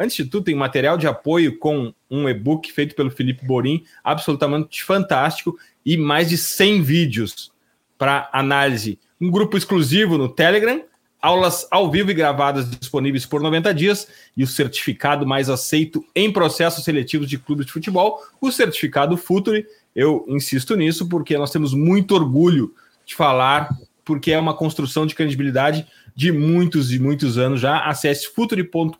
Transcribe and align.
Antes 0.00 0.16
de 0.16 0.24
tudo, 0.24 0.44
tem 0.44 0.54
material 0.54 0.96
de 0.96 1.06
apoio 1.06 1.58
com 1.58 1.92
um 2.10 2.26
e-book 2.26 2.72
feito 2.72 2.94
pelo 2.94 3.10
Felipe 3.10 3.44
Borim, 3.44 3.84
absolutamente 4.02 4.82
fantástico, 4.82 5.58
e 5.84 5.98
mais 5.98 6.30
de 6.30 6.38
100 6.38 6.80
vídeos 6.80 7.52
para 7.98 8.30
análise. 8.32 8.98
Um 9.20 9.30
grupo 9.30 9.58
exclusivo 9.58 10.16
no 10.16 10.30
Telegram, 10.30 10.82
aulas 11.20 11.68
ao 11.70 11.90
vivo 11.90 12.10
e 12.10 12.14
gravadas 12.14 12.70
disponíveis 12.70 13.26
por 13.26 13.42
90 13.42 13.74
dias 13.74 14.08
e 14.34 14.42
o 14.42 14.46
certificado 14.46 15.26
mais 15.26 15.50
aceito 15.50 16.02
em 16.16 16.32
processos 16.32 16.84
seletivos 16.84 17.28
de 17.28 17.36
clubes 17.36 17.66
de 17.66 17.72
futebol, 17.72 18.22
o 18.40 18.50
certificado 18.50 19.14
Futuri. 19.18 19.66
Eu 19.94 20.24
insisto 20.26 20.74
nisso 20.74 21.06
porque 21.06 21.36
nós 21.36 21.50
temos 21.50 21.74
muito 21.74 22.14
orgulho 22.14 22.74
de 23.04 23.14
falar, 23.14 23.76
porque 24.06 24.32
é 24.32 24.38
uma 24.38 24.54
construção 24.54 25.04
de 25.04 25.14
credibilidade 25.14 25.86
de 26.18 26.32
muitos 26.32 26.92
e 26.92 26.98
muitos 26.98 27.38
anos 27.38 27.60
já. 27.60 27.78
Acesse 27.78 28.26
futuri.com.br. 28.34 28.96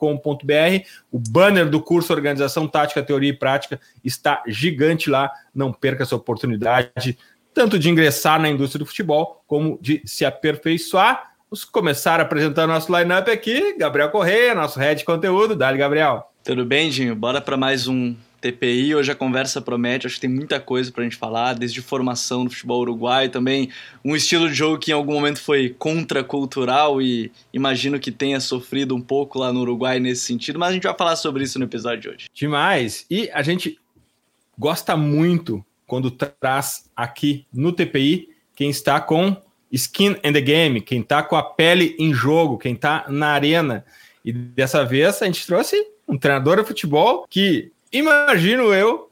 O 1.11 1.19
banner 1.19 1.69
do 1.69 1.83
curso 1.83 2.13
Organização 2.13 2.69
Tática, 2.69 3.03
Teoria 3.03 3.31
e 3.31 3.37
Prática 3.37 3.81
está 4.05 4.41
gigante 4.47 5.11
lá. 5.11 5.29
Não 5.53 5.73
perca 5.73 6.05
essa 6.05 6.15
oportunidade, 6.15 7.19
tanto 7.53 7.77
de 7.77 7.91
ingressar 7.91 8.41
na 8.41 8.49
indústria 8.49 8.79
do 8.79 8.87
futebol, 8.87 9.43
como 9.49 9.81
de 9.83 10.01
se 10.05 10.25
aperfeiçoar. 10.25 11.33
Vamos 11.51 11.65
começar 11.65 12.21
apresentando 12.21 12.71
nosso 12.71 12.97
lineup 12.97 13.27
aqui. 13.29 13.77
Gabriel 13.77 14.11
Correia, 14.11 14.55
nosso 14.55 14.79
head 14.79 15.01
de 15.01 15.05
conteúdo. 15.05 15.57
Dali, 15.57 15.77
Gabriel. 15.77 16.31
Tudo 16.45 16.65
bem, 16.65 16.89
Dinho? 16.89 17.17
Bora 17.17 17.41
para 17.41 17.57
mais 17.57 17.89
um 17.89 18.15
TPI. 18.41 18.94
Hoje 18.94 19.11
a 19.11 19.14
conversa 19.14 19.61
promete, 19.61 20.06
acho 20.06 20.17
que 20.17 20.20
tem 20.22 20.31
muita 20.31 20.61
coisa 20.61 20.91
para 20.92 21.03
a 21.03 21.05
gente 21.05 21.17
falar, 21.17 21.55
desde 21.55 21.83
formação 21.83 22.44
do 22.44 22.50
futebol 22.50 22.81
uruguaio, 22.81 23.31
também 23.31 23.70
um 24.05 24.14
estilo 24.14 24.48
de 24.48 24.55
jogo 24.55 24.78
que 24.78 24.91
em 24.91 24.94
algum 24.94 25.14
momento 25.14 25.41
foi 25.41 25.70
contracultural 25.70 27.03
e 27.03 27.31
imagino 27.53 27.98
que 27.98 28.12
tenha 28.12 28.41
sofrido 28.41 28.94
um 28.94 29.00
pouco 29.00 29.39
lá 29.39 29.53
no 29.53 29.61
Uruguai 29.61 29.98
nesse 29.98 30.22
sentido, 30.22 30.59
mas 30.59 30.70
a 30.70 30.72
gente 30.72 30.84
vai 30.84 30.97
falar 30.97 31.16
sobre 31.16 31.44
isso 31.44 31.59
no 31.59 31.65
episódio 31.65 32.00
de 32.00 32.09
hoje. 32.09 32.27
Demais! 32.32 33.04
E 33.10 33.31
a 33.32 33.43
gente 33.43 33.78
gosta 34.59 34.97
muito 34.97 35.65
quando 35.87 36.10
traz 36.10 36.88
aqui 36.97 37.47
no 37.53 37.72
TPI 37.72 38.28
quem 38.54 38.71
está 38.71 39.00
com 39.00 39.37
skin 39.71 40.16
in 40.25 40.32
the 40.32 40.41
game, 40.41 40.81
quem 40.81 41.00
está 41.00 41.22
com 41.22 41.37
a 41.37 41.43
pele 41.43 41.97
em 41.98 42.12
jogo, 42.12 42.59
quem 42.59 42.75
está 42.75 43.04
na 43.09 43.28
arena. 43.28 43.84
E 44.25 44.32
dessa 44.32 44.84
vez 44.84 45.22
a 45.22 45.27
gente 45.27 45.47
trouxe 45.47 45.77
um 46.06 46.19
treinador 46.19 46.56
de 46.60 46.66
futebol 46.66 47.27
que 47.28 47.71
imagino 47.93 48.72
eu 48.72 49.09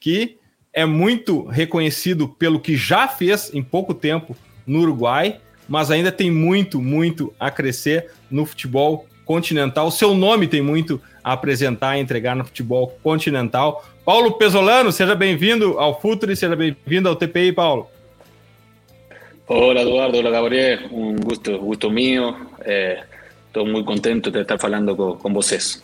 que 0.00 0.38
é 0.72 0.84
muito 0.84 1.44
reconhecido 1.44 2.28
pelo 2.28 2.60
que 2.60 2.76
já 2.76 3.06
fez 3.06 3.54
em 3.54 3.62
pouco 3.62 3.94
tempo 3.94 4.36
no 4.66 4.80
Uruguai, 4.80 5.40
mas 5.68 5.90
ainda 5.90 6.10
tem 6.10 6.30
muito, 6.30 6.80
muito 6.80 7.32
a 7.38 7.50
crescer 7.50 8.10
no 8.30 8.44
futebol 8.44 9.06
continental. 9.24 9.90
Seu 9.90 10.14
nome 10.14 10.46
tem 10.46 10.60
muito 10.60 11.00
a 11.22 11.32
apresentar 11.32 11.96
e 11.96 12.00
entregar 12.00 12.36
no 12.36 12.44
futebol 12.44 12.98
continental. 13.02 13.84
Paulo 14.04 14.32
Pesolano, 14.32 14.92
seja 14.92 15.14
bem-vindo 15.14 15.78
ao 15.78 15.98
Futuri, 16.00 16.36
seja 16.36 16.54
bem-vindo 16.54 17.08
ao 17.08 17.16
TPI, 17.16 17.52
Paulo. 17.52 17.88
Olá, 19.46 19.80
Eduardo, 19.80 20.18
olá, 20.18 20.30
Gabriel. 20.30 20.80
Um 20.90 21.16
gosto, 21.16 21.58
gosto 21.58 21.90
meu. 21.90 22.30
Estou 23.46 23.66
é, 23.66 23.70
muito 23.70 23.84
contente 23.84 24.30
de 24.30 24.40
estar 24.40 24.58
falando 24.58 24.96
com, 24.96 25.16
com 25.16 25.32
vocês. 25.32 25.82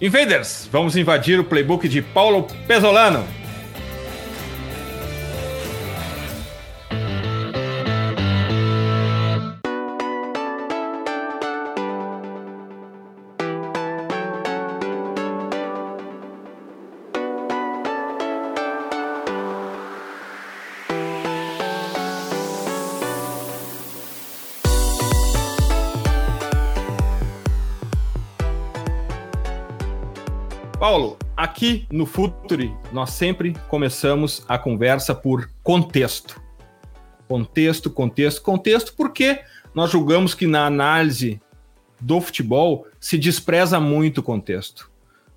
Invaders, 0.00 0.68
vamos 0.72 0.96
invadir 0.96 1.38
o 1.38 1.44
playbook 1.44 1.86
de 1.86 2.02
Paulo 2.02 2.48
Pesolano. 2.66 3.24
Aqui 31.54 31.86
no 31.88 32.04
Futuri, 32.04 32.74
nós 32.92 33.10
sempre 33.10 33.54
começamos 33.68 34.44
a 34.48 34.58
conversa 34.58 35.14
por 35.14 35.48
contexto. 35.62 36.42
Contexto, 37.28 37.88
contexto, 37.88 38.42
contexto, 38.42 38.92
porque 38.96 39.38
nós 39.72 39.88
julgamos 39.88 40.34
que 40.34 40.48
na 40.48 40.66
análise 40.66 41.40
do 42.00 42.20
futebol 42.20 42.88
se 42.98 43.16
despreza 43.16 43.78
muito 43.78 44.18
o 44.18 44.22
contexto. 44.22 44.90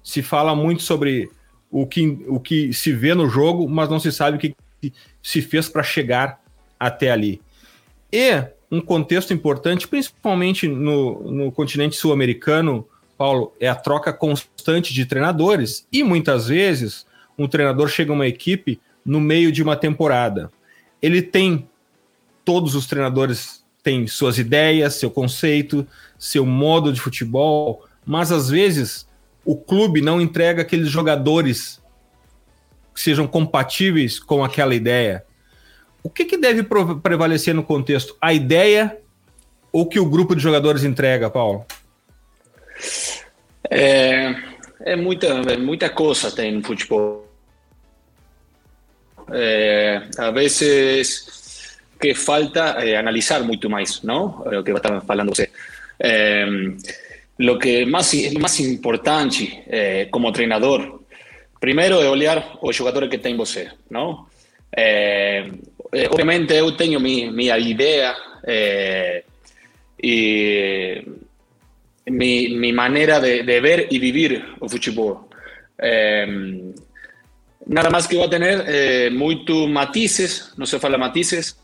Se 0.03 0.23
fala 0.23 0.55
muito 0.55 0.81
sobre 0.81 1.29
o 1.69 1.85
que, 1.85 2.17
o 2.27 2.39
que 2.39 2.73
se 2.73 2.91
vê 2.91 3.13
no 3.13 3.29
jogo, 3.29 3.69
mas 3.69 3.87
não 3.87 3.99
se 3.99 4.11
sabe 4.11 4.37
o 4.37 4.39
que 4.39 4.55
se 5.21 5.39
fez 5.43 5.69
para 5.69 5.83
chegar 5.83 6.41
até 6.79 7.11
ali. 7.11 7.39
E 8.11 8.43
um 8.71 8.81
contexto 8.81 9.35
importante, 9.35 9.87
principalmente 9.87 10.67
no, 10.67 11.31
no 11.31 11.51
continente 11.51 11.95
sul-americano, 11.95 12.87
Paulo, 13.17 13.53
é 13.59 13.67
a 13.67 13.75
troca 13.75 14.13
constante 14.13 14.93
de 14.93 15.05
treinadores 15.05 15.87
e 15.91 16.03
muitas 16.03 16.47
vezes 16.47 17.05
um 17.37 17.47
treinador 17.47 17.87
chega 17.87 18.11
a 18.11 18.15
uma 18.15 18.27
equipe 18.27 18.79
no 19.05 19.19
meio 19.19 19.51
de 19.51 19.63
uma 19.63 19.75
temporada. 19.75 20.51
Ele 21.01 21.21
tem 21.21 21.67
todos 22.45 22.75
os 22.75 22.85
treinadores 22.85 23.65
têm 23.83 24.05
suas 24.05 24.37
ideias, 24.37 24.95
seu 24.95 25.09
conceito, 25.09 25.87
seu 26.19 26.45
modo 26.45 26.91
de 26.91 26.99
futebol, 26.99 27.85
mas 28.05 28.31
às 28.31 28.49
vezes 28.49 29.07
o 29.45 29.55
clube 29.55 30.01
não 30.01 30.19
entrega 30.19 30.61
aqueles 30.61 30.89
jogadores 30.89 31.81
que 32.93 32.99
sejam 32.99 33.25
compatíveis 33.27 34.19
com 34.19 34.43
aquela 34.43 34.75
ideia. 34.75 35.25
O 36.03 36.09
que, 36.09 36.25
que 36.25 36.37
deve 36.37 36.63
prevalecer 37.01 37.53
no 37.53 37.63
contexto? 37.63 38.15
A 38.21 38.33
ideia 38.33 38.97
ou 39.71 39.85
que 39.87 39.99
o 39.99 40.09
grupo 40.09 40.35
de 40.35 40.41
jogadores 40.41 40.83
entrega, 40.83 41.29
Paulo? 41.29 41.65
É, 43.69 44.35
é 44.81 44.95
muita, 44.95 45.27
é 45.27 45.57
muita 45.57 45.89
coisa 45.89 46.31
tem 46.31 46.51
no 46.51 46.63
futebol. 46.63 47.27
É, 49.31 50.03
a 50.17 50.31
vezes 50.31 51.77
que 51.99 52.13
falta 52.13 52.77
é, 52.79 52.95
analisar 52.95 53.43
muito 53.43 53.69
mais, 53.69 54.01
não? 54.01 54.43
É 54.51 54.57
o 54.57 54.63
que 54.63 54.71
estava 54.71 55.01
falando 55.01 55.35
você. 55.35 55.49
É, 55.99 56.45
lo 57.39 57.57
que 57.59 57.85
mais 57.85 58.33
mais 58.33 58.59
importante 58.59 59.63
é, 59.67 60.05
como 60.05 60.31
treinador, 60.31 61.01
primeiro 61.59 61.99
é 61.99 62.09
olhar 62.09 62.57
o 62.61 62.71
jogador 62.71 63.09
que 63.09 63.17
tem 63.17 63.35
você, 63.35 63.69
não? 63.89 64.27
É, 64.75 65.49
é 65.91 66.07
obviamente 66.07 66.53
eu 66.53 66.71
tenho 66.77 66.99
minha, 66.99 67.31
minha 67.31 67.57
ideia 67.57 68.15
e 70.01 71.03
mi, 72.07 72.49
mi 72.49 72.73
manera 72.73 73.19
de, 73.19 73.43
de, 73.43 73.61
ver 73.61 73.87
y 73.89 73.99
vivir 73.99 74.43
el 74.61 74.69
fútbol. 74.69 75.27
Eh, 75.77 76.73
nada 77.65 77.89
más 77.89 78.07
que 78.07 78.17
va 78.17 78.25
a 78.25 78.29
tener 78.29 78.63
eh, 78.67 79.09
muchos 79.11 79.69
matices, 79.69 80.53
no 80.57 80.65
se 80.65 80.79
fala 80.79 80.97
matices, 80.97 81.57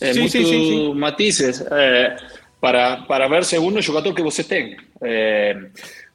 é, 0.00 0.12
sim, 0.12 0.20
muito 0.20 0.32
sim, 0.32 0.44
sim, 0.44 0.94
matizes 0.94 1.64
é, 1.70 2.16
para, 2.60 3.02
para 3.02 3.28
ver 3.28 3.44
segundo 3.44 3.78
o 3.78 3.82
jogador 3.82 4.14
que 4.14 4.22
você 4.22 4.42
tem. 4.42 4.76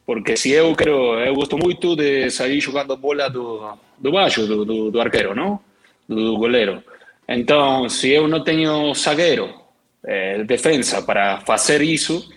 Porque 0.05 0.37
se 0.37 0.51
eu 0.51 0.73
quero, 0.73 1.19
eu 1.19 1.35
gosto 1.35 1.57
muito 1.57 1.93
de 1.93 2.31
sair 2.31 2.61
jogando 2.61 2.95
bola 2.95 3.29
do, 3.29 3.77
do 3.99 4.11
baixo, 4.11 4.47
do, 4.47 4.63
do, 4.63 4.89
do 4.89 5.01
arqueiro, 5.01 5.35
não? 5.35 5.59
Do, 6.07 6.15
do 6.15 6.37
goleiro. 6.37 6.81
Então, 7.27 7.89
se 7.89 8.11
eu 8.11 8.25
não 8.25 8.41
tenho 8.41 8.93
zagueiro, 8.93 9.53
é, 10.05 10.45
defensa 10.45 11.01
para 11.01 11.41
fazer 11.41 11.81
isso, 11.81 12.29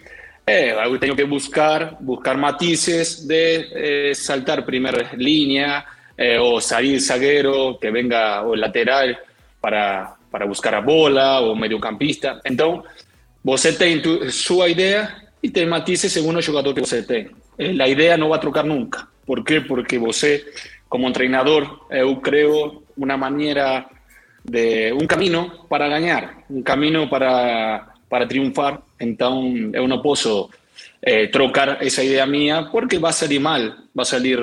é, 0.50 0.86
eu 0.86 0.98
tenho 0.98 1.14
que 1.14 1.24
buscar, 1.24 1.96
buscar 2.00 2.36
matizes 2.36 3.24
de 3.26 4.10
é, 4.10 4.14
saltar 4.14 4.62
primeira 4.64 5.10
linha, 5.14 5.84
é, 6.16 6.40
ou 6.40 6.60
sair 6.60 6.98
zagueiro, 6.98 7.78
que 7.78 7.90
venga 7.90 8.42
o 8.42 8.54
lateral 8.54 9.08
para, 9.60 10.16
para 10.30 10.46
buscar 10.46 10.74
a 10.74 10.80
bola, 10.80 11.40
ou 11.40 11.54
mediocampista. 11.54 12.40
Então, 12.44 12.82
você 13.44 13.72
tem 13.72 14.00
tu, 14.00 14.30
sua 14.30 14.68
ideia 14.68 15.16
e 15.42 15.48
tem 15.48 15.66
matizes 15.66 16.12
segundo 16.12 16.38
o 16.38 16.42
jogador 16.42 16.74
que 16.74 16.80
você. 16.80 17.04
Eh, 17.58 17.72
la 17.72 17.88
idea 17.88 18.16
no 18.16 18.28
va 18.28 18.36
a 18.36 18.40
trocar 18.40 18.64
nunca. 18.64 19.08
¿Por 19.24 19.44
qué? 19.44 19.60
Porque 19.60 19.98
você, 19.98 20.44
como 20.88 21.06
entrenador, 21.06 21.86
eu 21.90 22.20
creo 22.20 22.82
una 22.96 23.16
manera 23.16 23.88
de 24.42 24.92
un 24.92 25.06
camino 25.06 25.66
para 25.68 25.88
ganar, 25.88 26.44
un 26.48 26.62
camino 26.62 27.08
para, 27.08 27.94
para 28.10 28.26
triunfar. 28.26 28.82
Entonces, 29.00 29.70
eu 29.72 29.88
não 29.88 30.02
posso 30.02 30.50
eh, 31.00 31.28
trocar 31.28 31.82
esa 31.82 32.04
idea 32.04 32.26
mía 32.26 32.68
porque 32.70 32.98
va 32.98 33.08
a 33.08 33.12
salir 33.12 33.40
mal, 33.40 33.74
va 33.96 34.02
a 34.02 34.04
salir, 34.04 34.38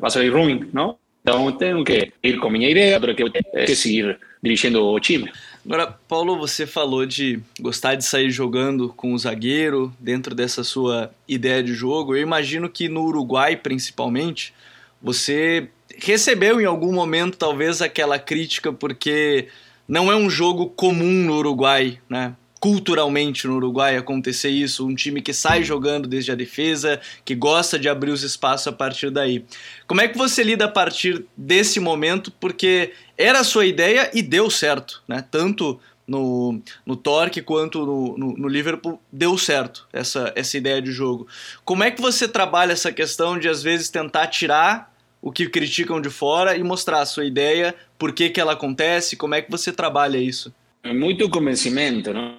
va 0.00 0.08
a 0.08 0.10
salir 0.10 0.32
ruim, 0.32 0.70
¿no? 0.72 0.98
Então, 1.22 1.52
tenho 1.52 1.84
que 1.84 2.12
ir 2.22 2.38
com 2.38 2.48
minha 2.48 2.70
ideia, 2.70 2.98
tenho 2.98 3.30
que, 3.30 3.42
que 3.66 3.76
seguir 3.76 4.18
dirigindo 4.42 4.82
o 4.82 4.98
time. 4.98 5.30
Agora, 5.64 5.86
Paulo, 6.08 6.38
você 6.38 6.66
falou 6.66 7.04
de 7.04 7.40
gostar 7.60 7.94
de 7.94 8.04
sair 8.04 8.30
jogando 8.30 8.88
com 8.96 9.12
o 9.12 9.18
zagueiro 9.18 9.92
dentro 10.00 10.34
dessa 10.34 10.64
sua 10.64 11.10
ideia 11.28 11.62
de 11.62 11.74
jogo. 11.74 12.16
Eu 12.16 12.22
imagino 12.22 12.70
que 12.70 12.88
no 12.88 13.04
Uruguai, 13.04 13.54
principalmente, 13.56 14.54
você 15.02 15.68
recebeu 15.98 16.58
em 16.58 16.64
algum 16.64 16.92
momento 16.92 17.36
talvez 17.36 17.82
aquela 17.82 18.18
crítica 18.18 18.72
porque 18.72 19.48
não 19.86 20.10
é 20.10 20.16
um 20.16 20.30
jogo 20.30 20.70
comum 20.70 21.24
no 21.26 21.36
Uruguai, 21.36 21.98
né? 22.08 22.34
Culturalmente 22.60 23.46
no 23.46 23.56
Uruguai 23.56 23.96
acontecer 23.96 24.50
isso, 24.50 24.86
um 24.86 24.94
time 24.94 25.22
que 25.22 25.32
sai 25.32 25.64
jogando 25.64 26.06
desde 26.06 26.30
a 26.30 26.34
defesa, 26.34 27.00
que 27.24 27.34
gosta 27.34 27.78
de 27.78 27.88
abrir 27.88 28.10
os 28.10 28.22
espaços 28.22 28.66
a 28.66 28.72
partir 28.72 29.10
daí. 29.10 29.44
Como 29.86 30.02
é 30.02 30.06
que 30.06 30.18
você 30.18 30.44
lida 30.44 30.66
a 30.66 30.70
partir 30.70 31.24
desse 31.34 31.80
momento? 31.80 32.30
Porque 32.30 32.92
era 33.16 33.40
a 33.40 33.44
sua 33.44 33.64
ideia 33.64 34.10
e 34.12 34.20
deu 34.20 34.50
certo, 34.50 35.02
né? 35.08 35.24
Tanto 35.30 35.80
no, 36.06 36.60
no 36.84 36.96
Torque 36.96 37.40
quanto 37.40 37.86
no, 37.86 38.18
no, 38.18 38.36
no, 38.36 38.48
Liverpool 38.48 39.00
deu 39.12 39.38
certo 39.38 39.88
essa, 39.92 40.32
essa 40.36 40.58
ideia 40.58 40.82
de 40.82 40.92
jogo. 40.92 41.26
Como 41.64 41.82
é 41.82 41.90
que 41.90 42.02
você 42.02 42.28
trabalha 42.28 42.72
essa 42.72 42.92
questão 42.92 43.38
de 43.38 43.48
às 43.48 43.62
vezes 43.62 43.88
tentar 43.88 44.26
tirar 44.26 44.92
o 45.22 45.30
que 45.30 45.48
criticam 45.48 46.00
de 46.00 46.10
fora 46.10 46.56
e 46.56 46.62
mostrar 46.62 47.00
a 47.00 47.06
sua 47.06 47.24
ideia, 47.24 47.74
por 47.98 48.12
que, 48.12 48.28
que 48.30 48.40
ela 48.40 48.54
acontece, 48.54 49.16
como 49.16 49.34
é 49.34 49.42
que 49.42 49.50
você 49.50 49.70
trabalha 49.70 50.18
isso? 50.18 50.52
É 50.82 50.92
muito 50.92 51.28
convencimento, 51.28 52.12
não? 52.12 52.38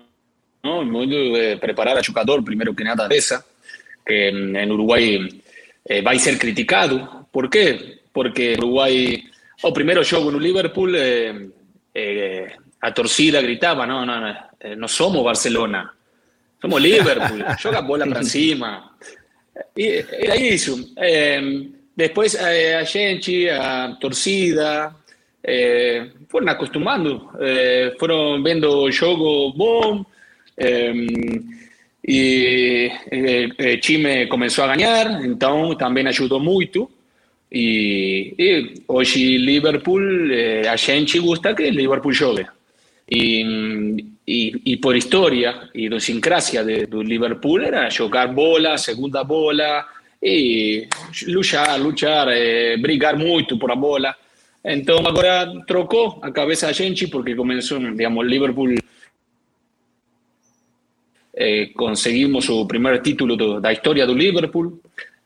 ¿No? 0.64 0.84
Muy 0.84 1.36
eh, 1.38 1.58
preparar 1.60 1.98
al 1.98 2.06
jugador, 2.06 2.44
primero 2.44 2.76
que 2.76 2.84
nada, 2.84 3.08
esa, 3.10 3.44
que 4.06 4.30
en, 4.30 4.72
Uruguay 4.72 5.42
eh, 5.86 6.02
va 6.02 6.12
a 6.12 6.20
ser 6.20 6.38
criticado. 6.38 7.28
¿Por 7.32 7.50
qué? 7.50 8.02
Porque 8.12 8.56
Uruguay, 8.58 9.24
o 9.64 9.70
oh, 9.70 9.74
primero 9.74 10.02
yo 10.02 10.24
con 10.24 10.42
Liverpool, 10.42 10.96
eh, 10.96 12.56
a 12.82 12.94
torcida 12.94 13.42
gritaba, 13.42 13.86
no, 13.86 14.06
no, 14.06 14.20
no, 14.20 14.36
no 14.76 14.88
somos 14.88 15.24
Barcelona, 15.24 15.94
somos 16.62 16.82
Liverpool, 16.82 17.46
joga 17.62 17.82
bola 17.82 18.06
para 18.06 18.22
encima. 18.22 18.98
Y 19.76 19.88
era 19.88 20.36
eso. 20.36 20.78
después 21.96 22.40
a 22.40 22.86
Genchi, 22.86 23.48
a 23.48 23.98
Torcida, 24.00 24.98
fueron 26.28 26.50
acostumbrando, 26.50 27.32
fueron 28.00 28.44
viendo 28.44 28.88
el 28.88 28.98
juego 28.98 29.54
bom, 29.54 30.06
e 32.08 32.92
o 33.60 33.78
time 33.80 34.28
começou 34.28 34.64
a 34.66 34.76
ganhar, 34.76 35.24
então 35.24 35.76
também 35.76 36.08
ajudou 36.08 36.40
muito. 36.40 36.90
E, 37.52 38.34
e 38.40 38.74
hoje 38.88 39.38
Liverpool, 39.38 40.32
eh, 40.32 40.68
a 40.70 40.78
gente 40.78 41.20
gosta 41.20 41.54
que 41.54 41.70
Liverpool 41.70 42.14
jogue. 42.14 42.48
E, 43.10 44.06
e, 44.26 44.62
e 44.66 44.78
por 44.78 44.96
história 44.96 45.70
e 45.76 45.86
idiosincrasia 45.88 46.64
do 46.88 47.04
Liverpool 47.04 47.60
era 47.62 47.90
jogar 47.90 48.28
bola, 48.28 48.78
segunda 48.78 49.22
bola, 49.26 49.86
e 50.24 50.88
lutar, 51.28 51.78
lutar, 51.78 52.28
eh, 52.30 52.78
brigar 52.78 53.18
muito 53.18 53.58
por 53.58 53.70
a 53.72 53.76
bola. 53.76 54.16
Então 54.64 55.06
agora 55.06 55.52
trocou 55.68 56.20
a 56.22 56.32
cabeça 56.32 56.68
a 56.68 56.72
gente, 56.72 57.08
porque 57.08 57.36
começou, 57.36 57.80
digamos, 57.80 58.26
Liverpool 58.26 58.76
eh, 61.34 61.72
conseguimos 61.76 62.50
o 62.50 62.66
primeiro 62.66 63.02
título 63.02 63.36
do, 63.36 63.60
da 63.60 63.72
história 63.72 64.06
do 64.06 64.14
Liverpool 64.14 64.80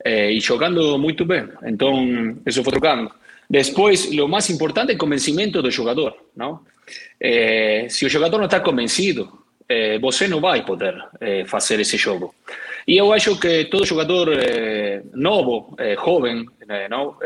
eh, 0.04 0.32
e 0.34 0.40
jogando 0.40 0.98
muito 0.98 1.26
bem. 1.26 1.48
Então, 1.64 2.38
isso 2.46 2.64
foi 2.64 2.72
trocando. 2.72 3.12
Depois, 3.50 4.06
o 4.12 4.28
mais 4.28 4.50
importante 4.50 4.92
é 4.92 4.96
o 4.96 4.98
convencimento 4.98 5.62
do 5.62 5.70
jogador. 5.70 6.16
Não? 6.36 6.62
Eh, 7.20 7.88
se 7.90 8.06
o 8.06 8.10
jogador 8.10 8.38
não 8.38 8.46
está 8.46 8.60
convencido, 8.60 9.46
eh, 9.68 9.98
você 10.00 10.28
não 10.28 10.40
vai 10.40 10.64
poder 10.64 10.96
eh, 11.20 11.44
fazer 11.46 11.80
esse 11.80 11.98
jogo. 11.98 12.36
E 12.88 12.98
eu 12.98 13.12
acho 13.12 13.40
que 13.40 13.66
todo 13.66 13.86
jogador 13.86 14.32
eh, 14.32 15.02
novo, 15.14 15.76
jovem, 16.04 16.46
não? 16.90 17.18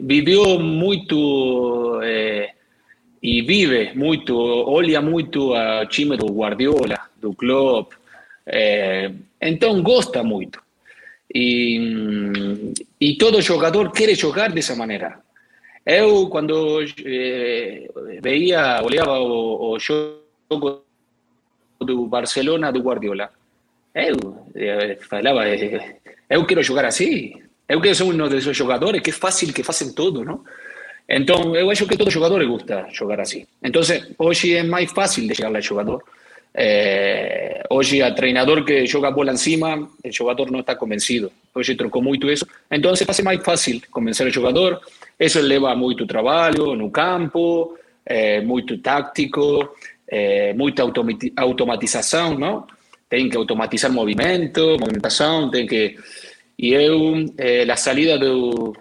viveu 0.00 0.58
muito 0.60 2.00
e 3.24 3.40
vive 3.40 3.94
muito, 3.94 4.36
olha 4.36 5.00
muito 5.00 5.54
a 5.54 5.86
time 5.86 6.14
do 6.14 6.26
Guardiola, 6.26 7.08
do 7.16 7.32
Klopp, 7.32 7.94
é, 8.44 9.10
então 9.40 9.82
gosta 9.82 10.22
muito. 10.22 10.60
E, 11.34 12.74
e 13.00 13.16
todo 13.16 13.40
jogador 13.40 13.90
quer 13.92 14.14
jogar 14.14 14.52
dessa 14.52 14.76
maneira. 14.76 15.20
Eu, 15.86 16.28
quando 16.28 16.84
é, 17.02 17.88
veia, 18.22 18.82
olhava 18.82 19.18
o, 19.18 19.72
o, 19.72 19.78
jogo 19.78 20.82
do 21.80 22.06
Barcelona, 22.06 22.70
do 22.70 22.82
Guardiola, 22.82 23.30
eu, 23.94 24.16
eu 24.54 24.98
falava, 25.08 25.48
eu 26.28 26.44
quero 26.44 26.62
jogar 26.62 26.84
assim. 26.84 27.40
Eu 27.66 27.80
quero 27.80 27.94
ser 27.94 28.02
um 28.02 28.28
desses 28.28 28.54
jogadores 28.54 29.00
que 29.00 29.08
é 29.08 29.14
fácil, 29.14 29.50
que 29.50 29.62
fazem 29.62 29.94
tudo, 29.94 30.22
não? 30.22 30.44
Então, 31.08 31.54
eu 31.54 31.70
acho 31.70 31.86
que 31.86 31.96
todo 31.96 32.10
jogador 32.10 32.44
gosta 32.46 32.82
de 32.88 32.94
jogar 32.94 33.20
assim. 33.20 33.46
Então, 33.62 33.82
hoje 34.18 34.54
é 34.54 34.62
mais 34.62 34.90
fácil 34.90 35.26
de 35.26 35.34
chegar 35.34 35.54
ao 35.54 35.60
jogador. 35.60 36.02
É, 36.56 37.60
eh, 37.60 37.62
hoje, 37.68 38.02
o 38.02 38.14
treinador 38.14 38.64
que 38.64 38.86
joga 38.86 39.08
a 39.08 39.10
bola 39.10 39.32
em 39.32 39.36
cima, 39.36 39.88
o 40.04 40.12
jogador 40.12 40.50
não 40.50 40.60
está 40.60 40.74
convencido. 40.74 41.30
Hoje 41.54 41.74
trocou 41.74 42.02
muito 42.02 42.30
isso. 42.30 42.46
Então, 42.70 42.94
faz 42.96 43.20
mais 43.20 43.42
fácil 43.44 43.82
convencer 43.90 44.26
o 44.26 44.30
jogador. 44.30 44.80
Isso 45.18 45.40
leva 45.40 45.74
muito 45.74 46.06
trabalho 46.06 46.74
no 46.74 46.90
campo, 46.90 47.76
é, 48.06 48.40
muito 48.40 48.78
tático, 48.78 49.76
é, 50.08 50.54
muita 50.54 50.82
automatização, 51.36 52.38
não? 52.38 52.66
Tem 53.08 53.28
que 53.28 53.36
automatizar 53.36 53.92
movimento, 53.92 54.76
movimentação, 54.80 55.50
tem 55.50 55.66
que... 55.66 55.96
E 56.56 56.72
eu, 56.72 57.26
eh, 57.36 57.68
a 57.68 57.76
saída 57.76 58.16
do, 58.16 58.72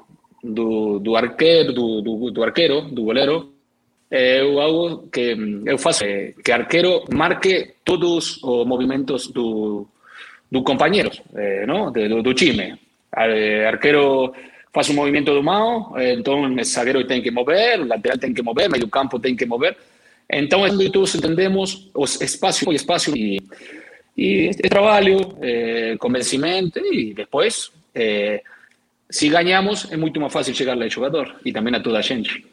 do, 0.44 1.00
do 1.00 1.16
arqueiro, 1.16 1.72
do, 1.72 2.02
do, 2.02 2.32
do 2.32 2.44
arqueiro, 2.44 2.82
do 2.82 3.04
goleiro, 3.04 3.54
eu 4.12 4.60
algo 4.60 5.08
que 5.08 5.36
eu 5.66 5.78
faço 5.78 6.04
é 6.06 6.34
que 6.44 6.52
arqueiro 6.52 7.04
marque 7.12 7.76
todos 7.84 8.38
os 8.44 8.66
movimentos 8.66 9.28
do, 9.28 9.88
do 10.52 10.62
companheiro, 10.62 11.10
eh, 11.34 11.66
não? 11.66 11.92
do, 11.92 12.22
do 12.22 12.34
time. 12.34 12.78
Arqueiro 13.12 14.34
faz 14.72 14.90
um 14.90 14.94
movimento 14.94 15.34
do 15.34 15.42
mão, 15.42 15.94
então 15.98 16.44
o 16.44 16.64
zagueiro 16.64 17.06
tem 17.08 17.22
que 17.22 17.32
mover, 17.32 17.82
o 17.82 17.88
lateral 17.88 18.18
tem 18.18 18.34
que 18.34 18.44
mover, 18.44 18.70
meio 18.70 18.88
campo 18.88 19.20
tem 19.20 19.36
que 19.36 19.46
mover. 19.46 19.76
Então, 20.30 20.62
todos 20.92 21.16
entendemos 21.16 21.90
os 21.94 22.22
espaço 22.22 22.72
e 22.72 22.76
espaço 22.76 23.16
e, 23.16 23.40
e 24.18 24.52
trabalho, 24.70 25.38
eh, 25.42 25.96
convencimento 26.00 26.80
e 26.80 27.14
depois 27.14 27.72
eh, 27.94 28.42
si 29.14 29.30
ganhamos, 29.30 29.86
é 29.92 29.96
muito 29.96 30.20
mais 30.20 30.34
fácil 30.34 30.56
chegar 30.56 30.76
ao 30.82 30.90
jogador 30.90 31.36
e 31.46 31.54
também 31.54 31.76
a 31.76 31.80
toda 31.80 32.00
a 32.00 32.02
gente. 32.02 32.44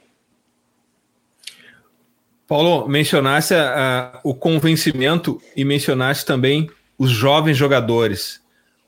Paulo, 2.47 2.87
mencionaste 2.87 3.55
uh, 3.55 4.19
o 4.23 4.35
convencimento 4.35 5.41
e 5.57 5.65
mencionaste 5.65 6.27
também 6.27 6.69
os 6.99 7.11
jovens 7.11 7.57
jogadores. 7.57 8.43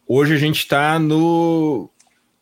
Hoje 0.07 0.35
a 0.35 0.37
gente 0.37 0.59
está 0.59 0.99
no, 0.99 1.89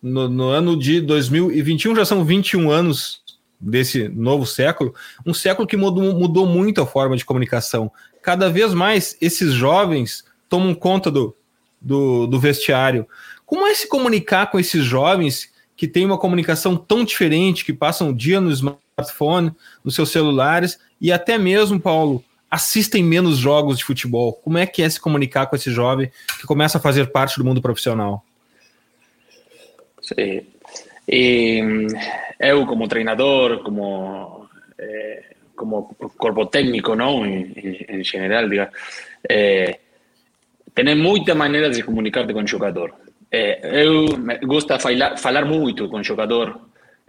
no, 0.02 0.28
no, 0.28 0.48
ano 0.48 0.76
de 0.76 1.00
2021, 1.00 1.94
já 1.94 2.04
são 2.04 2.24
21 2.24 2.68
anos 2.68 3.22
desse 3.60 4.08
novo 4.08 4.44
século, 4.44 4.92
um 5.24 5.32
século 5.32 5.68
que 5.68 5.76
mudou, 5.76 6.12
mudou 6.12 6.46
muito 6.46 6.80
a 6.80 6.86
forma 6.86 7.16
de 7.16 7.24
comunicação. 7.24 7.92
Cada 8.20 8.50
vez 8.50 8.74
mais 8.74 9.16
esses 9.20 9.52
jovens 9.52 10.24
tomam 10.48 10.74
conta 10.74 11.08
do, 11.08 11.36
do, 11.80 12.26
do 12.26 12.40
vestiário. 12.40 13.06
Como 13.50 13.66
é 13.66 13.74
se 13.74 13.88
comunicar 13.88 14.48
com 14.48 14.60
esses 14.60 14.84
jovens 14.84 15.52
que 15.76 15.88
têm 15.88 16.06
uma 16.06 16.16
comunicação 16.16 16.76
tão 16.76 17.02
diferente, 17.02 17.64
que 17.64 17.72
passam 17.72 18.10
o 18.10 18.14
dia 18.14 18.40
no 18.40 18.48
smartphone, 18.52 19.50
nos 19.84 19.96
seus 19.96 20.10
celulares, 20.10 20.78
e 21.00 21.10
até 21.10 21.36
mesmo, 21.36 21.80
Paulo, 21.80 22.22
assistem 22.48 23.02
menos 23.02 23.38
jogos 23.38 23.78
de 23.78 23.84
futebol? 23.84 24.34
Como 24.34 24.56
é 24.56 24.66
que 24.66 24.80
é 24.80 24.88
se 24.88 25.00
comunicar 25.00 25.46
com 25.46 25.56
esse 25.56 25.68
jovem 25.72 26.12
que 26.38 26.46
começa 26.46 26.78
a 26.78 26.80
fazer 26.80 27.10
parte 27.10 27.38
do 27.38 27.44
mundo 27.44 27.60
profissional? 27.60 28.24
Sim. 30.00 30.46
E 31.08 31.60
eu, 32.38 32.64
como 32.66 32.86
treinador, 32.86 33.64
como, 33.64 34.48
eh, 34.78 35.24
como 35.56 35.92
corpo 36.16 36.46
técnico, 36.46 36.94
não, 36.94 37.26
em, 37.26 37.52
em, 37.56 37.98
em 37.98 38.04
geral, 38.04 38.48
diga, 38.48 38.70
eh, 39.28 39.80
tem 40.72 40.94
muitas 40.94 41.36
maneiras 41.36 41.76
de 41.76 41.82
comunicar-te 41.82 42.32
com 42.32 42.44
o 42.44 42.46
jogador. 42.46 42.94
Eh, 43.30 43.84
eu 43.84 44.06
gosto 44.46 44.74
de 44.74 44.82
falar, 44.82 45.16
falar 45.16 45.44
muito 45.44 45.88
com 45.88 45.98
o 45.98 46.04
jogador 46.04 46.60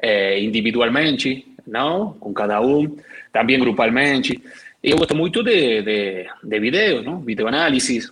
eh, 0.01 0.39
individualmente, 0.39 1.45
não, 1.67 2.13
com 2.13 2.33
cada 2.33 2.61
um, 2.61 2.97
também 3.31 3.59
grupalmente. 3.59 4.41
Eu 4.83 4.97
gosto 4.97 5.15
muito 5.15 5.43
de, 5.43 5.81
de, 5.81 6.27
de 6.43 6.59
vídeos, 6.59 7.05
não? 7.05 7.19
videoanálisis. 7.21 8.11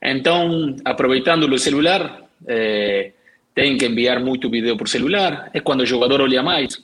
Então, 0.00 0.76
aproveitando 0.84 1.44
o 1.44 1.58
celular, 1.58 2.22
eh, 2.46 3.12
tem 3.54 3.76
que 3.78 3.86
enviar 3.86 4.20
muito 4.20 4.50
vídeo 4.50 4.76
por 4.76 4.88
celular. 4.88 5.50
É 5.52 5.60
quando 5.60 5.80
o 5.80 5.86
jogador 5.86 6.20
olha 6.20 6.42
mais. 6.42 6.76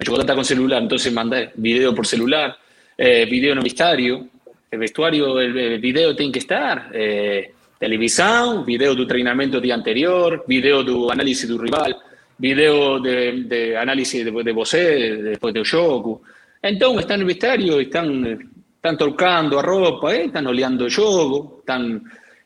O 0.00 0.04
jogador 0.04 0.22
está 0.22 0.34
com 0.34 0.44
celular, 0.44 0.82
então 0.82 0.98
manda 1.12 1.52
vídeo 1.56 1.94
por 1.94 2.06
celular. 2.06 2.56
Eh, 2.98 3.26
vídeo 3.26 3.54
no 3.54 3.62
vestuário. 3.62 4.28
O 4.72 4.78
vestuário, 4.78 5.24
o 5.26 5.80
vídeo 5.80 6.14
tem 6.14 6.32
que 6.32 6.38
estar. 6.38 6.90
Eh, 6.92 7.50
televisão, 7.78 8.64
vídeo 8.64 8.94
do 8.94 9.06
treinamento 9.06 9.60
dia 9.60 9.74
anterior, 9.76 10.44
vídeo 10.46 10.82
do 10.82 11.10
análise 11.10 11.46
do 11.46 11.56
rival, 11.56 11.92
vídeo 12.38 13.00
de, 13.00 13.44
de 13.44 13.76
análise 13.76 14.24
de, 14.24 14.30
de 14.30 14.52
você 14.52 15.16
depois 15.32 15.54
do 15.54 15.64
jogo. 15.64 16.22
Então, 16.62 16.98
estão 16.98 17.18
no 17.18 17.26
vestuário, 17.26 17.80
estão 17.80 18.38
están 18.84 18.98
tocando 18.98 19.58
a 19.58 19.62
ropa, 19.62 20.14
eh, 20.14 20.26
están 20.26 20.46
oleando 20.46 20.84
o 20.84 20.90
jogo. 20.90 21.62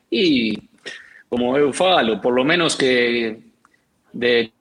E, 0.09 0.57
como 1.27 1.57
eu 1.57 1.73
falo, 1.73 2.21
por 2.21 2.33
lo 2.33 2.45
menos 2.45 2.77
que 2.77 3.37
de 4.13 4.51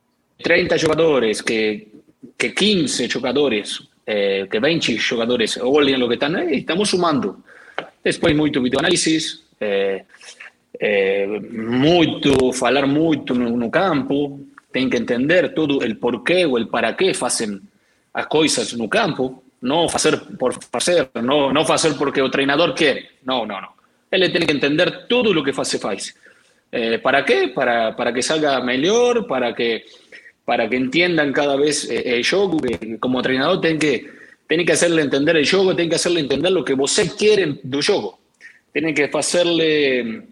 30 0.43 0.77
jogadores, 0.77 1.43
que, 1.43 1.89
que 2.37 2.53
15 2.53 3.09
jogadores, 3.09 3.81
eh, 4.05 4.49
que 4.51 4.59
20 4.59 4.99
jogadores 4.99 5.57
olhem 5.63 6.03
o 6.03 6.09
que 6.09 6.15
estão 6.15 6.37
estamos 6.51 6.91
sumando. 6.91 7.45
Depois, 8.03 8.35
muito 8.35 8.61
videoanálisis, 8.61 9.45
eh, 9.61 10.05
eh, 10.81 11.27
muito, 11.51 12.53
falar 12.53 12.87
muito 12.87 13.35
no, 13.35 13.57
no 13.57 13.71
campo, 13.71 14.41
tem 14.73 14.89
que 14.89 14.97
entender 14.97 15.55
todo 15.55 15.79
o 15.79 15.97
porquê 15.97 16.47
ou 16.47 16.59
o 16.59 16.67
para 16.67 16.95
qué 16.95 17.13
fazem 17.15 17.61
as 18.15 18.27
coisas 18.27 18.73
no 18.75 18.89
campo, 18.89 19.43
no 19.61 19.87
hacer 19.87 20.21
por 20.39 20.59
hacer, 20.73 21.11
no, 21.23 21.53
no 21.53 21.61
hacer 21.63 21.95
porque 21.97 22.21
el 22.21 22.31
treinador 22.31 22.75
quiere. 22.75 23.11
No, 23.25 23.45
no, 23.45 23.61
no. 23.61 23.75
Él 24.11 24.31
tiene 24.31 24.47
que 24.47 24.53
entender 24.53 25.07
todo 25.09 25.35
lo 25.35 25.43
que 25.43 25.51
hace 25.51 25.79
faz. 25.79 26.15
Eh, 26.71 26.99
¿Para 26.99 27.25
qué? 27.25 27.49
Para, 27.49 27.97
para 27.97 28.13
que 28.13 28.23
salga 28.23 28.61
mejor, 28.61 29.27
para 29.27 29.55
que, 29.55 29.85
para 30.45 30.69
que 30.69 30.77
entiendan 30.77 31.33
cada 31.33 31.57
vez 31.57 31.89
eh, 31.91 32.17
el 32.17 32.27
juego. 32.27 32.59
como 33.01 33.19
entrenador 33.19 33.61
tiene 33.61 33.79
que, 33.79 34.07
tiene 34.47 34.65
que 34.65 34.73
hacerle 34.73 35.03
entender 35.03 35.37
el 35.37 35.49
juego, 35.49 35.75
tiene 35.75 35.91
que 35.91 35.97
hacerle 35.97 36.21
entender 36.21 36.53
lo 36.53 36.65
que 36.65 36.75
vos 36.75 36.99
quiere 37.19 37.59
del 37.63 37.83
juego. 37.83 38.19
Tiene 38.73 38.95
que 38.95 39.11
hacerle 39.13 40.29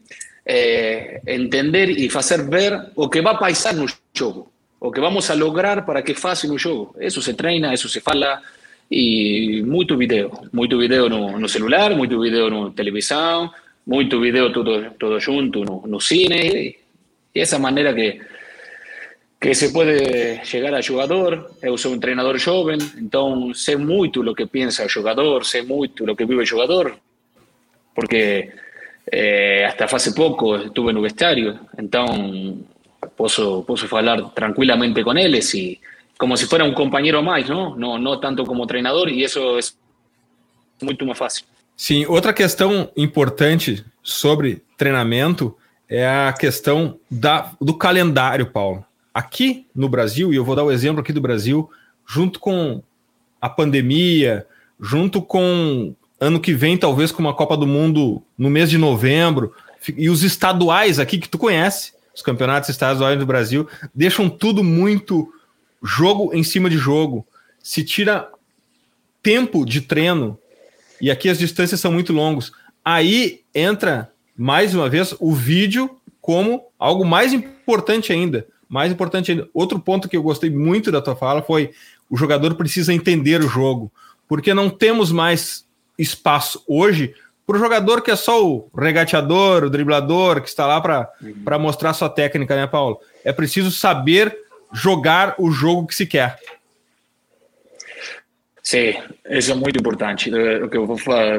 eh, 0.46 1.20
entender 1.26 1.90
y 1.90 2.08
hacer 2.08 2.44
ver 2.44 2.92
o 2.94 3.10
que 3.10 3.20
va 3.20 3.32
a 3.32 3.38
pasar 3.38 3.74
en 3.74 3.82
el 3.82 3.88
juego, 4.16 4.48
o 4.78 4.92
que 4.92 5.00
vamos 5.00 5.28
a 5.28 5.34
lograr 5.34 5.84
para 5.84 6.04
que 6.04 6.12
en 6.12 6.52
el 6.52 6.62
juego. 6.62 6.94
Eso 7.00 7.20
se 7.20 7.34
treina, 7.34 7.74
eso 7.74 7.88
se 7.88 8.00
fala, 8.00 8.40
e 8.88 9.62
muito 9.64 9.96
vídeo, 9.96 10.30
muito 10.52 10.78
vídeo 10.78 11.08
no, 11.08 11.36
no 11.36 11.48
celular, 11.48 11.96
muito 11.96 12.20
vídeo 12.20 12.48
no 12.48 12.70
televisão, 12.70 13.50
muito 13.84 14.20
vídeo 14.20 14.52
todo, 14.52 14.92
todo 14.96 15.18
junto 15.18 15.64
no, 15.64 15.82
no 15.84 16.00
cine, 16.00 16.76
e 17.34 17.40
essa 17.40 17.58
maneira 17.58 17.92
que, 17.92 18.20
que 19.40 19.52
se 19.52 19.72
pode 19.72 20.44
chegar 20.44 20.72
a 20.74 20.80
jogador. 20.80 21.50
Eu 21.60 21.76
sou 21.76 21.92
um 21.92 21.98
treinador 21.98 22.38
jovem, 22.38 22.78
então 22.96 23.52
sei 23.52 23.74
muito 23.74 24.20
o 24.22 24.34
que 24.34 24.46
pensa 24.46 24.86
o 24.86 24.88
jogador, 24.88 25.44
sei 25.44 25.62
muito 25.62 26.04
o 26.04 26.14
que 26.14 26.24
vive 26.24 26.42
o 26.42 26.46
jogador, 26.46 26.96
porque 27.94 28.52
eh, 29.10 29.64
hasta 29.64 29.84
hace 29.84 30.12
pouco 30.12 30.56
estuve 30.56 30.92
no 30.92 31.02
vestário, 31.02 31.58
então 31.78 32.58
posso, 33.16 33.62
posso 33.62 33.86
falar 33.88 34.30
tranquilamente 34.34 35.02
com 35.02 35.16
eles 35.16 35.54
e 35.54 35.80
como 36.18 36.36
si 36.36 36.46
fuera 36.46 36.64
un 36.64 36.72
compañero 36.72 37.22
más, 37.22 37.48
¿no? 37.48 37.76
No, 37.76 37.98
no 37.98 38.18
tanto 38.18 38.44
como 38.44 38.66
treinador, 38.66 39.08
e 39.08 39.22
isso 39.22 39.58
é 39.58 40.84
muito 40.84 41.04
mais 41.04 41.18
fácil. 41.18 41.44
Sim, 41.76 42.06
outra 42.06 42.32
questão 42.32 42.90
importante 42.96 43.84
sobre 44.02 44.62
treinamento 44.78 45.54
é 45.88 46.06
a 46.06 46.32
questão 46.32 46.98
da, 47.10 47.52
do 47.60 47.75
calendário, 47.75 48.46
Paulo. 48.46 48.84
Aqui 49.12 49.66
no 49.75 49.88
Brasil, 49.88 50.32
e 50.32 50.36
eu 50.36 50.44
vou 50.44 50.56
dar 50.56 50.64
o 50.64 50.72
exemplo 50.72 51.00
aqui 51.00 51.12
do 51.12 51.20
Brasil, 51.20 51.70
junto 52.06 52.40
com 52.40 52.82
a 53.40 53.48
pandemia, 53.48 54.46
junto 54.80 55.20
com 55.20 55.94
ano 56.18 56.40
que 56.40 56.52
vem, 56.52 56.76
talvez 56.76 57.12
com 57.12 57.20
uma 57.20 57.35
Copa 57.35 57.56
do 57.56 57.66
Mundo 57.66 58.23
no 58.37 58.49
mês 58.49 58.70
de 58.70 58.78
novembro, 58.78 59.52
e 59.96 60.08
os 60.08 60.23
estaduais 60.23 60.99
aqui 60.99 61.18
que 61.18 61.28
tu 61.28 61.38
conhece, 61.38 61.92
os 62.14 62.23
campeonatos 62.23 62.70
estaduais 62.70 63.18
do 63.18 63.26
Brasil, 63.26 63.68
deixam 63.94 64.28
tudo 64.28 64.64
muito 64.64 65.32
jogo 65.82 66.35
em 66.35 66.42
cima 66.42 66.70
de 66.70 66.78
jogo, 66.78 67.26
se 67.62 67.85
tira 67.85 68.30
tempo 69.23 69.64
de 69.64 69.82
treino, 69.82 70.38
e 71.00 71.11
aqui 71.11 71.28
as 71.28 71.38
distâncias 71.38 71.80
são 71.80 71.92
muito 71.92 72.12
longas, 72.12 72.50
aí 72.85 73.42
entra, 73.54 74.11
mais 74.37 74.75
uma 74.75 74.88
vez, 74.88 75.14
o 75.20 75.35
vídeo 75.35 75.90
como 76.20 76.64
algo 76.78 77.04
mais 77.04 77.32
importante 77.32 78.12
ainda. 78.12 78.46
Mais 78.68 78.90
importante 78.90 79.30
ainda. 79.30 79.49
Outro 79.54 79.78
ponto 79.78 80.08
que 80.08 80.16
eu 80.16 80.23
gostei 80.23 80.50
muito 80.50 80.90
da 80.90 81.00
tua 81.00 81.14
fala 81.14 81.42
foi 81.42 81.70
o 82.11 82.16
jogador 82.16 82.54
precisa 82.54 82.92
entender 82.92 83.40
o 83.40 83.49
jogo, 83.49 83.92
porque 84.26 84.54
não 84.54 84.70
temos 84.70 85.12
mais 85.12 85.65
espaço 85.98 86.62
hoje 86.66 87.14
para 87.46 87.56
o 87.56 87.60
jogador 87.60 88.02
que 88.02 88.10
é 88.10 88.16
só 88.16 88.44
o 88.44 88.68
regateador, 88.76 89.64
o 89.64 89.70
driblador, 89.70 90.42
que 90.42 90.48
está 90.48 90.66
lá 90.66 90.80
para 90.80 91.58
mostrar 91.58 91.94
sua 91.94 92.08
técnica, 92.08 92.56
né, 92.56 92.66
Paulo? 92.66 93.00
É 93.24 93.32
preciso 93.32 93.70
saber 93.70 94.36
jogar 94.72 95.36
o 95.38 95.50
jogo 95.50 95.86
que 95.86 95.94
se 95.94 96.06
quer. 96.06 96.38
Sim, 98.60 98.94
isso 99.30 99.52
é 99.52 99.54
muito 99.54 99.78
importante. 99.78 100.28
O 100.28 100.68
que 100.68 100.78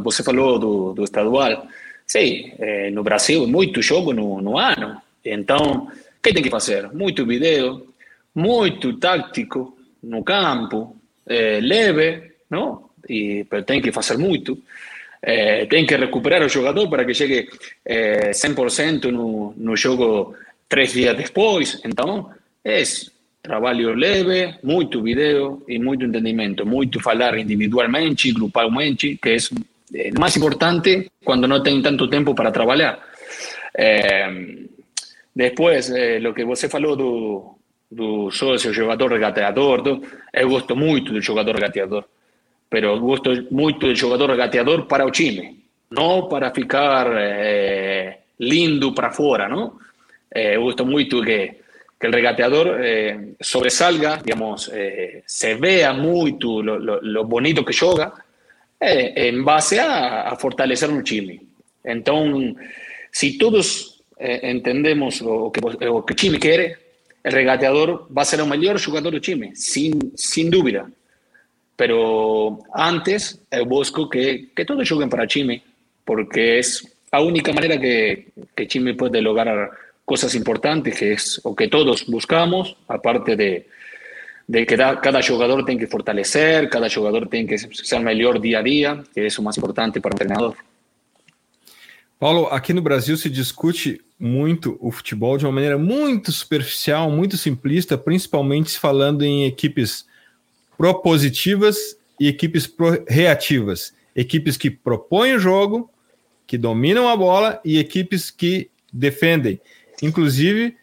você 0.01 0.23
falou 0.23 0.57
do, 0.57 0.93
do 0.93 1.03
estadual. 1.03 1.67
Sim, 2.05 2.53
é, 2.57 2.89
no 2.89 3.03
Brasil, 3.03 3.45
muito 3.45 3.81
jogo 3.81 4.13
no, 4.13 4.41
no 4.41 4.57
ano. 4.57 5.01
Então, 5.25 5.89
o 5.89 6.21
que 6.23 6.33
tem 6.33 6.41
que 6.41 6.49
fazer? 6.49 6.89
Muito 6.93 7.25
vídeo, 7.25 7.93
muito 8.33 8.93
tático 8.97 9.77
no 10.01 10.23
campo, 10.23 10.95
é, 11.25 11.59
leve, 11.59 12.31
não? 12.49 12.86
E 13.09 13.45
tem 13.65 13.81
que 13.81 13.91
fazer 13.91 14.17
muito. 14.17 14.57
É, 15.21 15.65
tem 15.65 15.85
que 15.85 15.95
recuperar 15.95 16.43
o 16.43 16.49
jogador 16.49 16.87
para 16.89 17.03
que 17.05 17.13
chegue 17.13 17.49
é, 17.85 18.31
100% 18.31 19.11
no, 19.11 19.53
no 19.57 19.75
jogo 19.75 20.35
três 20.69 20.93
dias 20.93 21.15
depois. 21.15 21.81
Então, 21.83 22.29
é 22.63 22.83
trabalho 23.41 23.93
leve, 23.93 24.55
muito 24.63 25.01
vídeo 25.01 25.63
e 25.67 25.79
muito 25.79 26.05
entendimento, 26.05 26.65
muito 26.65 26.99
falar 26.99 27.37
individualmente, 27.37 28.31
grupalmente, 28.33 29.17
que 29.21 29.37
é 29.95 30.11
mais 30.19 30.35
importante 30.35 31.09
quando 31.23 31.47
não 31.47 31.63
tem 31.63 31.81
tanto 31.81 32.09
tempo 32.09 32.35
para 32.35 32.51
trabalhar. 32.51 32.99
Depois, 35.33 35.89
o 35.89 36.33
que 36.33 36.43
você 36.43 36.67
falou 36.67 36.95
do, 36.95 37.57
do 37.89 38.31
sócio, 38.31 38.73
jogador 38.73 39.11
regateador, 39.11 39.81
do, 39.81 40.01
eu 40.33 40.49
gosto 40.49 40.75
muito 40.75 41.13
do 41.13 41.21
jogador 41.21 41.55
regateador, 41.55 42.03
mas 42.71 42.99
gosto 42.99 43.47
muito 43.51 43.87
do 43.87 43.95
jogador 43.95 44.31
regateador 44.31 44.85
para 44.85 45.05
o 45.05 45.11
time, 45.11 45.63
para 46.29 46.53
ficar 46.53 47.07
é, 47.15 48.19
lindo 48.39 48.93
para 48.93 49.11
fora, 49.11 49.47
não? 49.47 49.79
Eu 50.33 50.61
gosto 50.63 50.85
muito 50.85 51.23
que 51.23 51.55
que 51.99 52.07
el 52.07 52.13
regateador 52.13 52.79
eh, 52.83 53.35
sobresalga, 53.39 54.21
digamos, 54.23 54.71
eh, 54.73 55.23
se 55.25 55.55
vea 55.55 55.93
mucho 55.93 56.61
lo, 56.61 56.77
lo, 56.77 57.01
lo, 57.01 57.25
bonito 57.25 57.65
que 57.65 57.75
juega, 57.75 58.13
eh, 58.79 59.13
en 59.15 59.43
base 59.43 59.79
a, 59.79 60.29
a, 60.29 60.35
fortalecer 60.35 60.89
un 60.91 61.03
Chile. 61.03 61.41
Entonces, 61.83 62.55
si 63.11 63.37
todos 63.37 64.03
entendemos 64.19 65.21
lo 65.21 65.51
que, 65.51 65.61
lo 65.85 66.05
que 66.05 66.15
Chile 66.15 66.39
quiere, 66.39 66.77
el 67.23 67.31
regateador 67.31 68.07
va 68.15 68.23
a 68.23 68.25
ser 68.25 68.39
el 68.39 68.47
mejor 68.47 68.83
jugador 68.83 69.13
de 69.13 69.21
Chile, 69.21 69.51
sin, 69.55 70.11
sin 70.15 70.49
duda. 70.49 70.89
Pero 71.77 72.59
antes, 72.73 73.39
eu 73.51 73.65
busco 73.65 74.09
que, 74.09 74.49
que 74.53 74.65
todos 74.65 74.89
joguen 74.89 75.09
para 75.09 75.27
Chime, 75.27 75.61
porque 76.03 76.57
es 76.57 76.83
la 77.11 77.21
única 77.21 77.53
manera 77.53 77.79
que, 77.79 78.33
que 78.55 78.67
Chime 78.67 78.95
puede 78.95 79.21
lograr 79.21 79.69
cosas 80.03 80.33
importantes, 80.33 80.97
que 80.97 81.13
es 81.13 81.39
o 81.43 81.55
que 81.55 81.67
todos 81.67 82.07
buscamos, 82.07 82.75
aparte 82.87 83.35
de, 83.35 83.67
de 84.47 84.65
que 84.65 84.75
cada 84.75 85.21
jugador 85.21 85.63
tiene 85.65 85.79
que 85.81 85.87
fortalecer, 85.87 86.67
cada 86.67 86.89
jugador 86.89 87.29
tiene 87.29 87.47
que 87.47 87.59
ser 87.59 88.01
mejor 88.01 88.41
día 88.41 88.59
a 88.59 88.63
día, 88.63 89.03
que 89.13 89.27
es 89.27 89.37
lo 89.37 89.43
más 89.43 89.55
importante 89.57 90.01
para 90.01 90.15
un 90.15 90.21
entrenador. 90.21 90.55
Paulo, 92.19 92.51
aqui 92.51 92.73
no 92.73 92.81
Brasil 92.81 93.15
se 93.15 93.29
discute 93.29 94.01
muito 94.17 94.75
o 94.81 94.89
futebol 94.89 95.37
de 95.37 95.45
uma 95.45 95.51
maneira 95.51 95.77
muito 95.77 96.31
superficial, 96.31 97.11
muito 97.11 97.37
simplista, 97.37 97.95
principalmente 97.95 98.79
falando 98.79 99.23
em 99.23 99.45
equipes 99.45 100.07
propositivas 100.77 101.97
e 102.19 102.27
equipes 102.27 102.71
reativas. 103.07 103.93
Equipes 104.15 104.57
que 104.57 104.69
propõem 104.69 105.33
o 105.33 105.39
jogo, 105.39 105.89
que 106.45 106.57
dominam 106.57 107.07
a 107.07 107.15
bola 107.15 107.59
e 107.63 107.77
equipes 107.77 108.31
que 108.31 108.69
defendem. 108.91 109.59
Inclusive, 110.01 110.75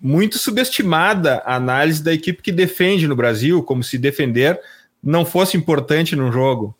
muito 0.00 0.38
subestimada 0.38 1.42
a 1.44 1.56
análise 1.56 2.02
da 2.02 2.12
equipe 2.12 2.42
que 2.42 2.52
defende 2.52 3.06
no 3.06 3.14
Brasil, 3.14 3.62
como 3.62 3.82
se 3.82 3.98
defender 3.98 4.60
não 5.02 5.24
fosse 5.24 5.56
importante 5.56 6.14
no 6.14 6.30
jogo. 6.30 6.76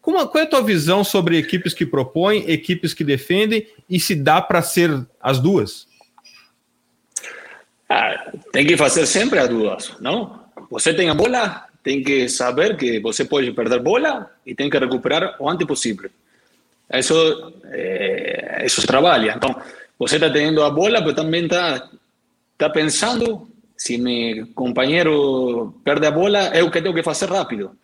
Como, 0.00 0.26
qual 0.28 0.42
é 0.42 0.46
a 0.46 0.50
tua 0.50 0.62
visão 0.62 1.04
sobre 1.04 1.36
equipes 1.36 1.74
que 1.74 1.84
propõem, 1.84 2.44
equipes 2.50 2.94
que 2.94 3.04
defendem 3.04 3.66
e 3.88 4.00
se 4.00 4.14
dá 4.14 4.40
para 4.40 4.62
ser 4.62 5.06
as 5.20 5.38
duas? 5.38 5.86
Ah, 7.88 8.32
tem 8.52 8.66
que 8.66 8.76
fazer 8.76 9.06
sempre 9.06 9.38
as 9.38 9.48
duas, 9.48 9.96
não? 10.00 10.44
Você 10.70 10.94
tem 10.94 11.10
a 11.10 11.14
bola, 11.14 11.66
tem 11.82 12.02
que 12.02 12.28
saber 12.28 12.76
que 12.76 13.00
você 13.00 13.24
pode 13.24 13.52
perder 13.52 13.80
bola 13.80 14.30
e 14.44 14.54
tem 14.54 14.68
que 14.68 14.78
recuperar 14.78 15.36
o 15.38 15.48
antes 15.48 15.66
possível. 15.66 16.10
Isso, 16.92 17.54
eh, 17.72 18.62
isso 18.66 18.86
trabalha. 18.86 19.34
Então, 19.36 19.54
você 19.98 20.16
está 20.16 20.30
tendo 20.30 20.62
a 20.62 20.70
bola, 20.70 21.00
mas 21.00 21.14
também 21.14 21.44
está 21.44 21.88
tá 22.58 22.68
pensando 22.70 23.48
se 23.76 23.96
meu 23.96 24.48
companheiro 24.54 25.80
perde 25.82 26.06
a 26.06 26.10
bola, 26.10 26.50
é 26.52 26.62
o 26.62 26.70
que 26.70 26.82
tenho 26.82 26.94
que 26.94 27.02
fazer 27.02 27.30
rápido. 27.30 27.76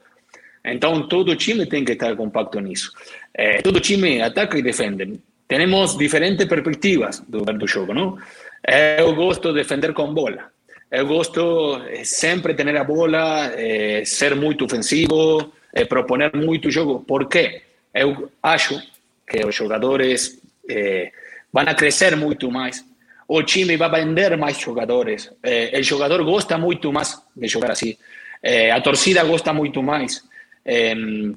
Entonces, 0.62 1.06
todo 1.08 1.36
time 1.36 1.66
tiene 1.66 1.86
que 1.86 1.92
estar 1.92 2.14
compacto 2.16 2.60
nisso. 2.60 2.92
Eh, 3.32 3.62
todo 3.62 3.80
time 3.80 4.20
ataca 4.20 4.58
y 4.58 4.62
defiende. 4.62 5.20
Tenemos 5.46 5.96
diferentes 5.96 6.46
perspectivas 6.46 7.22
durante 7.28 7.64
el 7.64 7.70
juego, 7.70 7.94
¿no? 7.94 8.18
Eu 8.66 9.14
gosto 9.14 9.52
de 9.52 9.60
defender 9.60 9.94
con 9.94 10.12
bola. 10.12 10.50
Eu 10.90 11.06
gosto 11.06 11.80
sempre 12.04 12.54
tener 12.54 12.76
a 12.76 12.84
bola, 12.84 13.52
eh, 13.56 14.02
ser 14.04 14.36
muy 14.36 14.56
ofensivo, 14.60 15.52
eh, 15.72 15.84
proponer 15.84 16.34
muito 16.34 16.70
jogo. 16.70 17.04
Por 17.04 17.28
qué? 17.28 17.62
Eu 17.92 18.30
acho 18.42 18.80
que 19.26 19.40
los 19.40 19.58
jugadores 19.58 20.38
eh, 20.68 21.10
van 21.50 21.68
a 21.68 21.74
crecer 21.74 22.16
mucho 22.16 22.50
más. 22.50 22.84
O 23.26 23.44
time 23.44 23.76
va 23.76 23.86
a 23.86 23.98
vender 23.98 24.38
más 24.38 24.62
jugadores. 24.62 25.32
Eh, 25.42 25.70
el 25.72 25.88
jugador 25.88 26.22
gosta 26.22 26.56
mucho 26.56 26.92
más 26.92 27.20
de 27.34 27.50
jugar 27.50 27.72
así. 27.72 27.98
Eh, 28.40 28.70
a 28.70 28.80
torcida 28.80 29.24
gosta 29.24 29.52
mucho 29.52 29.82
más. 29.82 30.24
Eh, 30.64 31.32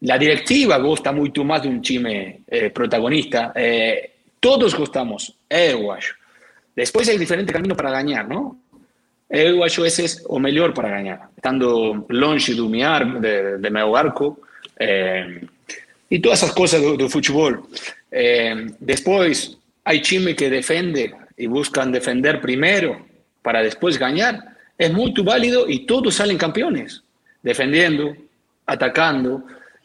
la 0.00 0.16
directiva 0.16 0.78
gusta 0.78 1.10
mucho 1.10 1.42
más 1.42 1.62
de 1.62 1.68
un 1.68 1.82
time 1.82 2.42
eh, 2.46 2.70
protagonista. 2.70 3.52
Eh, 3.56 4.12
todos 4.38 4.74
gostamos, 4.76 5.34
eu 5.50 5.90
acho. 5.90 6.14
Depois 6.76 7.08
hay 7.08 7.18
diferentes 7.18 7.52
caminos 7.52 7.76
para 7.76 7.90
ganar, 7.90 8.28
¿no? 8.28 8.56
Eu 9.28 9.62
acho 9.62 9.84
ese 9.84 10.04
es 10.04 10.24
o 10.26 10.38
mejor 10.38 10.72
para 10.72 10.88
ganar, 10.88 11.28
estando 11.36 12.06
longe 12.08 12.54
do, 12.54 12.68
mi 12.68 12.82
ar, 12.82 13.20
de, 13.20 13.58
de 13.58 13.70
meu 13.70 13.94
arco 13.94 14.40
eh, 14.78 15.44
y 16.08 16.18
todas 16.18 16.42
esas 16.42 16.54
cosas 16.54 16.80
do, 16.80 16.96
do 16.96 17.10
futebol. 17.10 17.68
Eh, 18.10 18.68
después 18.80 19.58
hay 19.84 20.00
time 20.00 20.34
que 20.34 20.48
defende 20.48 21.14
y 21.36 21.46
buscan 21.46 21.92
defender 21.92 22.40
primero 22.40 23.04
para 23.42 23.62
después 23.62 23.98
ganar. 23.98 24.56
Es 24.78 24.90
muy 24.92 25.12
válido 25.22 25.68
y 25.68 25.84
todos 25.84 26.14
salen 26.14 26.38
campeones, 26.38 27.02
defendiendo, 27.42 28.16
atacando. 28.64 29.44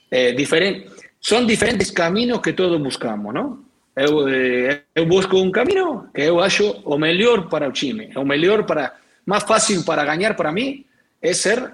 Eh, 0.10 0.34
diferente, 0.38 0.88
son 1.20 1.46
diferentes 1.46 1.92
caminos 1.92 2.40
que 2.40 2.54
todos 2.54 2.82
buscamos, 2.82 3.34
¿no? 3.34 3.64
Eu, 3.96 4.28
eu 4.28 5.06
busco 5.06 5.38
un 5.38 5.52
camino 5.52 6.10
que 6.14 6.24
eu 6.24 6.40
acho 6.42 6.82
o 6.84 6.98
mejor 6.98 7.48
para 7.48 7.68
o 7.68 7.72
time, 7.72 8.10
o 8.16 8.26
mejor 8.26 8.66
para, 8.66 8.96
más 9.26 9.46
fácil 9.46 9.84
para 9.86 10.04
ganar 10.04 10.36
para 10.36 10.52
mí 10.52 10.86
es 11.22 11.38
ser 11.38 11.72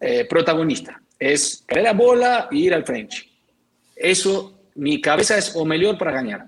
eh, 0.00 0.26
protagonista, 0.28 1.00
es 1.18 1.64
caer 1.66 1.84
la 1.84 1.92
bola 1.92 2.48
y 2.50 2.66
ir 2.66 2.74
al 2.74 2.84
frente. 2.84 3.16
Eso, 3.96 4.60
mi 4.76 5.00
cabeza 5.00 5.36
es 5.36 5.54
o 5.54 5.64
mejor 5.64 5.98
para 5.98 6.12
ganar. 6.12 6.46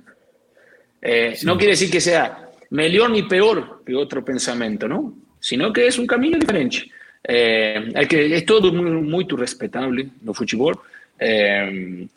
Eh, 1.00 1.34
sí. 1.36 1.46
No 1.46 1.56
quiere 1.56 1.72
decir 1.72 1.90
que 1.90 2.00
sea 2.00 2.50
mejor 2.70 3.10
ni 3.10 3.24
peor 3.24 3.82
que 3.84 3.94
otro 3.94 4.24
pensamiento, 4.24 4.88
¿no? 4.88 5.14
Sino 5.40 5.72
que 5.72 5.86
es 5.86 5.98
un 5.98 6.06
camino 6.06 6.38
diferente. 6.38 6.90
Eh, 7.24 7.92
que 8.08 8.34
é 8.34 8.40
todo 8.40 8.72
muito 8.72 9.36
respetable 9.36 10.10
no 10.22 10.34
futebol, 10.34 10.74
eh, 11.20 12.08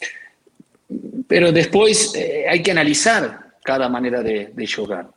pero 1.27 1.51
después 1.51 2.15
eh, 2.15 2.45
hay 2.49 2.63
que 2.63 2.71
analizar 2.71 3.57
cada 3.63 3.87
manera 3.87 4.23
de, 4.23 4.47
de 4.47 4.67
jogar. 4.67 5.07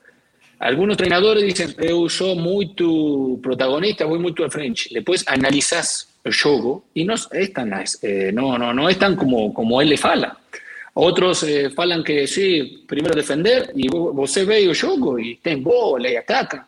Algunos 0.60 0.96
treinadores 0.96 1.44
dicen, 1.44 1.74
eu 1.78 2.08
sou 2.08 2.34
muito 2.34 3.38
protagonista, 3.40 4.04
voy 4.04 4.18
muito 4.18 4.42
al 4.42 4.50
frente. 4.50 4.88
Después 4.90 5.24
analizas 5.28 6.08
el 6.24 6.34
jogo 6.34 6.84
y 6.94 7.04
no 7.04 7.14
es 7.14 7.52
tan, 7.52 7.72
eh, 8.02 8.32
no 8.32 8.88
es 8.88 8.98
tan 8.98 9.14
como, 9.14 9.54
como 9.54 9.80
él 9.80 9.90
le 9.90 9.96
fala. 9.96 10.36
Otros 10.94 11.44
eh, 11.44 11.70
que 12.04 12.26
sí, 12.26 12.84
primero 12.88 13.14
defender 13.14 13.70
y 13.76 13.86
você 13.88 14.44
ve 14.44 14.68
o 14.68 14.74
jogo 14.74 15.16
y 15.16 15.36
tem 15.36 15.62
bola 15.62 16.10
y 16.10 16.16
ataca. 16.16 16.66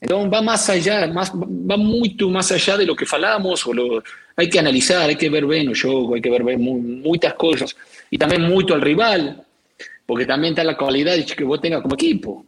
Entonces 0.00 0.32
va 0.32 0.42
más 0.42 0.68
allá, 0.68 1.06
más, 1.06 1.32
va 1.32 1.76
mucho 1.76 2.28
más 2.28 2.50
allá 2.50 2.76
de 2.76 2.86
lo 2.86 2.96
que 2.96 3.06
falamos, 3.06 3.64
o 3.68 3.72
lo, 3.72 4.02
hay 4.34 4.50
que 4.50 4.58
analizar, 4.58 5.08
hay 5.08 5.16
que 5.16 5.30
ver 5.30 5.46
bien 5.46 5.68
el 5.68 5.80
juego, 5.80 6.16
hay 6.16 6.20
que 6.20 6.28
ver 6.28 6.42
bien 6.42 6.60
muchas 7.02 7.34
cosas, 7.34 7.74
y 8.10 8.18
también 8.18 8.42
mucho 8.42 8.74
al 8.74 8.82
rival, 8.82 9.42
porque 10.04 10.26
también 10.26 10.52
está 10.52 10.64
la 10.64 10.76
calidad 10.76 11.14
que 11.24 11.44
vos 11.44 11.60
tengas 11.60 11.82
como 11.82 11.94
equipo. 11.94 12.44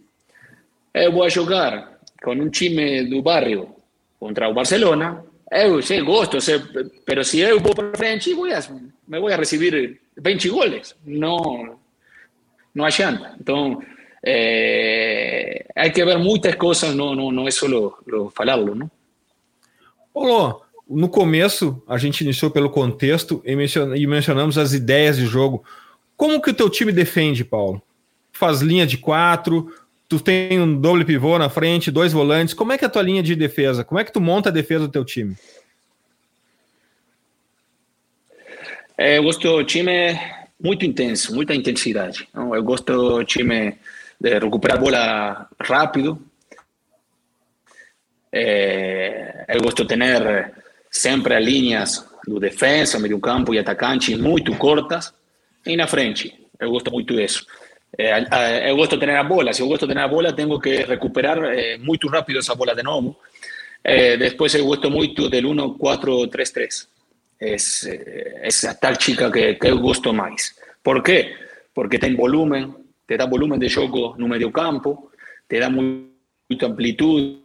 Eu 0.94 1.12
voy 1.12 1.28
a 1.28 1.30
jugar 1.30 1.98
con 2.22 2.40
un 2.40 2.50
time 2.50 3.04
do 3.04 3.22
barrio 3.22 3.76
contra 4.18 4.48
o 4.48 4.54
Barcelona, 4.54 5.24
eu 5.50 5.80
sei, 5.80 6.02
gosto, 6.02 6.40
sei, 6.40 6.60
pero 7.04 7.24
si 7.24 7.40
eu 7.40 7.60
vou 7.60 7.74
para 7.74 7.96
frente, 7.96 8.34
voy 8.34 8.52
a, 8.52 8.60
me 9.06 9.18
voy 9.18 9.32
a 9.32 9.36
recibir 9.36 10.00
20 10.16 10.48
goles, 10.50 10.94
no, 11.06 11.78
no 12.74 12.84
adianta. 12.84 13.34
Entonces, 13.38 13.88
é, 14.22 15.66
hay 15.74 15.90
que 15.90 16.04
ver 16.04 16.18
muitas 16.18 16.54
coisas, 16.56 16.94
não, 16.94 17.14
não, 17.14 17.30
não 17.30 17.48
é 17.48 17.50
só 17.50 17.66
falá-lo, 18.34 18.74
não? 18.74 18.90
Olô, 20.12 20.62
no 20.88 21.08
começo 21.08 21.82
a 21.86 21.96
gente 21.96 22.22
iniciou 22.22 22.50
pelo 22.50 22.70
contexto 22.70 23.42
e, 23.44 23.52
e 23.52 24.06
mencionamos 24.06 24.58
as 24.58 24.72
ideias 24.72 25.16
de 25.16 25.26
jogo. 25.26 25.62
Como 26.16 26.42
que 26.42 26.50
o 26.50 26.54
teu 26.54 26.68
time 26.68 26.92
defende, 26.92 27.44
Paulo? 27.44 27.80
Faz 28.32 28.60
linha 28.60 28.86
de 28.86 28.98
quatro, 28.98 29.72
tu 30.08 30.18
tem 30.18 30.60
um 30.60 30.80
doble 30.80 31.04
pivô 31.04 31.38
na 31.38 31.50
frente, 31.50 31.90
dois 31.90 32.12
volantes. 32.12 32.54
Como 32.54 32.72
é 32.72 32.78
que 32.78 32.84
é 32.84 32.88
a 32.88 32.90
tua 32.90 33.02
linha 33.02 33.22
de 33.22 33.36
defesa? 33.36 33.84
Como 33.84 34.00
é 34.00 34.04
que 34.04 34.12
tu 34.12 34.20
monta 34.20 34.48
a 34.48 34.52
defesa 34.52 34.86
do 34.86 34.92
teu 34.92 35.04
time? 35.04 35.36
É, 38.96 39.18
eu 39.18 39.22
gosto 39.22 39.42
do 39.42 39.64
time 39.64 40.18
muito 40.60 40.84
intenso, 40.84 41.34
muita 41.34 41.54
intensidade. 41.54 42.28
Eu 42.34 42.62
gosto 42.64 42.92
do 42.92 43.24
time 43.24 43.76
de 44.20 44.38
recuperar 44.38 44.80
bola 44.80 45.48
rápido. 45.60 46.20
Eh, 48.32 49.44
eu 49.48 49.62
gosto 49.62 49.84
de 49.84 49.96
ter 49.96 50.52
sempre 50.90 51.38
linhas 51.38 52.04
do 52.26 52.40
defensa, 52.40 52.98
meio 52.98 53.20
campo 53.20 53.54
e 53.54 53.58
atacante 53.58 54.16
muito 54.16 54.54
cortas 54.56 55.14
e 55.64 55.76
na 55.76 55.86
frente. 55.86 56.34
Eu 56.58 56.70
gosto 56.70 56.90
muito 56.90 57.14
disso. 57.14 57.46
Eh, 57.96 58.70
eu 58.70 58.76
gosto 58.76 58.96
de 58.96 59.06
ter 59.06 59.16
a 59.16 59.22
bola. 59.22 59.52
Se 59.52 59.62
eu 59.62 59.68
gosto 59.68 59.86
de 59.86 59.94
ter 59.94 60.00
a 60.00 60.08
bola, 60.08 60.32
tenho 60.32 60.58
que 60.60 60.84
recuperar 60.84 61.38
eh, 61.44 61.78
muito 61.78 62.08
rápido 62.08 62.38
essa 62.38 62.54
bola 62.54 62.74
de 62.74 62.82
novo. 62.82 63.18
Eh, 63.82 64.16
depois 64.16 64.54
eu 64.54 64.66
gosto 64.66 64.90
muito 64.90 65.28
del 65.28 65.44
1-4-3-3. 65.46 66.88
É 67.40 67.54
essa 68.42 68.74
tática 68.74 69.30
que, 69.30 69.54
que 69.54 69.68
eu 69.68 69.78
gosto 69.78 70.12
mais. 70.12 70.56
Por 70.82 71.02
quê? 71.02 71.34
Porque 71.72 71.98
tem 71.98 72.16
volume, 72.16 72.74
te 73.06 73.16
da 73.16 73.26
volumen 73.26 73.58
de 73.58 73.68
juego 73.68 74.14
no 74.18 74.28
medio 74.28 74.50
campo, 74.50 75.10
te 75.46 75.58
da 75.58 75.70
mucha 75.70 76.66
amplitud, 76.66 77.38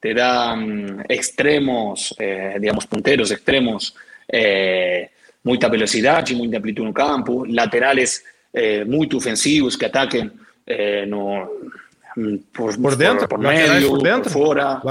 te 0.00 0.14
da 0.14 0.54
um, 0.54 1.02
extremos, 1.08 2.14
eh, 2.18 2.56
digamos, 2.58 2.86
punteros 2.86 3.30
extremos, 3.30 3.94
eh, 4.28 5.10
mucha 5.42 5.68
velocidad 5.68 6.26
y 6.28 6.34
mucha 6.36 6.56
amplitud 6.56 6.84
no 6.84 6.94
campo, 6.94 7.44
laterales 7.44 8.24
eh, 8.52 8.84
muy 8.86 9.08
ofensivos 9.14 9.76
que 9.76 9.86
ataquen 9.86 10.32
eh, 10.66 11.04
no, 11.06 11.50
por, 12.52 12.80
por 12.80 12.96
dentro, 12.96 13.28
por, 13.28 13.40
por 13.40 13.48
medio, 13.48 13.88
por, 13.90 14.02
dentro, 14.02 14.32
por 14.32 14.32
fora. 14.32 14.82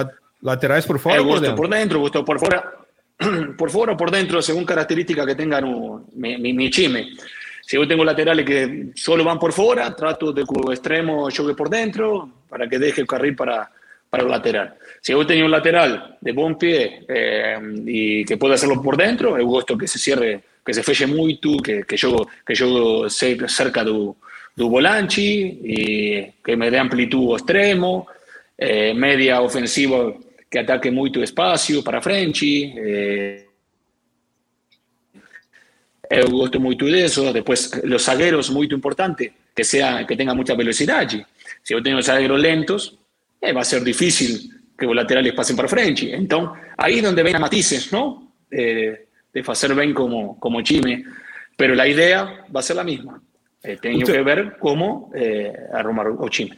Laterais 0.42 0.86
por 0.86 1.00
fora 1.00 1.22
ou 1.22 1.28
por 1.28 1.40
dentro? 1.42 1.56
Por 1.56 1.70
dentro, 1.70 2.26
por 2.26 2.40
fora. 2.40 2.80
por 3.58 3.70
fuera 3.70 3.94
o 3.94 3.98
por 3.98 4.12
dentro, 4.12 4.42
según 4.42 4.64
características 4.64 5.26
que 5.26 5.36
tengan 5.36 5.66
mi, 6.16 6.38
mi, 6.38 6.70
chime. 6.70 7.10
Si 7.62 7.76
yo 7.76 7.88
tengo 7.88 8.04
laterales 8.04 8.46
que 8.46 8.92
solo 8.96 9.24
van 9.24 9.38
por 9.38 9.52
fuera, 9.52 9.94
trato 9.96 10.32
de 10.32 10.44
que 10.44 10.60
el 10.60 10.74
extremo 10.74 11.30
juegue 11.30 11.54
por 11.54 11.70
dentro 11.70 12.30
para 12.48 12.68
que 12.68 12.80
deje 12.80 13.02
el 13.02 13.08
carril 13.08 13.36
para, 13.36 13.70
para 14.10 14.24
el 14.24 14.30
lateral. 14.30 14.76
Si 15.02 15.12
yo 15.12 15.26
tengo 15.28 15.46
un 15.46 15.52
lateral 15.52 16.18
de 16.20 16.32
buen 16.32 16.58
pie 16.58 17.06
eh, 17.08 17.60
y 17.86 18.26
que 18.26 18.38
pueda 18.38 18.56
hacerlo 18.56 18.82
por 18.82 18.98
dentro, 18.98 19.38
yo 19.38 19.46
gusto 19.46 19.78
que 19.78 19.88
se 19.88 20.00
cierre, 20.00 20.42
que 20.70 20.74
se 20.76 20.84
feche 20.84 21.08
mucho, 21.08 21.58
que, 21.58 21.84
que 21.84 21.98
yo 21.98 22.28
que 22.46 22.54
yo 22.54 23.10
cerca 23.10 23.84
do, 23.84 24.18
do 24.56 24.70
volante 24.70 25.20
y 25.20 26.32
que 26.44 26.56
me 26.56 26.70
dé 26.70 26.78
amplitud 26.78 27.34
extremo, 27.34 28.06
eh, 28.56 28.94
media 28.94 29.42
ofensiva 29.42 30.14
que 30.48 30.60
ataque 30.60 30.92
mucho 30.92 31.24
espacio 31.24 31.84
para 31.84 32.04
frente. 32.04 32.72
Eh, 32.78 33.46
eu 36.12 36.30
gosto 36.30 36.60
muito 36.60 36.86
disso. 36.86 37.34
Depois, 37.34 37.72
os 37.96 38.04
zagueiros, 38.04 38.52
muito 38.52 38.76
importante, 38.76 39.34
que, 39.56 39.64
sea, 39.64 40.06
que 40.06 40.16
tengan 40.16 40.38
mucha 40.38 40.54
velocidad. 40.54 41.10
Si 41.10 41.74
yo 41.74 41.82
tengo 41.82 42.02
zagueiros 42.04 42.40
lentos, 42.40 42.96
eh, 43.42 43.54
va 43.54 43.62
a 43.62 43.66
ser 43.66 43.84
difícil 43.84 44.52
que 44.78 44.86
los 44.86 44.96
laterales 44.96 45.34
pasen 45.34 45.56
para 45.56 45.68
frente. 45.68 46.14
Entonces, 46.14 46.64
ahí 46.78 46.98
es 46.98 47.04
donde 47.04 47.24
ven 47.24 47.38
a 47.38 47.40
matices, 47.40 47.92
¿no? 47.92 48.34
Eh, 48.52 49.09
de 49.34 49.44
hacer 49.48 49.74
bien 49.76 49.94
como, 49.94 50.40
como 50.40 50.62
Chime. 50.62 51.04
Pero 51.56 51.76
la 51.76 51.88
idea 51.88 52.46
va 52.54 52.60
a 52.60 52.64
ser 52.64 52.76
la 52.76 52.84
misma. 52.84 53.22
Eh, 53.64 53.78
tenho 53.82 54.06
que 54.06 54.22
ver 54.24 54.58
como 54.60 55.12
eh, 55.14 55.54
arrumar 55.74 56.08
o 56.08 56.30
time. 56.30 56.58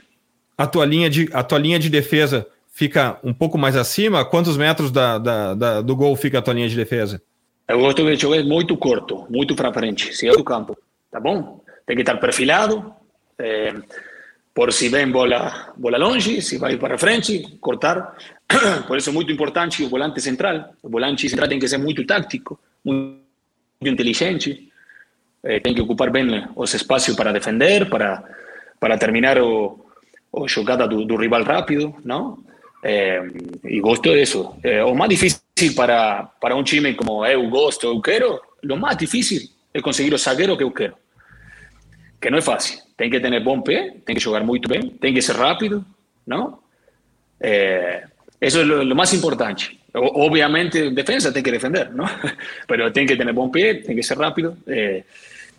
A 0.58 0.68
tua, 0.68 0.86
linha 0.86 1.10
de, 1.10 1.28
a 1.34 1.44
tua 1.44 1.58
linha 1.58 1.80
de 1.80 1.90
defesa 1.90 2.48
fica 2.72 3.20
um 3.24 3.34
pouco 3.34 3.58
mais 3.58 3.76
acima? 3.76 4.24
Quantos 4.24 4.58
metros 4.58 4.92
da, 4.92 5.18
da, 5.18 5.54
da, 5.56 5.82
do 5.82 5.96
gol 5.96 6.16
fica 6.16 6.40
a 6.40 6.42
tua 6.42 6.54
linha 6.54 6.70
de 6.70 6.76
defesa? 6.76 7.22
Eu 7.68 7.80
gosto 7.80 8.04
de 8.04 8.16
jogar 8.16 8.44
muito 8.44 8.78
curto, 8.78 9.26
muito 9.30 9.56
para 9.56 9.74
frente, 9.74 10.14
se 10.16 10.28
é 10.28 10.32
do 10.32 10.44
campo, 10.44 10.78
tá 11.10 11.20
bom? 11.20 11.64
Tem 11.86 11.96
que 11.96 12.02
estar 12.02 12.18
perfilado, 12.18 12.94
eh, 13.40 13.74
por 14.54 14.74
si 14.74 14.90
vem 14.90 15.12
bola, 15.12 15.74
bola 15.78 15.98
longe, 15.98 16.42
se 16.42 16.58
vai 16.58 16.78
para 16.78 16.98
frente, 16.98 17.58
cortar. 17.60 18.16
Por 18.88 18.98
isso 18.98 19.10
é 19.10 19.14
muito 19.14 19.32
importante 19.32 19.84
o 19.84 19.90
volante 19.90 20.20
central. 20.20 20.74
O 20.84 20.90
volante 20.90 21.28
central 21.30 21.48
tem 21.48 21.60
que 21.60 21.68
ser 21.68 21.78
muito 21.78 22.06
tático, 22.06 22.60
muito 22.84 23.22
inteligente, 23.82 24.70
eh, 25.44 25.60
tem 25.62 25.74
que 25.74 25.82
ocupar 25.82 26.12
bem 26.12 26.48
os 26.56 26.74
espaços 26.74 27.16
para 27.16 27.32
defender, 27.32 27.90
para, 27.90 28.24
para 28.80 28.98
terminar 28.98 29.38
o, 29.42 29.86
o 30.32 30.48
jogada 30.48 30.88
do, 30.88 31.16
rival 31.16 31.44
rápido, 31.44 31.96
não? 32.04 32.44
Eh, 32.84 33.22
y 33.64 33.80
gosto 33.80 34.12
de 34.12 34.22
eso. 34.22 34.58
Eh, 34.64 34.84
o 34.84 34.94
más 34.96 35.08
difícil 35.08 35.76
para, 35.76 36.30
para 36.42 36.56
un 36.56 36.64
time 36.64 36.96
como 36.96 37.26
eu 37.26 37.48
gosto, 37.50 37.88
eu 37.88 38.02
quero, 38.02 38.42
lo 38.64 38.76
más 38.76 38.98
difícil 38.98 39.50
es 39.74 39.82
conseguir 39.82 40.14
o 40.14 40.18
zagueiro 40.18 40.58
que 40.58 40.64
eu 40.64 40.74
quero. 40.74 41.01
Que 42.22 42.30
no 42.30 42.38
es 42.38 42.46
fácil. 42.46 42.80
Tem 42.96 43.10
que 43.10 43.20
tener 43.20 43.44
bom 43.44 43.62
pé, 43.64 43.96
tem 44.06 44.16
que 44.16 44.22
jogar 44.22 44.44
muito 44.44 44.70
bem, 44.70 44.92
tem 44.92 45.12
que 45.12 45.24
ser 45.24 45.36
rápido. 45.36 45.84
Eh, 47.40 48.04
eso 48.40 48.62
es 48.62 48.68
lo, 48.68 48.84
lo, 48.84 48.96
más 48.96 49.12
importante. 49.14 49.80
O, 49.96 50.28
obviamente, 50.28 50.92
defensa 50.92 51.34
tem 51.34 51.42
que 51.42 51.52
defender, 51.52 51.92
¿no? 51.92 52.06
Pero 52.68 52.94
tem 52.94 53.08
que 53.08 53.16
tener 53.16 53.34
bom 53.34 53.50
pé, 53.50 53.76
tem 53.76 53.96
que 53.96 54.04
ser 54.04 54.20
rápido. 54.20 54.56
Eh, 54.68 55.04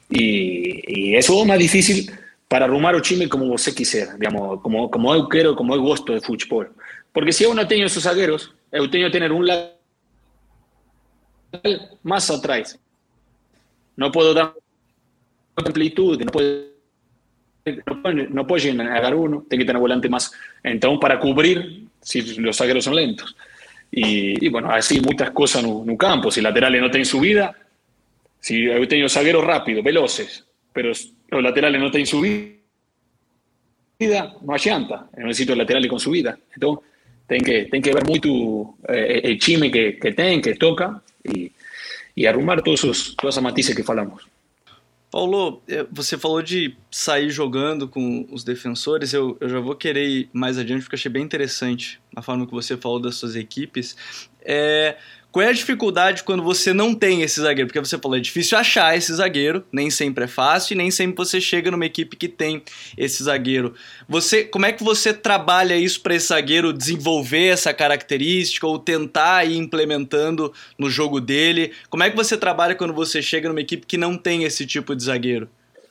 y, 0.08 1.10
y, 1.10 1.16
eso 1.16 1.40
es 1.40 1.46
más 1.46 1.58
difícil 1.58 2.10
para 2.46 2.66
arrumar 2.66 2.94
o 2.94 3.02
time 3.02 3.28
como 3.28 3.48
você 3.48 3.74
quiser, 3.74 4.16
digamos, 4.18 4.60
como, 4.62 4.88
como 4.88 5.12
eu 5.12 5.28
quero, 5.28 5.56
como 5.56 5.74
eu 5.74 5.82
gosto 5.82 6.14
de 6.14 6.20
futebol. 6.20 6.68
Porque 7.12 7.32
si 7.32 7.44
uno 7.44 7.66
tiene 7.66 7.86
esos 7.86 8.04
zagueros, 8.04 8.54
eu 8.70 8.88
tengo 8.88 9.06
que 9.06 9.12
tener 9.12 9.32
un 9.32 9.46
lateral 9.46 9.78
más 12.04 12.30
atrás. 12.30 12.78
No 13.96 14.12
puedo 14.12 14.32
dar 14.32 14.54
amplitud, 15.56 16.20
no 16.22 16.32
puedo, 16.32 16.64
no 18.30 18.46
puedo 18.46 18.64
llegar 18.64 19.14
uno, 19.14 19.44
tengo 19.48 19.60
que 19.60 19.66
tener 19.66 19.80
volante 19.80 20.08
más. 20.08 20.32
Entonces, 20.62 21.00
para 21.00 21.18
cubrir 21.18 21.84
si 22.00 22.22
los 22.38 22.56
zagueros 22.56 22.84
son 22.84 22.96
lentos. 22.96 23.36
Y, 23.90 24.48
bueno, 24.48 24.70
así 24.70 25.00
muchas 25.00 25.30
cosas 25.32 25.62
en 25.62 25.70
un 25.70 25.96
campo. 25.96 26.30
Si 26.30 26.40
laterales 26.40 26.80
no 26.80 26.90
tienen 26.90 27.04
subida, 27.04 27.54
si 28.40 28.64
yo 28.64 28.88
tengo 28.88 29.08
zagueros 29.08 29.44
rápidos, 29.44 29.84
veloces, 29.84 30.44
pero 30.72 30.88
los 30.88 31.42
laterales 31.42 31.80
no 31.80 31.90
tienen 31.90 32.06
subida, 32.06 32.56
no 34.40 34.54
hay 34.54 34.60
llanta. 34.64 35.08
Necesito 35.16 35.54
laterales 35.54 35.90
con 35.90 36.00
subida. 36.00 36.38
Entonces, 36.54 36.84
tem 37.26 37.42
que, 37.42 37.64
tem 37.66 37.80
que 37.80 37.92
ver 37.92 38.04
muito 38.04 38.76
eh, 38.88 39.34
o 39.34 39.38
time 39.38 39.70
que, 39.70 39.98
que 39.98 40.12
tem, 40.12 40.40
que 40.40 40.54
toca 40.54 41.02
e, 41.24 41.52
e 42.16 42.26
arrumar 42.26 42.62
todos 42.62 42.84
os, 42.84 43.16
todas 43.16 43.36
as 43.36 43.42
matizes 43.42 43.74
que 43.74 43.82
falamos. 43.82 44.26
Paulo, 45.12 45.62
é, 45.68 45.86
você 45.92 46.16
falou 46.16 46.40
de 46.40 46.74
sair 46.90 47.28
jogando 47.28 47.86
com 47.86 48.26
os 48.32 48.42
defensores. 48.42 49.12
Eu, 49.12 49.36
eu 49.40 49.48
já 49.50 49.60
vou 49.60 49.76
querer 49.76 50.08
ir 50.08 50.30
mais 50.32 50.56
adiante, 50.56 50.84
porque 50.84 50.96
achei 50.96 51.12
bem 51.12 51.22
interessante 51.22 52.00
a 52.16 52.22
forma 52.22 52.46
que 52.46 52.52
você 52.52 52.78
falou 52.78 52.98
das 52.98 53.16
suas 53.16 53.36
equipes. 53.36 53.94
É, 54.40 54.96
qual 55.32 55.46
é 55.46 55.48
a 55.48 55.52
dificuldade 55.52 56.22
quando 56.24 56.42
você 56.42 56.74
não 56.74 56.94
tem 56.94 57.22
esse 57.22 57.40
zagueiro? 57.40 57.66
Porque 57.66 57.80
você 57.80 57.98
falou, 57.98 58.18
é 58.18 58.20
difícil 58.20 58.58
achar 58.58 58.94
esse 58.94 59.12
zagueiro, 59.14 59.64
nem 59.72 59.90
sempre 59.90 60.24
é 60.24 60.26
fácil, 60.26 60.74
e 60.74 60.76
nem 60.76 60.90
sempre 60.90 61.16
você 61.16 61.40
chega 61.40 61.70
numa 61.70 61.86
equipe 61.86 62.16
que 62.16 62.28
tem 62.28 62.62
esse 62.98 63.24
zagueiro. 63.24 63.74
Você, 64.06 64.44
como 64.44 64.66
é 64.66 64.72
que 64.72 64.84
você 64.84 65.14
trabalha 65.14 65.74
isso 65.74 66.02
para 66.02 66.14
esse 66.14 66.26
zagueiro 66.26 66.70
desenvolver 66.70 67.46
essa 67.46 67.72
característica 67.72 68.66
ou 68.66 68.78
tentar 68.78 69.46
ir 69.48 69.56
implementando 69.56 70.52
no 70.78 70.90
jogo 70.90 71.18
dele? 71.18 71.72
Como 71.88 72.02
é 72.02 72.10
que 72.10 72.16
você 72.16 72.36
trabalha 72.36 72.74
quando 72.74 72.92
você 72.92 73.22
chega 73.22 73.48
numa 73.48 73.62
equipe 73.62 73.86
que 73.86 73.96
não 73.96 74.18
tem 74.18 74.44
esse 74.44 74.66
tipo 74.66 74.94
de 74.94 75.02
zagueiro? 75.02 75.48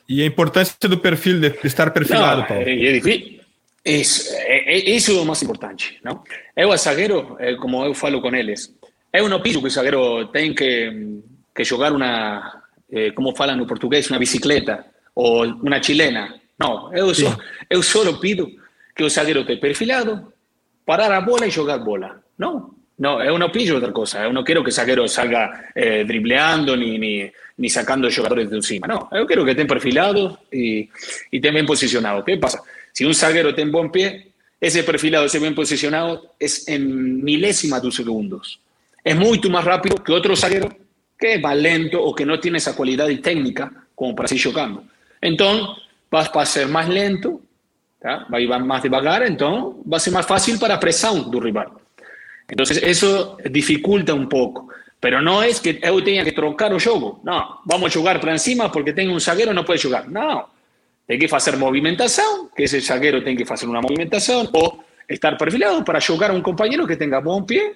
E 0.08 0.22
a 0.22 0.26
importância 0.26 0.76
do 0.84 1.00
perfil, 1.00 1.40
de 1.40 1.58
estar 1.64 1.90
perfilado, 1.90 2.42
não, 2.42 2.48
Paulo. 2.48 2.64
É. 2.68 3.42
Isso, 3.84 4.30
é, 4.34 4.78
isso 4.78 5.12
é 5.12 5.20
o 5.20 5.26
mais 5.26 5.42
importante, 5.42 5.98
não? 6.04 6.22
Eu, 6.56 6.72
a 6.72 6.78
zagueiro, 6.78 7.36
como 7.60 7.84
eu 7.84 7.96
falo 7.96 8.22
com 8.22 8.36
eles, 8.36 8.72
Es 9.12 9.22
un 9.22 9.42
piso 9.42 9.62
que 9.62 9.68
o 9.68 9.72
zagueiro 9.72 10.30
tem 10.30 10.56
que, 10.56 11.20
que 11.54 11.66
jogar 11.66 11.92
una, 11.92 12.64
eh, 12.90 13.14
como 13.14 13.36
falan 13.36 13.60
en 13.60 13.68
portugués, 13.68 14.10
una 14.10 14.20
bicicleta 14.20 14.88
o 15.16 15.42
una 15.42 15.82
chilena. 15.82 16.36
No, 16.58 16.94
yo, 16.96 17.14
só, 17.14 17.38
eu 17.70 17.82
solo 17.82 18.20
pido 18.20 18.48
que 18.96 19.04
o 19.04 19.10
zagueiro 19.10 19.42
esté 19.42 19.58
perfilado, 19.58 20.32
parar 20.86 21.12
a 21.12 21.20
bola 21.20 21.46
y 21.46 21.52
jugar 21.52 21.84
bola. 21.84 22.22
No, 22.38 22.76
no, 23.00 23.22
eu 23.22 23.38
não 23.38 23.50
pido 23.50 23.76
otra 23.76 23.92
cosa. 23.92 24.24
Eu 24.24 24.32
não 24.32 24.44
quero 24.44 24.64
que 24.64 24.70
o 24.70 24.72
zagueiro 24.72 25.08
salga 25.10 25.72
eh, 25.76 26.06
dribleando 26.06 26.78
ni, 26.78 26.98
ni, 26.98 27.32
ni 27.58 27.70
sacando 27.70 28.10
jugadores 28.10 28.50
de 28.50 28.58
encima. 28.58 28.88
No, 28.88 29.10
yo 29.12 29.26
quiero 29.26 29.44
que 29.44 29.52
estén 29.52 29.68
perfilados 29.68 30.38
y, 30.52 30.88
y 31.32 31.38
estén 31.38 31.54
bien 31.54 31.66
posicionados. 31.66 32.24
¿Qué 32.24 32.38
pasa? 32.38 32.62
Si 32.94 33.04
un 33.04 33.16
zagueiro 33.16 33.50
está 33.50 33.62
en 33.62 33.72
buen 33.72 33.92
pie, 33.92 34.32
ese 34.60 34.84
perfilado, 34.84 35.26
ese 35.26 35.40
bien 35.40 35.56
posicionado, 35.56 36.36
es 36.40 36.68
en 36.68 37.24
milésimas 37.24 37.82
de 37.82 37.92
segundos 37.92 38.60
es 39.04 39.16
mucho 39.16 39.50
más 39.50 39.66
rápido 39.66 39.96
que 39.96 40.12
otro 40.12 40.36
zaguero 40.36 40.70
que 41.18 41.38
más 41.38 41.56
lento 41.56 42.04
o 42.04 42.16
que 42.16 42.26
no 42.26 42.40
tiene 42.40 42.58
esa 42.58 42.76
cualidad 42.76 43.08
técnica 43.22 43.72
como 43.94 44.16
para 44.16 44.28
seguir 44.28 44.44
chocando. 44.44 44.84
Entonces, 45.22 45.68
vas 46.10 46.32
a 46.34 46.46
ser 46.46 46.68
más 46.68 46.90
lento, 46.90 47.42
va 48.04 48.26
a 48.32 48.40
ir 48.40 48.50
más 48.50 48.82
devagar, 48.82 49.24
entonces 49.24 49.84
va 49.92 49.98
a 49.98 50.00
ser 50.00 50.14
más 50.14 50.26
fácil 50.26 50.58
para 50.58 50.80
presión 50.80 51.30
del 51.30 51.42
rival. 51.42 51.68
Entonces, 52.48 52.82
eso 52.84 53.38
dificulta 53.50 54.14
un 54.14 54.28
poco. 54.28 54.70
Pero 55.00 55.22
no 55.22 55.42
es 55.42 55.60
que 55.60 55.80
yo 55.84 56.04
tenga 56.04 56.24
que 56.24 56.32
trocar 56.32 56.72
el 56.72 56.82
juego. 56.82 57.22
No, 57.24 57.62
vamos 57.66 57.96
a 57.96 58.00
jugar 58.00 58.20
para 58.20 58.34
encima 58.34 58.72
porque 58.72 58.94
tengo 58.94 59.14
un 59.14 59.22
zaguero 59.22 59.54
no 59.54 59.66
puede 59.66 59.80
jugar. 59.80 60.08
No, 60.08 60.50
hay 61.08 61.20
que 61.20 61.36
hacer 61.36 61.58
movimentación, 61.58 62.50
que 62.56 62.66
ese 62.66 62.82
zaguero 62.82 63.24
tiene 63.24 63.44
que 63.44 63.52
hacer 63.52 63.68
una 63.68 63.82
movimentación 63.82 64.50
o 64.54 64.84
estar 65.08 65.38
perfilado 65.38 65.84
para 65.84 66.00
jugar 66.00 66.32
a 66.32 66.34
un 66.34 66.42
compañero 66.42 66.86
que 66.86 66.96
tenga 66.96 67.20
buen 67.20 67.46
pie 67.46 67.76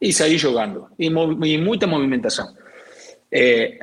y 0.00 0.12
seguir 0.12 0.42
jugando. 0.42 0.90
Y, 0.98 1.06
y 1.06 1.58
mucha 1.58 1.86
movimentación. 1.86 2.48
Eh, 3.30 3.78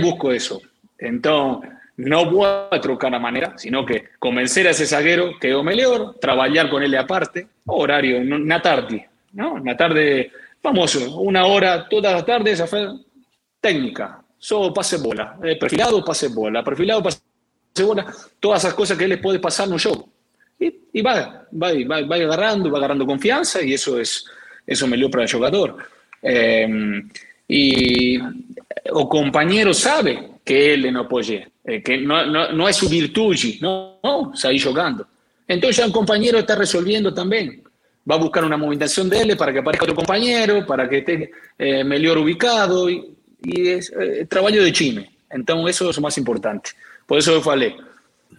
busco 0.00 0.32
eso. 0.32 0.60
Entonces, 0.98 1.70
no 1.96 2.30
voy 2.30 2.48
a 2.70 2.80
trocar 2.80 3.12
la 3.12 3.18
manera, 3.18 3.54
sino 3.56 3.84
que 3.84 4.04
convencer 4.18 4.66
a 4.66 4.70
ese 4.70 4.86
zaguero 4.86 5.32
que 5.40 5.56
es 5.56 5.64
mejor, 5.64 6.16
trabajar 6.20 6.70
con 6.70 6.82
él 6.82 6.94
aparte, 6.96 7.46
horario, 7.66 8.18
una 8.18 8.60
tarde, 8.62 9.08
¿no? 9.32 9.54
Una 9.54 9.76
tarde, 9.76 10.30
vamos, 10.62 10.94
una 10.96 11.46
hora, 11.46 11.88
todas 11.88 12.12
las 12.12 12.26
tardes, 12.26 12.60
hacer 12.60 12.88
técnica, 13.60 14.22
solo 14.38 14.72
pase 14.72 14.96
bola, 14.96 15.38
eh, 15.44 15.56
perfilado, 15.56 16.04
pase 16.04 16.28
bola, 16.28 16.64
perfilado, 16.64 17.02
pase 17.02 17.20
bola, 17.84 18.12
todas 18.40 18.64
esas 18.64 18.74
cosas 18.74 18.96
que 18.96 19.04
él 19.04 19.20
puede 19.20 19.38
pasar 19.38 19.66
en 19.66 19.74
un 19.74 19.78
show. 19.78 20.08
Y, 20.58 20.74
y 20.92 21.02
va, 21.02 21.46
va, 21.52 21.72
va, 21.72 22.06
va 22.06 22.16
agarrando, 22.16 22.70
va 22.70 22.78
agarrando 22.78 23.06
confianza 23.06 23.62
y 23.62 23.74
eso 23.74 24.00
es, 24.00 24.24
eso 24.66 24.86
melhor 24.86 25.10
para 25.10 25.24
el 25.24 25.32
jugador. 25.32 25.76
Eh, 26.22 27.02
y 27.48 28.18
o 28.92 29.08
compañero 29.08 29.74
sabe 29.74 30.30
que 30.44 30.74
él 30.74 30.92
no 30.92 31.08
puede, 31.08 31.48
eh, 31.64 31.82
que 31.82 31.98
no, 31.98 32.26
no, 32.26 32.52
no, 32.52 32.68
es 32.68 32.76
su 32.76 32.88
virtud, 32.88 33.36
no, 33.60 33.98
no 34.02 34.32
salir 34.34 34.64
jugando. 34.64 35.06
Entonces 35.46 35.84
el 35.84 35.92
compañero 35.92 36.38
está 36.38 36.54
resolviendo 36.54 37.12
también. 37.12 37.62
va 38.10 38.16
a 38.16 38.18
buscar 38.18 38.44
una 38.44 38.56
movimentación 38.56 39.08
de 39.08 39.20
él 39.20 39.36
para 39.36 39.52
que 39.52 39.60
aparezca 39.60 39.84
otro 39.84 39.94
compañero, 39.94 40.66
para 40.66 40.88
que 40.88 40.98
esté 40.98 41.30
eh, 41.58 41.84
mejor 41.84 42.18
ubicado 42.18 42.90
y, 42.90 43.16
es 43.44 43.92
eh, 44.00 44.24
trabajo 44.28 44.56
de 44.56 44.72
time. 44.72 45.10
Entonces 45.28 45.76
eso 45.76 45.90
es 45.90 45.96
lo 45.96 46.02
más 46.02 46.16
importante. 46.18 46.70
Por 47.06 47.18
eso 47.18 47.32
yo 47.32 47.40
falei, 47.40 47.76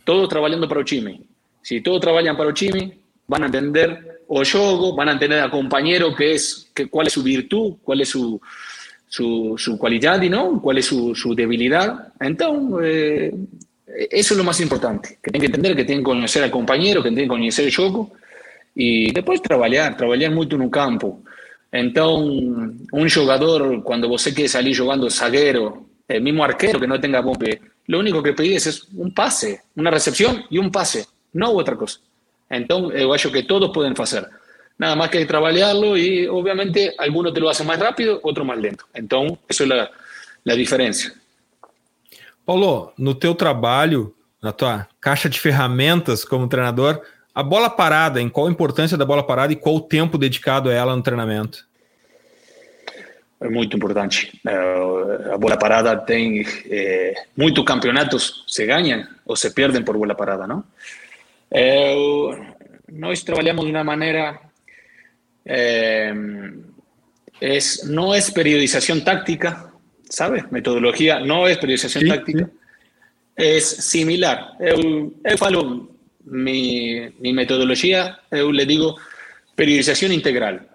todos 0.04 0.30
trabajando 0.30 0.68
para 0.68 0.80
el 0.80 0.86
time. 0.86 1.22
Si 1.62 1.82
todos 1.82 2.02
trabajan 2.02 2.36
para 2.36 2.50
el 2.50 2.56
time, 2.56 2.98
van 3.28 3.44
a 3.44 3.46
entender 3.46 4.13
o 4.34 4.44
juego, 4.44 4.96
van 4.96 5.10
a 5.10 5.12
entender 5.14 5.40
al 5.40 5.52
compañero 5.52 6.16
que 6.16 6.34
es, 6.34 6.70
que, 6.74 6.88
cuál 6.88 7.08
es 7.08 7.14
su 7.14 7.24
virtud, 7.24 7.76
cuál 7.84 8.02
es 8.02 8.10
su, 8.10 8.42
su, 9.08 9.56
su 9.58 9.78
cualidad 9.78 10.20
no, 10.24 10.60
cuál 10.62 10.80
es 10.80 10.86
su, 10.86 11.34
debilidad. 11.36 12.14
Entonces, 12.20 12.84
eh, 12.84 14.08
eso 14.10 14.34
es 14.34 14.38
lo 14.38 14.44
más 14.44 14.60
importante, 14.60 15.20
que 15.22 15.30
tienen 15.30 15.42
que 15.42 15.46
entender, 15.48 15.76
que 15.76 15.86
tienen 15.86 16.04
que 16.04 16.10
conocer 16.10 16.44
al 16.44 16.52
compañero, 16.52 17.04
que 17.04 17.10
tienen 17.10 17.26
que 17.26 17.30
conocer 17.30 17.66
el 17.66 17.76
juego 17.76 18.12
y 18.74 19.14
después 19.14 19.42
trabajar, 19.42 19.96
trabajar 19.96 20.32
mucho 20.32 20.56
en 20.56 20.64
un 20.64 20.70
campo. 20.70 21.22
Entonces, 21.72 22.44
un 22.92 23.10
jugador, 23.10 23.84
cuando 23.84 24.08
você 24.08 24.34
quiere 24.34 24.50
salir 24.50 24.78
jugando 24.78 25.10
zaguero, 25.10 25.86
el 26.08 26.22
mismo 26.22 26.44
arquero 26.44 26.80
que 26.80 26.88
no 26.88 27.00
tenga 27.00 27.22
bombe, 27.22 27.62
lo 27.88 28.00
único 28.00 28.24
que 28.24 28.34
pedís 28.34 28.68
es 28.68 28.88
un 28.96 29.14
pase, 29.14 29.62
una 29.76 29.92
recepción 29.92 30.44
y 30.50 30.58
un 30.58 30.72
pase, 30.72 31.06
no 31.34 31.52
otra 31.52 31.76
cosa. 31.76 32.00
Entonces, 32.56 33.02
yo 33.02 33.32
creo 33.32 33.32
que 33.32 33.44
todos 33.44 33.72
pueden 33.74 33.94
hacer. 34.00 34.28
Nada 34.78 34.96
más 34.96 35.10
que 35.10 35.26
trabajarlo 35.26 35.98
y 35.98 36.28
obviamente 36.28 36.94
algunos 36.98 37.34
te 37.34 37.40
lo 37.40 37.50
hacen 37.50 37.68
más 37.68 37.80
rápido, 37.80 38.20
otro 38.24 38.44
más 38.44 38.58
lento. 38.58 38.86
Entonces, 38.94 39.40
eso 39.48 39.64
es 39.64 39.70
la, 39.70 39.92
la 40.44 40.56
diferencia. 40.56 41.14
Paulo, 42.46 42.94
no 42.98 43.16
teu 43.16 43.34
trabalho, 43.34 44.14
na 44.42 44.52
tua 44.52 44.88
caixa 45.00 45.30
de 45.30 45.40
ferramentas 45.40 46.26
como 46.26 46.50
treinador, 46.50 47.02
a 47.34 47.42
bola 47.42 47.70
parada, 47.70 48.22
em 48.22 48.30
qual 48.30 48.48
a 48.48 48.52
importância 48.52 48.98
da 48.98 49.06
bola 49.06 49.24
parada 49.24 49.54
e 49.54 49.56
qual 49.56 49.76
o 49.76 49.82
tempo 49.82 50.18
dedicado 50.18 50.70
a 50.70 50.74
ela 50.74 50.96
no 50.96 51.02
treinamento? 51.02 51.66
É 53.40 53.50
muito 53.50 53.76
importante. 53.76 54.40
A 54.46 55.38
bola 55.38 55.58
parada 55.58 55.98
tem 55.98 56.46
é, 56.70 57.14
muitos 57.36 57.64
campeonatos 57.66 58.44
se 58.48 58.66
ganham 58.66 59.08
ou 59.26 59.36
se 59.36 59.50
perdem 59.50 59.84
por 59.84 59.98
bola 59.98 60.16
parada, 60.16 60.46
não? 60.46 60.64
É, 61.56 61.94
nós 62.92 63.24
trabalhamos 63.24 63.66
de 63.66 63.72
uma 63.72 63.84
maneira 63.84 64.42
é, 65.46 66.12
es, 67.40 67.86
no 67.86 68.16
es 68.16 68.32
periodización 68.32 69.04
táctica, 69.04 69.72
¿sabes? 70.10 70.52
Metodología 70.52 71.20
no 71.20 71.48
es 71.48 71.60
periodización 71.60 72.06
sí, 72.06 72.10
táctica, 72.10 72.46
sí. 72.46 72.52
es 73.36 73.66
similar. 73.66 74.56
Eu, 74.60 75.14
eu 75.24 75.38
falo 75.38 75.92
mi, 76.26 77.08
mi 77.20 77.34
metodología, 77.34 78.20
eu 78.32 78.52
le 78.52 78.66
digo 78.66 78.98
periodización 79.56 80.12
integral. 80.12 80.68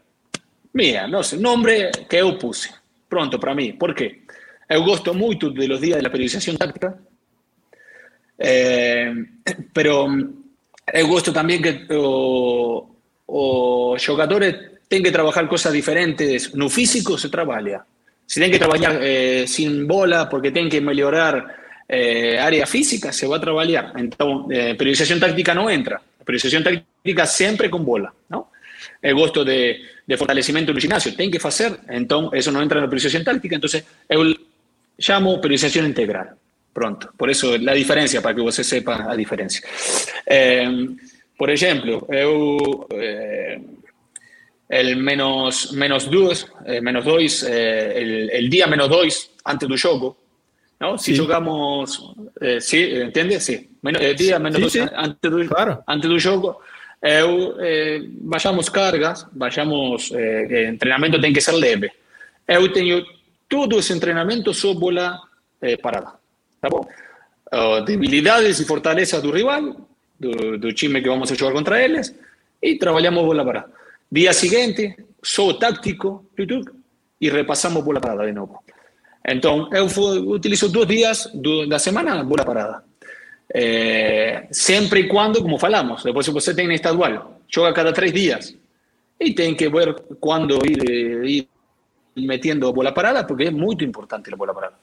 Mira, 0.75 1.09
no 1.09 1.25
sé, 1.25 1.37
nombre 1.39 1.91
que 2.09 2.19
eu 2.19 2.39
puse. 2.39 2.71
Pronto, 3.09 3.41
para 3.41 3.55
mí. 3.55 3.73
¿Por 3.73 3.95
qué? 3.95 4.23
Eu 4.69 4.85
gosto 4.85 5.13
muito 5.13 5.51
de 5.51 5.67
los 5.67 5.81
días 5.81 5.97
de 5.97 6.03
la 6.03 6.11
periodización 6.11 6.57
táctica, 6.57 6.95
eh, 8.39 9.13
pero 9.73 10.07
eu 10.93 11.07
gosto 11.07 11.33
también 11.33 11.63
que 11.63 11.87
o, 11.91 12.89
os 13.27 14.05
jogadores 14.05 14.57
tienen 14.89 15.05
que 15.05 15.13
trabajar 15.13 15.49
cosas 15.49 15.73
diferentes. 15.73 16.55
No 16.55 16.69
físico 16.69 17.19
se 17.19 17.29
trabaja. 17.29 17.85
Si 18.27 18.41
tienen 18.41 18.53
que 18.53 18.59
trabajar 18.59 18.99
eh, 19.03 19.45
sin 19.47 19.87
bola 19.87 20.29
porque 20.29 20.51
tienen 20.51 20.71
que 20.71 20.81
mejorar 20.81 21.57
eh, 21.89 22.39
área 22.39 22.67
física, 22.67 23.13
se 23.13 23.27
va 23.27 23.37
a 23.37 23.41
trabajar. 23.41 23.93
Entonces, 23.97 24.59
eh, 24.59 24.75
periodización 24.75 25.21
táctica 25.21 25.55
no 25.55 25.71
entra. 25.71 26.01
Periodización 26.25 26.63
táctica 26.63 27.27
siempre 27.27 27.71
con 27.71 27.85
bola, 27.85 28.13
¿no? 28.29 28.51
El 29.01 29.15
gusto 29.15 29.45
de, 29.45 29.81
de 30.07 30.17
fortalecimiento 30.17 30.73
del 30.73 30.81
gimnasio, 30.81 31.15
tienen 31.15 31.31
que 31.31 31.47
hacer, 31.47 31.81
entonces 31.89 32.41
eso 32.41 32.53
no 32.53 32.63
entra 32.63 32.79
en 32.79 32.85
la 32.85 32.89
periodización 32.89 33.25
táctica, 33.25 33.55
entonces 33.55 33.85
yo 34.09 34.25
llamo 34.99 35.41
periodización 35.41 35.87
integral. 35.87 36.31
Pronto. 36.79 37.11
Por 37.17 37.29
eso 37.29 37.59
la 37.59 37.75
diferencia, 37.75 38.23
para 38.23 38.37
que 38.37 38.41
usted 38.41 38.63
sepa 38.63 39.05
la 39.05 39.17
diferencia. 39.17 39.67
Eh, 40.25 40.87
por 41.37 41.51
ejemplo, 41.51 42.07
eu, 42.09 42.87
eh, 42.91 43.61
el 44.69 44.97
menos, 44.97 45.73
menos 45.73 46.09
dos, 46.09 46.47
eh, 46.65 46.81
menos 46.81 47.05
dos 47.05 47.43
eh, 47.43 47.99
el, 47.99 48.31
el, 48.31 48.49
día 48.49 48.69
menos 48.69 48.89
dos 48.89 49.33
antes 49.43 49.69
del 49.69 49.81
juego, 49.81 50.17
¿no? 50.79 50.97
Si 50.99 51.17
sí. 51.17 51.19
jugamos, 51.19 52.15
eh, 52.41 52.61
¿sí? 52.61 52.79
¿Entiendes? 52.93 53.45
Sí. 53.45 53.71
Menos, 53.83 54.01
el 54.01 54.15
día 54.15 54.39
menos 54.39 54.59
sí, 54.59 54.63
dos 54.63 54.73
sí. 54.75 54.95
antes 54.95 55.33
del 55.33 55.49
claro. 55.49 55.83
antes 55.85 56.09
del 56.09 56.23
juego, 56.23 56.61
eh, 57.03 58.07
vayamos 58.21 58.71
cargas, 58.71 59.27
vayamos, 59.33 60.13
eh, 60.13 60.69
entrenamiento 60.69 61.19
tiene 61.19 61.35
que 61.35 61.41
ser 61.41 61.55
leve. 61.55 61.91
Eu 62.47 62.73
tenho 62.73 63.05
todo 63.49 63.81
ese 63.81 63.95
entrenamiento 63.95 64.55
sobre 64.55 64.97
eh, 65.61 65.77
parada. 65.77 66.18
¿Tá 66.61 66.69
bom? 66.69 66.87
Debilidades 67.87 68.61
y 68.61 68.65
fortalezas 68.65 69.23
del 69.23 69.33
rival, 69.33 69.77
del, 70.19 70.61
del 70.61 70.75
time 70.75 71.03
que 71.03 71.09
vamos 71.09 71.31
a 71.31 71.37
jugar 71.37 71.55
contra 71.55 71.85
ellos, 71.85 72.13
y 72.61 72.79
trabajamos 72.79 73.25
bola 73.25 73.45
parada. 73.45 73.69
Día 74.11 74.33
siguiente, 74.33 74.97
solo 75.23 75.59
táctico, 75.59 76.27
y 77.21 77.31
repasamos 77.31 77.85
bola 77.85 78.01
parada 78.01 78.25
de 78.25 78.33
nuevo. 78.33 78.63
Entonces, 79.25 79.97
yo 79.97 80.03
utilizo 80.31 80.69
dos 80.69 80.89
días 80.89 81.31
de 81.35 81.67
la 81.67 81.79
semana 81.79 82.23
bola 82.23 82.45
parada. 82.45 82.85
Eh, 83.53 84.47
siempre 84.51 85.01
y 85.01 85.09
cuando, 85.09 85.43
como 85.43 85.59
falamos, 85.59 86.03
si 86.03 86.31
usted 86.31 86.55
tiene 86.55 86.75
estadual, 86.75 87.23
juega 87.53 87.75
cada 87.75 87.93
tres 87.93 88.13
días 88.13 88.55
y 89.19 89.35
tiene 89.35 89.57
que 89.57 89.69
ver 89.69 89.95
cuándo 90.21 90.59
ir, 90.65 91.25
ir 91.25 91.49
metiendo 92.15 92.73
bola 92.73 92.95
parada, 92.95 93.27
porque 93.27 93.45
es 93.45 93.53
muy 93.53 93.77
importante 93.81 94.31
la 94.31 94.37
bola 94.37 94.53
parada. 94.53 94.79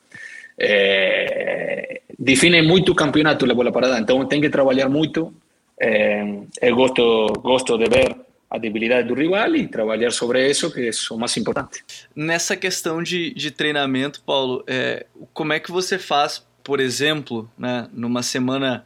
Eh, 0.57 2.01
define 2.17 2.61
mucho 2.61 2.93
campeonato 2.93 3.45
la 3.45 3.53
bola 3.53 3.71
parada, 3.71 3.97
entonces 3.97 4.29
tiene 4.29 4.41
que 4.43 4.49
trabajar 4.49 4.89
mucho. 4.89 5.33
Eh, 5.77 6.47
el 6.61 6.73
gosto, 6.73 7.27
gosto 7.41 7.77
de 7.77 7.89
ver 7.89 8.15
a 8.49 8.57
debilidade 8.57 9.07
do 9.07 9.13
rival 9.13 9.55
e 9.55 9.67
trabalhar 9.67 10.11
sobre 10.11 10.49
isso, 10.49 10.71
que 10.71 10.87
é 10.87 10.91
o 11.11 11.17
mais 11.17 11.35
importante. 11.37 11.83
Nessa 12.15 12.55
questão 12.55 13.03
de, 13.03 13.33
de 13.33 13.51
treinamento, 13.51 14.21
Paulo, 14.21 14.63
é, 14.67 15.05
como 15.33 15.53
é 15.53 15.59
que 15.59 15.71
você 15.71 15.99
faz, 15.99 16.45
por 16.63 16.79
exemplo, 16.79 17.49
né, 17.57 17.87
numa 17.91 18.23
semana 18.23 18.85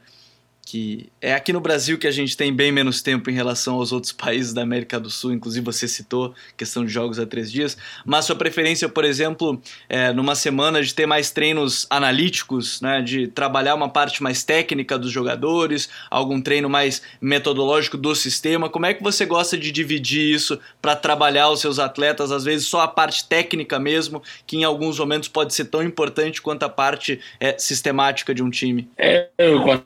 que 0.70 1.10
é 1.20 1.34
aqui 1.34 1.52
no 1.52 1.60
Brasil 1.60 1.98
que 1.98 2.06
a 2.06 2.12
gente 2.12 2.38
tem 2.38 2.54
bem 2.54 2.72
menos 2.72 3.02
tempo 3.02 3.28
em 3.28 3.34
relação 3.34 3.78
aos 3.78 3.92
outros 3.92 4.12
países 4.14 4.54
da 4.54 4.62
América 4.62 5.00
do 5.00 5.10
Sul, 5.10 5.34
inclusive 5.34 5.66
você 5.66 5.88
citou 5.88 6.36
questão 6.56 6.86
de 6.86 6.92
jogos 6.92 7.18
a 7.18 7.26
três 7.26 7.52
dias, 7.52 7.76
mas 8.06 8.26
sua 8.26 8.36
preferência, 8.36 8.88
por 8.88 9.04
exemplo, 9.04 9.60
é, 9.90 10.14
numa 10.14 10.36
semana 10.36 10.84
de 10.84 10.94
ter 10.94 11.08
mais 11.08 11.32
treinos 11.32 11.88
analíticos, 11.90 12.82
né, 12.82 13.02
de 13.02 13.28
trabalhar 13.28 13.74
uma 13.74 13.90
parte 13.90 14.22
mais 14.22 14.44
técnica 14.44 14.96
dos 14.96 15.12
jogadores, 15.12 15.90
algum 16.08 16.40
treino 16.40 16.70
mais 16.70 17.02
metodológico 17.20 17.98
do 17.98 18.14
sistema, 18.14 18.70
como 18.70 18.86
é 18.86 18.94
que 18.94 19.02
você 19.02 19.26
gosta 19.26 19.58
de 19.58 19.72
dividir 19.72 20.36
isso 20.36 20.60
para 20.80 20.96
trabalhar 20.96 21.50
os 21.50 21.62
seus 21.62 21.80
atletas, 21.80 22.32
às 22.32 22.44
vezes 22.44 22.68
só 22.68 22.82
a 22.82 22.88
parte 22.88 23.28
técnica 23.28 23.80
mesmo, 23.80 24.22
que 24.46 24.58
em 24.58 24.64
alguns 24.64 25.00
momentos 25.00 25.30
pode 25.30 25.52
ser 25.52 25.66
tão 25.66 25.82
importante 25.82 26.44
quanto 26.44 26.62
a 26.62 26.70
parte 26.70 27.20
é, 27.40 27.58
sistemática 27.58 28.36
de 28.36 28.44
um 28.44 28.52
time? 28.52 28.88
É, 28.96 29.30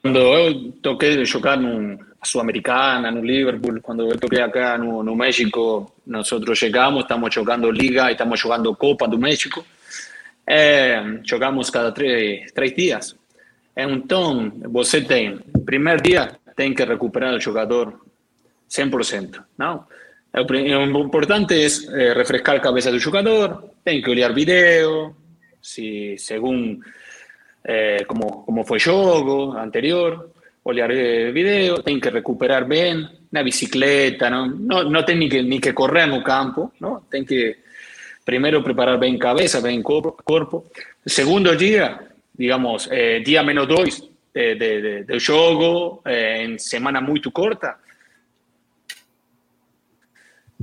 quando 0.04 0.18
eu 0.18 0.73
toqué 0.82 1.18
de 1.18 1.30
jugar 1.30 1.60
en 1.60 2.00
Sudamericana, 2.22 3.10
en 3.10 3.26
Liverpool, 3.26 3.82
yo 3.86 4.18
toqué 4.18 4.42
acá 4.42 4.76
en 4.76 5.18
México, 5.18 5.96
nosotros 6.06 6.60
llegamos, 6.62 7.04
estamos 7.04 7.36
jugando 7.36 7.72
Liga 7.72 8.10
y 8.10 8.14
estamos 8.14 8.42
jugando 8.42 8.76
Copa 8.76 9.08
do 9.08 9.18
México. 9.18 9.66
Eh, 10.46 11.22
jogamos 11.30 11.72
cada 11.72 11.94
tres, 11.94 12.54
tres 12.54 12.76
días. 12.76 13.16
Entonces, 13.76 14.62
você 14.72 15.02
tem, 15.02 15.40
primer 15.66 16.02
día, 16.02 16.40
tem 16.56 16.74
que 16.74 16.86
recuperar 16.86 17.34
el 17.34 17.44
jugador 17.44 18.00
100%, 18.70 19.46
¿no? 19.58 19.88
Lo 20.34 21.00
importante 21.00 21.64
es 21.64 21.88
eh, 21.90 22.14
refrescar 22.14 22.56
la 22.56 22.62
cabeza 22.62 22.92
del 22.92 23.04
jugador, 23.04 23.74
tem 23.84 24.02
que 24.02 24.12
olhar 24.12 24.34
video, 24.34 25.16
si, 25.62 26.18
según 26.18 26.84
eh, 27.64 28.04
como, 28.08 28.44
como 28.44 28.64
fue 28.64 28.78
el 28.78 28.84
juego 28.84 29.56
anterior, 29.58 30.32
olhar 30.64 30.92
video, 31.32 31.82
tienen 31.84 32.02
que 32.02 32.10
recuperar 32.10 32.68
bien, 32.68 33.10
una 33.32 33.44
bicicleta, 33.44 34.30
no, 34.30 34.48
no, 34.48 34.84
no 34.84 35.06
tienen 35.06 35.20
ni 35.20 35.30
que, 35.30 35.44
ni 35.44 35.60
que 35.60 35.74
correr 35.74 36.06
en 36.06 36.14
un 36.14 36.24
campo, 36.24 36.74
¿no? 36.80 37.06
Tienen 37.10 37.28
que 37.28 37.64
primero 38.24 38.64
preparar 38.64 39.00
bien 39.00 39.18
cabeza, 39.18 39.60
bien 39.60 39.84
cuerpo. 39.84 40.66
Segundo 41.06 41.54
día, 41.56 42.00
digamos, 42.34 42.88
eh, 42.92 43.22
día 43.26 43.44
menos 43.44 43.68
dos 43.68 44.10
de, 44.34 44.56
de, 44.56 44.82
de, 44.82 45.04
de 45.04 45.18
eh, 46.06 46.44
en 46.44 46.60
semana 46.60 47.02
muy 47.02 47.22
corta, 47.22 47.78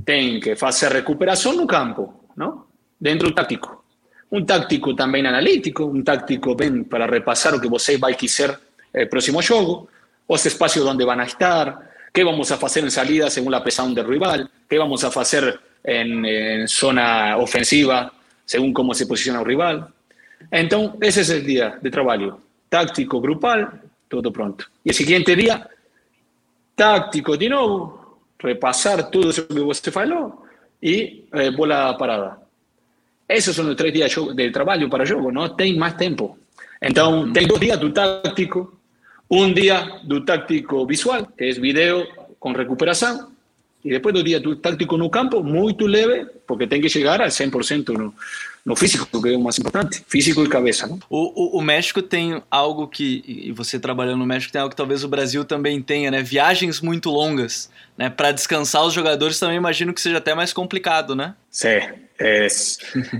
tienen 0.03 0.41
que 0.41 0.53
hacer 0.59 0.93
recuperación 0.93 1.55
en 1.55 1.61
un 1.61 1.67
campo, 1.67 2.25
¿no? 2.35 2.67
Dentro 2.99 3.27
un 3.27 3.35
táctico. 3.35 3.85
Un 4.31 4.45
táctico 4.45 4.95
también 4.95 5.27
analítico, 5.27 5.85
un 5.85 6.03
táctico 6.03 6.55
bien 6.55 6.85
para 6.85 7.05
repasar 7.05 7.53
lo 7.53 7.59
que 7.59 7.67
você 7.67 7.97
vai 7.97 8.15
quiser 8.15 8.57
el 8.93 9.09
próximo 9.09 9.41
juego, 9.41 9.87
los 10.27 10.45
espacios 10.45 10.85
donde 10.85 11.05
van 11.05 11.19
a 11.19 11.25
estar, 11.25 11.91
qué 12.13 12.23
vamos 12.23 12.51
a 12.51 12.55
hacer 12.55 12.83
en 12.83 12.91
salida 12.91 13.29
según 13.29 13.51
la 13.51 13.63
presión 13.63 13.93
del 13.93 14.07
rival, 14.07 14.49
qué 14.69 14.77
vamos 14.77 15.03
a 15.03 15.07
hacer 15.07 15.59
en, 15.83 16.25
en 16.25 16.67
zona 16.67 17.37
ofensiva 17.37 18.11
según 18.45 18.73
cómo 18.73 18.93
se 18.93 19.07
posiciona 19.07 19.39
el 19.39 19.45
rival. 19.45 19.87
Entonces, 20.49 20.97
ese 21.01 21.21
es 21.21 21.29
el 21.29 21.45
día 21.45 21.77
de 21.81 21.89
trabajo. 21.89 22.41
Táctico, 22.67 23.21
grupal, 23.21 23.81
todo 24.07 24.31
pronto. 24.31 24.65
Y 24.83 24.89
el 24.89 24.95
siguiente 24.95 25.35
día, 25.35 25.69
táctico 26.75 27.37
de 27.37 27.47
nuevo, 27.47 28.19
repasar 28.39 29.09
todo 29.09 29.29
eso 29.29 29.47
que 29.47 29.59
usted 29.59 29.91
faló 29.91 30.43
y 30.81 31.25
eh, 31.31 31.51
bola 31.55 31.95
parada. 31.97 32.41
Esos 33.27 33.55
son 33.55 33.67
los 33.67 33.75
tres 33.75 33.93
días 33.93 34.13
de 34.33 34.49
trabajo 34.51 34.89
para 34.89 35.05
juego, 35.07 35.31
no 35.31 35.55
tem 35.55 35.77
más 35.77 35.95
tiempo. 35.95 36.37
Entonces, 36.81 37.33
tem 37.33 37.47
dos 37.47 37.59
días 37.59 37.79
de 37.79 37.89
táctico, 37.91 38.80
un 39.31 39.53
día 39.53 40.01
de 40.03 40.21
táctico 40.21 40.85
visual, 40.85 41.29
que 41.37 41.47
es 41.47 41.59
video 41.59 42.05
con 42.37 42.53
recuperación, 42.53 43.29
y 43.81 43.89
después 43.89 44.13
dos 44.13 44.25
días 44.25 44.41
táctico 44.61 44.97
no 44.97 45.09
campo, 45.09 45.41
muy 45.41 45.73
leve, 45.79 46.27
porque 46.45 46.67
tem 46.67 46.81
que 46.81 46.89
llegar 46.89 47.21
al 47.21 47.31
100% 47.31 47.97
no, 47.97 48.13
no 48.65 48.75
físico, 48.75 49.05
que 49.05 49.29
é 49.29 49.35
o 49.35 49.41
mais 49.41 49.57
importante, 49.57 50.03
físico 50.07 50.43
e 50.43 50.49
cabeça. 50.49 50.87
Não? 50.87 50.99
O, 51.09 51.57
o, 51.57 51.59
o, 51.59 51.61
México 51.61 52.01
tem 52.01 52.41
algo 52.49 52.87
que, 52.87 53.23
e 53.25 53.51
você 53.51 53.79
trabalhando 53.79 54.19
no 54.19 54.25
México, 54.25 54.51
tem 54.51 54.61
algo 54.61 54.69
que 54.69 54.75
talvez 54.75 55.03
o 55.03 55.07
Brasil 55.07 55.43
também 55.43 55.81
tenha, 55.81 56.11
né? 56.11 56.21
Viagens 56.21 56.79
muito 56.79 57.09
longas, 57.09 57.69
né? 57.97 58.09
Para 58.09 58.31
descansar 58.31 58.85
os 58.85 58.93
jogadores 58.93 59.39
também 59.39 59.57
imagino 59.57 59.93
que 59.93 60.01
seja 60.01 60.17
até 60.17 60.35
mais 60.35 60.53
complicado, 60.53 61.15
né? 61.15 61.33
Sim, 61.49 61.79
é, 62.19 62.47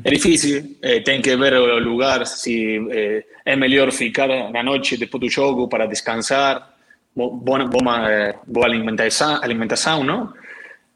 é 0.04 0.12
difícil, 0.12 0.76
é, 0.82 1.00
tem 1.00 1.22
que 1.22 1.36
ver 1.36 1.54
o 1.54 1.80
lugar, 1.80 2.26
se 2.28 2.78
é, 2.92 3.24
é 3.46 3.56
melhor 3.56 3.92
ficar 3.92 4.28
na 4.52 4.62
noite 4.62 4.96
depois 4.96 5.22
do 5.22 5.30
jogo 5.30 5.68
para 5.68 5.88
descansar, 5.88 6.72
boa, 7.16 7.66
boa, 7.66 8.36
boa 8.46 8.66
alimentação, 8.66 9.42
alimentação, 9.42 10.04
não? 10.04 10.32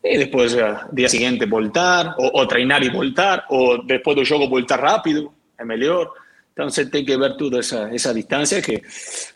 Y 0.05 0.17
después 0.17 0.55
al 0.55 0.87
día 0.91 1.09
siguiente 1.09 1.45
voltar, 1.45 2.15
o, 2.17 2.41
o, 2.41 2.47
treinar 2.47 2.83
y 2.83 2.89
voltar, 2.89 3.45
o 3.49 3.77
después 3.83 4.15
del 4.15 4.27
juego 4.27 4.47
voltar 4.47 4.81
rápido, 4.81 5.33
es 5.57 5.65
mejor. 5.65 6.11
Entonces 6.49 6.89
hay 6.93 7.03
que 7.03 7.17
ver 7.17 7.35
toda 7.35 7.59
esa, 7.59 7.91
esa 7.91 8.13
distancia 8.13 8.61
que, 8.61 8.81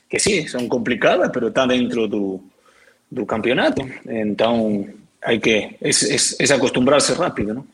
que 0.08 0.20
sí, 0.20 0.48
son 0.48 0.70
complicadas, 0.70 1.30
pero 1.34 1.48
están 1.48 1.70
dentro 1.70 2.08
de 2.08 2.10
tu 2.10 3.26
campeonato. 3.26 3.84
Entonces 4.06 4.96
hay 5.22 5.40
que, 5.40 5.78
es, 5.82 6.04
es, 6.04 6.40
es 6.40 6.52
acostumbrarse 6.52 7.14
rápido, 7.16 7.54
¿no? 7.54 7.68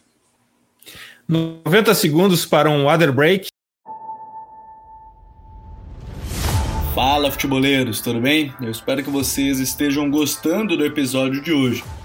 90 1.27 1.95
segundos 1.95 2.45
para 2.45 2.69
um 2.69 2.85
water 2.85 3.11
break. 3.11 3.47
Fala, 6.93 7.29
futeboleiros, 7.29 7.99
tudo 7.99 8.21
bem? 8.21 8.53
Eu 8.61 8.71
espero 8.71 9.03
que 9.03 9.09
vocês 9.09 9.59
estejam 9.59 10.09
gostando 10.09 10.77
do 10.77 10.85
episódio 10.85 11.41
de 11.41 11.51
hoje. 11.51 11.83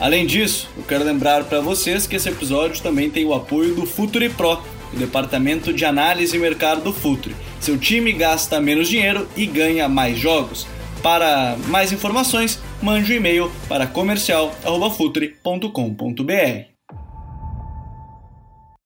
Além 0.00 0.24
disso, 0.24 0.66
eu 0.78 0.82
quero 0.82 1.04
lembrar 1.04 1.44
para 1.44 1.60
vocês 1.60 2.06
que 2.06 2.16
esse 2.16 2.26
episódio 2.26 2.82
também 2.82 3.10
tem 3.10 3.26
o 3.26 3.34
apoio 3.34 3.74
do 3.74 3.84
Futuri 3.84 4.30
Pro, 4.30 4.62
o 4.94 4.96
departamento 4.96 5.74
de 5.74 5.84
análise 5.84 6.34
e 6.34 6.40
mercado 6.40 6.80
do 6.80 6.90
Futuri. 6.90 7.36
Seu 7.60 7.76
time 7.76 8.10
gasta 8.14 8.58
menos 8.62 8.88
dinheiro 8.88 9.28
e 9.36 9.44
ganha 9.44 9.90
mais 9.90 10.18
jogos. 10.18 10.66
Para 11.02 11.54
mais 11.66 11.92
informações, 11.92 12.58
mande 12.80 13.12
um 13.12 13.16
e-mail 13.16 13.52
para 13.68 13.86
comercial@futuri.com.br. 13.86 16.70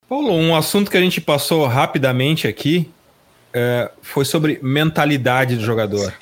Paulo, 0.09 0.33
um 0.33 0.57
assunto 0.57 0.91
que 0.91 0.97
a 0.97 1.01
gente 1.01 1.21
passou 1.21 1.65
rapidamente 1.67 2.49
aqui 2.49 2.91
é, 3.53 3.89
foi 4.03 4.25
sobre 4.25 4.59
mentalidade 4.61 5.55
do 5.55 5.65
jogador. 5.65 6.13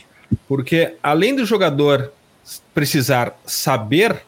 Porque 0.47 0.97
além 1.03 1.35
do 1.35 1.47
jogador 1.47 2.13
precisar 2.75 3.35
saber 3.47 4.23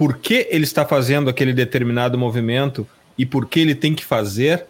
por 0.00 0.16
que 0.16 0.48
ele 0.50 0.64
está 0.64 0.86
fazendo 0.86 1.28
aquele 1.28 1.52
determinado 1.52 2.16
movimento 2.16 2.88
e 3.18 3.26
por 3.26 3.44
que 3.44 3.60
ele 3.60 3.74
tem 3.74 3.94
que 3.94 4.02
fazer 4.02 4.64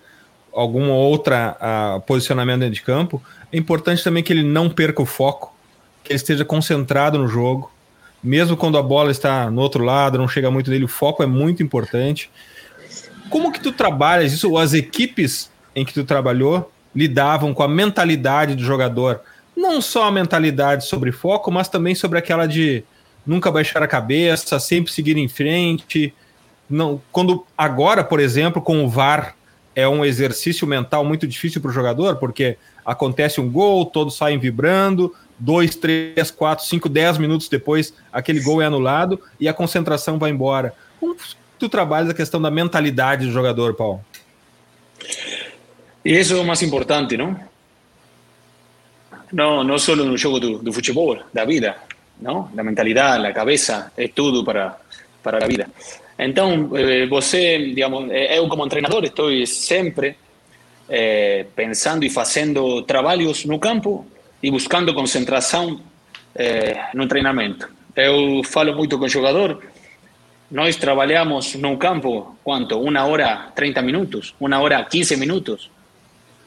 algum 0.53 0.91
outro 0.91 1.33
uh, 1.37 2.01
posicionamento 2.01 2.59
dentro 2.59 2.75
de 2.75 2.83
campo, 2.83 3.23
é 3.53 3.57
importante 3.57 4.03
também 4.03 4.25
que 4.25 4.33
ele 4.33 4.43
não 4.43 4.69
perca 4.69 5.01
o 5.01 5.07
foco, 5.07 5.55
que 6.03 6.11
ele 6.11 6.17
esteja 6.17 6.45
concentrado 6.45 7.17
no 7.17 7.29
jogo, 7.29 7.71
mesmo 8.21 8.57
quando 8.57 8.77
a 8.77 8.83
bola 8.83 9.13
está 9.13 9.49
no 9.49 9.61
outro 9.61 9.85
lado, 9.85 10.19
não 10.19 10.27
chega 10.27 10.51
muito 10.51 10.69
dele, 10.69 10.83
o 10.83 10.89
foco 10.89 11.23
é 11.23 11.27
muito 11.27 11.63
importante. 11.63 12.29
Como 13.29 13.53
que 13.53 13.61
tu 13.61 13.71
trabalhas 13.71 14.33
isso? 14.33 14.59
As 14.59 14.75
equipes 14.75 15.49
em 15.77 15.85
que 15.85 15.95
tu 15.95 16.03
trabalhou 16.03 16.73
lidavam 16.93 17.55
com 17.55 17.63
a 17.63 17.69
mentalidade 17.69 18.57
do 18.57 18.65
jogador, 18.65 19.21
não 19.57 19.81
só 19.81 20.09
a 20.09 20.11
mentalidade 20.11 20.87
sobre 20.87 21.13
foco, 21.13 21.53
mas 21.53 21.69
também 21.69 21.95
sobre 21.95 22.19
aquela 22.19 22.47
de 22.47 22.83
nunca 23.27 23.51
baixar 23.51 23.83
a 23.83 23.89
cabeça, 23.89 24.59
sempre 24.59 24.93
seguir 24.93 25.17
em 25.17 25.29
frente. 25.29 26.15
Não, 26.69 27.01
quando 27.11 27.47
agora, 27.57 28.05
por 28.05 28.21
exemplo, 28.21 28.63
com 28.63 28.85
o 28.85 28.89
VAR 28.89 29.35
é 29.75 29.89
um 29.89 30.05
exercício 30.05 30.67
mental 30.67 31.05
muito 31.05 31.27
difícil 31.27 31.61
para 31.61 31.71
o 31.71 31.75
jogador, 31.75 32.17
porque 32.17 32.57
acontece 32.85 33.41
um 33.41 33.51
gol, 33.51 33.87
todos 33.87 34.17
saem 34.17 34.39
vibrando, 34.39 35.15
dois, 35.39 35.75
três, 35.75 36.31
quatro, 36.31 36.65
cinco, 36.65 36.89
dez 36.89 37.17
minutos 37.19 37.49
depois 37.49 37.95
aquele 38.13 38.41
gol 38.41 38.61
é 38.61 38.67
anulado 38.67 39.21
e 39.39 39.49
a 39.49 39.55
concentração 39.55 40.19
vai 40.19 40.31
embora. 40.31 40.75
Como 40.99 41.17
tu 41.59 41.69
trabalhas 41.69 42.11
a 42.11 42.15
questão 42.15 42.41
da 42.41 42.51
mentalidade 42.51 43.27
do 43.27 43.33
jogador, 43.33 43.75
Paulo? 43.75 44.05
E 46.05 46.19
isso 46.19 46.35
é 46.35 46.37
o 46.37 46.45
mais 46.45 46.63
importante, 46.63 47.17
não? 47.17 47.39
Não, 49.33 49.63
não 49.63 49.79
só 49.79 49.95
no 49.95 50.17
jogo 50.17 50.41
do, 50.41 50.59
do 50.59 50.73
futebol, 50.73 51.19
da 51.33 51.45
vida. 51.45 51.77
¿No? 52.21 52.51
La 52.55 52.63
mentalidad, 52.63 53.21
la 53.21 53.33
cabeza, 53.33 53.93
es 53.97 54.13
todo 54.13 54.45
para, 54.45 54.79
para 55.23 55.39
la 55.39 55.47
vida. 55.47 55.67
Entonces, 56.19 56.81
eh, 56.81 57.07
você, 57.09 57.59
digamos, 57.59 58.11
eh, 58.11 58.37
eu 58.37 58.47
como 58.47 58.69
treinador 58.69 59.05
estou 59.07 59.31
sempre 59.47 60.17
eh, 60.89 61.47
pensando 61.55 62.05
e 62.05 62.11
fazendo 62.11 62.83
trabalhos 62.83 63.47
no 63.47 63.59
campo 63.59 64.07
e 64.43 64.51
buscando 64.51 64.93
concentração 64.93 65.81
eh, 66.35 66.77
no 66.95 67.07
treinamento. 67.07 67.69
Eu 67.97 68.43
falo 68.45 68.75
muito 68.77 68.99
com 68.99 69.05
o 69.05 69.09
jogador, 69.09 69.63
nós 70.51 70.77
trabalhamos 70.77 71.55
no 71.55 71.77
campo, 71.79 72.37
quanto? 72.43 72.79
Uma 72.81 73.07
hora 73.07 73.51
30 73.55 73.81
minutos, 73.83 74.35
uma 74.41 74.59
hora 74.61 74.85
15 74.85 75.17
minutos, 75.17 75.71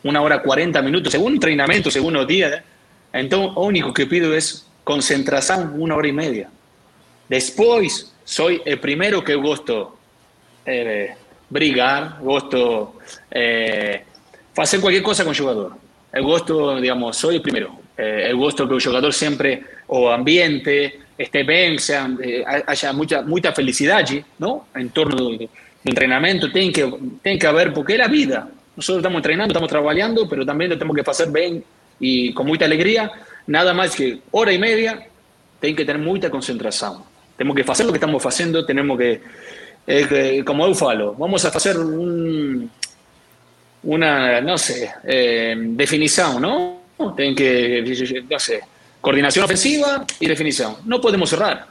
uma 0.04 0.22
hora 0.22 0.40
40 0.40 0.82
minutos, 0.82 1.12
segundo 1.12 1.38
o 1.38 1.40
treinamento, 1.40 1.90
segundo 1.90 2.20
o 2.20 2.26
dia. 2.26 2.64
Então, 3.14 3.54
o 3.56 3.66
único 3.66 3.94
que 3.94 4.06
pido 4.06 4.34
é 4.34 4.40
concentración 4.84 5.80
una 5.80 5.96
hora 5.96 6.08
y 6.08 6.14
media. 6.14 6.50
Después, 7.30 8.14
soy 8.24 8.62
el 8.66 8.80
primero 8.80 9.24
que 9.24 9.36
gusto 9.36 9.98
eh, 10.66 11.16
brigar, 11.50 12.18
gusto 12.20 12.96
eh, 13.32 14.04
cualquier 14.54 15.04
cosa 15.04 15.24
con 15.24 15.34
el 15.34 15.40
jugador. 15.40 15.74
El 16.12 16.24
gusto, 16.24 16.80
digamos, 16.80 17.18
soy 17.18 17.36
el 17.36 17.42
primero. 17.42 17.80
Eh, 17.98 18.28
el 18.30 18.36
gusto 18.36 18.68
que 18.68 18.76
el 18.76 18.84
jugador 18.84 19.14
siempre, 19.14 19.64
o 19.88 20.10
ambiente, 20.10 21.00
esté 21.18 21.44
bien, 21.44 21.80
sea, 21.80 22.10
eh, 22.22 22.44
haya 22.46 22.94
mucha, 22.94 23.22
mucha 23.22 23.52
felicidad 23.52 23.98
allí, 23.98 24.24
¿no? 24.40 24.68
En 24.76 24.90
torno 24.90 25.30
del 25.30 25.50
entrenamiento, 25.84 26.52
tiene 26.52 26.72
que, 26.72 26.92
tiene 27.22 27.38
que 27.38 27.48
haber, 27.48 27.74
porque 27.74 27.94
es 27.94 28.00
la 28.00 28.08
vida. 28.08 28.50
Nosotros 28.76 29.02
estamos 29.02 29.18
entrenando, 29.18 29.52
estamos 29.52 29.70
trabajando, 29.70 30.28
pero 30.28 30.46
también 30.46 30.72
lo 30.72 30.78
tenemos 30.78 30.96
que 30.96 31.10
hacer 31.10 31.30
bien 31.30 31.64
y 32.00 32.34
con 32.34 32.48
mucha 32.48 32.66
alegría 32.66 33.12
nada 33.48 33.74
más 33.74 33.96
que 33.96 34.20
hora 34.32 34.52
y 34.52 34.60
media, 34.60 35.08
tem 35.60 35.76
que 35.76 35.86
tener 35.86 36.02
mucha 36.02 36.30
concentración. 36.30 37.04
Tenemos 37.38 37.56
que 37.56 37.70
hacer 37.70 37.86
lo 37.86 37.92
que 37.92 37.98
estamos 37.98 38.26
haciendo, 38.26 38.66
tenemos 38.66 38.98
que, 38.98 39.22
eh, 39.88 40.44
como 40.46 40.66
eu 40.66 40.76
falo, 40.76 41.14
vamos 41.16 41.44
a 41.46 41.50
hacer 41.50 41.78
un, 41.78 42.70
una, 43.84 44.42
no 44.42 44.58
sé, 44.58 44.92
eh, 45.04 45.56
¿no? 46.40 46.82
Tienen 47.16 47.36
que, 47.36 48.24
no 48.30 48.40
sé, 48.40 48.62
coordinación 49.02 49.46
ofensiva 49.46 50.06
y 50.20 50.28
definición. 50.28 50.78
No 50.86 51.02
podemos 51.02 51.30
cerrar, 51.30 51.68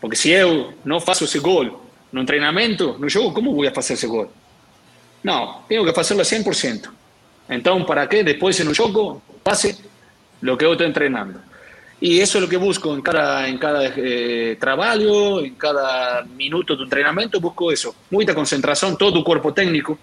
porque 0.00 0.16
si 0.16 0.30
yo 0.30 0.74
no 0.84 1.00
faço 1.00 1.24
ese 1.24 1.38
gol 1.38 1.76
no 2.12 2.20
entrenamiento, 2.20 2.96
no 2.98 3.08
juego, 3.10 3.32
¿cómo 3.32 3.52
voy 3.52 3.66
a 3.66 3.70
hacer 3.70 3.96
ese 3.96 4.06
gol? 4.06 4.28
No, 5.22 5.64
tengo 5.68 5.84
que 5.84 5.90
al 6.20 6.26
100%. 6.26 6.90
Entonces, 7.48 7.86
¿para 7.86 8.08
qué 8.08 8.22
después 8.22 8.58
en 8.60 8.68
un 8.68 8.74
juego 8.74 9.22
pase 9.42 9.76
lo 10.42 10.58
que 10.58 10.70
estoy 10.70 10.86
entrenando. 10.86 11.40
Y 12.00 12.20
eso 12.20 12.38
es 12.38 12.42
lo 12.42 12.50
que 12.50 12.56
busco 12.56 12.92
en 12.94 13.00
cada, 13.00 13.48
en 13.48 13.58
cada 13.58 13.86
eh, 13.96 14.56
trabajo, 14.58 15.40
en 15.40 15.54
cada 15.54 16.24
minuto 16.24 16.76
de 16.76 16.82
entrenamiento, 16.82 17.40
busco 17.40 17.70
eso. 17.70 17.94
Mucha 18.10 18.34
concentración, 18.34 18.98
todo 18.98 19.12
tu 19.12 19.24
cuerpo 19.24 19.54
técnico 19.54 19.96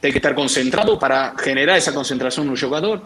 tiene 0.00 0.12
que 0.12 0.18
estar 0.18 0.34
concentrado 0.34 0.98
para 0.98 1.34
generar 1.38 1.78
esa 1.78 1.94
concentración 1.94 2.46
en 2.46 2.50
un 2.50 2.58
jugador. 2.58 3.02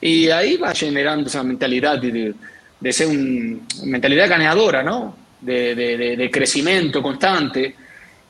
Y 0.00 0.28
ahí 0.30 0.56
va 0.56 0.72
generando 0.74 1.28
esa 1.28 1.42
mentalidad 1.42 1.98
de, 1.98 2.34
de 2.78 2.92
ser 2.92 3.08
una 3.08 3.58
mentalidad 3.84 4.28
ganadora, 4.28 4.84
¿no? 4.84 5.16
De, 5.40 5.74
de, 5.74 6.16
de 6.16 6.30
crecimiento 6.30 7.02
constante, 7.02 7.74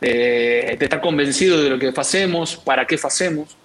de, 0.00 0.78
estar 0.80 1.00
convencido 1.00 1.62
de 1.62 1.70
lo 1.70 1.78
que 1.78 1.92
hacemos, 1.94 2.56
para 2.56 2.86
qué 2.86 2.98
hacemos. 3.02 3.56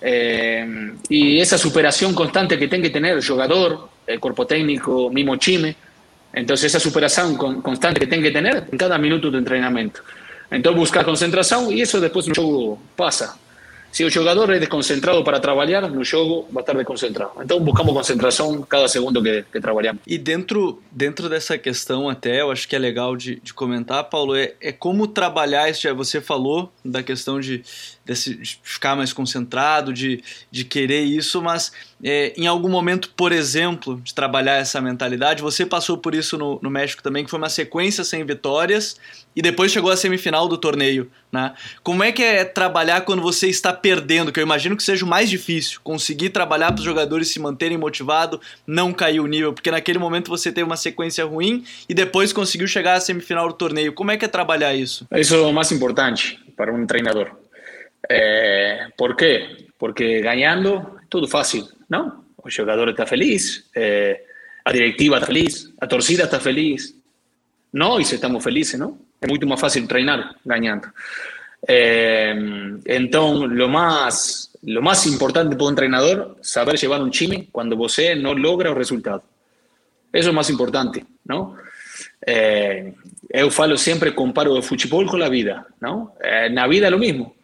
Eh, 0.00 0.92
y 1.08 1.40
esa 1.40 1.56
superación 1.58 2.14
constante 2.14 2.58
que 2.58 2.68
tiene 2.68 2.82
que 2.82 2.90
tener 2.90 3.16
el 3.16 3.26
jugador, 3.26 3.88
el 4.06 4.20
cuerpo 4.20 4.46
técnico, 4.46 5.10
mismo 5.10 5.36
Chime. 5.36 5.76
Entonces, 6.32 6.66
esa 6.66 6.80
superación 6.80 7.36
constante 7.36 8.00
que 8.00 8.06
tiene 8.06 8.22
que 8.22 8.30
tener 8.30 8.68
en 8.70 8.78
cada 8.78 8.98
minuto 8.98 9.30
de 9.30 9.38
entrenamiento. 9.38 10.00
Entonces, 10.50 10.78
buscar 10.78 11.04
concentración 11.04 11.72
y 11.72 11.80
eso 11.80 12.00
después 12.00 12.28
no 12.28 12.34
juego 12.34 12.78
pasa. 12.94 13.38
Si 13.96 14.02
el 14.02 14.12
jugador 14.12 14.52
es 14.52 14.60
desconcentrado 14.60 15.24
para 15.24 15.40
trabalhar, 15.40 15.90
no 15.90 16.04
jogo 16.04 16.46
vai 16.50 16.62
estar 16.62 16.76
desconcentrado. 16.76 17.32
Então 17.42 17.58
buscamos 17.58 17.94
concentração 17.94 18.62
cada 18.68 18.88
segundo 18.88 19.22
que, 19.22 19.42
que 19.50 19.58
trabalhamos. 19.58 20.02
E 20.06 20.18
dentro, 20.18 20.82
dentro 20.90 21.30
dessa 21.30 21.56
questão 21.56 22.06
até, 22.06 22.42
eu 22.42 22.50
acho 22.50 22.68
que 22.68 22.76
é 22.76 22.78
legal 22.78 23.16
de, 23.16 23.36
de 23.36 23.54
comentar, 23.54 24.04
Paulo, 24.04 24.36
é, 24.36 24.52
é 24.60 24.70
como 24.70 25.06
trabalhar 25.06 25.70
isso. 25.70 25.88
Você 25.94 26.20
falou 26.20 26.70
da 26.84 27.02
questão 27.02 27.40
de, 27.40 27.62
de 28.06 28.60
ficar 28.62 28.94
mais 28.94 29.12
concentrado, 29.12 29.92
de, 29.92 30.22
de 30.50 30.64
querer 30.64 31.02
isso, 31.02 31.42
mas 31.42 31.72
é, 32.02 32.32
em 32.36 32.46
algum 32.46 32.68
momento, 32.68 33.10
por 33.16 33.32
exemplo, 33.32 34.00
de 34.02 34.14
trabalhar 34.14 34.56
essa 34.56 34.80
mentalidade, 34.80 35.42
você 35.42 35.64
passou 35.64 35.98
por 35.98 36.14
isso 36.14 36.36
no, 36.36 36.58
no 36.62 36.70
México 36.70 37.02
também, 37.02 37.24
que 37.24 37.30
foi 37.30 37.38
uma 37.38 37.48
sequência 37.48 38.04
sem 38.04 38.24
vitórias 38.24 38.96
e 39.34 39.42
depois 39.42 39.72
chegou 39.72 39.90
à 39.90 39.96
semifinal 39.96 40.48
do 40.48 40.56
torneio, 40.56 41.10
né? 41.32 41.52
Como 41.82 42.02
é 42.02 42.12
que 42.12 42.22
é 42.22 42.44
trabalhar 42.44 43.02
quando 43.02 43.22
você 43.22 43.48
está 43.48 43.72
perdendo? 43.72 44.30
Que 44.30 44.40
eu 44.40 44.44
imagino 44.44 44.76
que 44.76 44.82
seja 44.82 45.04
o 45.04 45.08
mais 45.08 45.28
difícil, 45.28 45.80
conseguir 45.82 46.30
trabalhar 46.30 46.72
para 46.72 46.78
os 46.78 46.84
jogadores 46.84 47.28
se 47.28 47.40
manterem 47.40 47.76
motivados, 47.76 48.40
não 48.66 48.92
cair 48.92 49.20
o 49.20 49.26
nível, 49.26 49.52
porque 49.52 49.70
naquele 49.70 49.98
momento 49.98 50.28
você 50.28 50.52
teve 50.52 50.64
uma 50.64 50.76
sequência 50.76 51.24
ruim 51.24 51.64
e 51.88 51.94
depois 51.94 52.32
conseguiu 52.32 52.66
chegar 52.66 52.94
à 52.94 53.00
semifinal 53.00 53.48
do 53.48 53.54
torneio. 53.54 53.92
Como 53.92 54.10
é 54.10 54.16
que 54.16 54.24
é 54.24 54.28
trabalhar 54.28 54.74
isso? 54.74 55.06
Isso 55.14 55.34
é 55.34 55.40
o 55.40 55.52
mais 55.52 55.72
importante 55.72 56.38
para 56.56 56.72
um 56.72 56.86
treinador. 56.86 57.45
É, 58.08 58.88
por 58.96 59.16
quê? 59.16 59.68
Porque 59.78 60.20
ganhando 60.20 60.98
é 61.02 61.06
tudo 61.08 61.28
fácil, 61.28 61.68
não? 61.88 62.24
O 62.42 62.50
jogador 62.50 62.88
está 62.88 63.06
feliz, 63.06 63.68
é, 63.74 64.22
a 64.64 64.72
diretiva 64.72 65.16
está 65.16 65.26
feliz, 65.26 65.72
a 65.80 65.86
torcida 65.86 66.24
está 66.24 66.38
feliz, 66.38 66.94
nós 67.72 68.12
estamos 68.12 68.42
felizes, 68.42 68.78
não? 68.78 68.98
es 69.20 69.28
mucho 69.28 69.46
más 69.46 69.60
fácil 69.60 69.86
treinar 69.88 70.36
ganando. 70.44 70.88
Eh, 71.66 72.34
entonces, 72.84 73.50
lo 73.50 73.68
más, 73.68 74.50
lo 74.62 74.82
más 74.82 75.06
importante 75.06 75.56
para 75.56 75.64
un 75.64 75.70
entrenador, 75.70 76.36
saber 76.40 76.76
llevar 76.76 77.02
un 77.02 77.10
chime 77.10 77.48
cuando 77.50 77.76
você 77.76 78.14
no 78.14 78.34
logra 78.34 78.70
el 78.70 78.76
resultado. 78.76 79.24
Eso 80.12 80.28
es 80.28 80.34
más 80.34 80.48
importante, 80.50 81.04
¿no? 81.24 81.56
Eh, 82.24 82.94
eu 83.28 83.50
falo 83.50 83.76
siempre, 83.76 84.14
comparo 84.14 84.56
el 84.56 84.62
fútbol 84.62 85.06
con 85.06 85.20
la 85.20 85.28
vida, 85.28 85.66
¿no? 85.80 86.14
Eh, 86.22 86.48
la 86.50 86.66
vida 86.66 86.86
es 86.86 86.92
lo 86.92 86.98
mismo. 86.98 87.34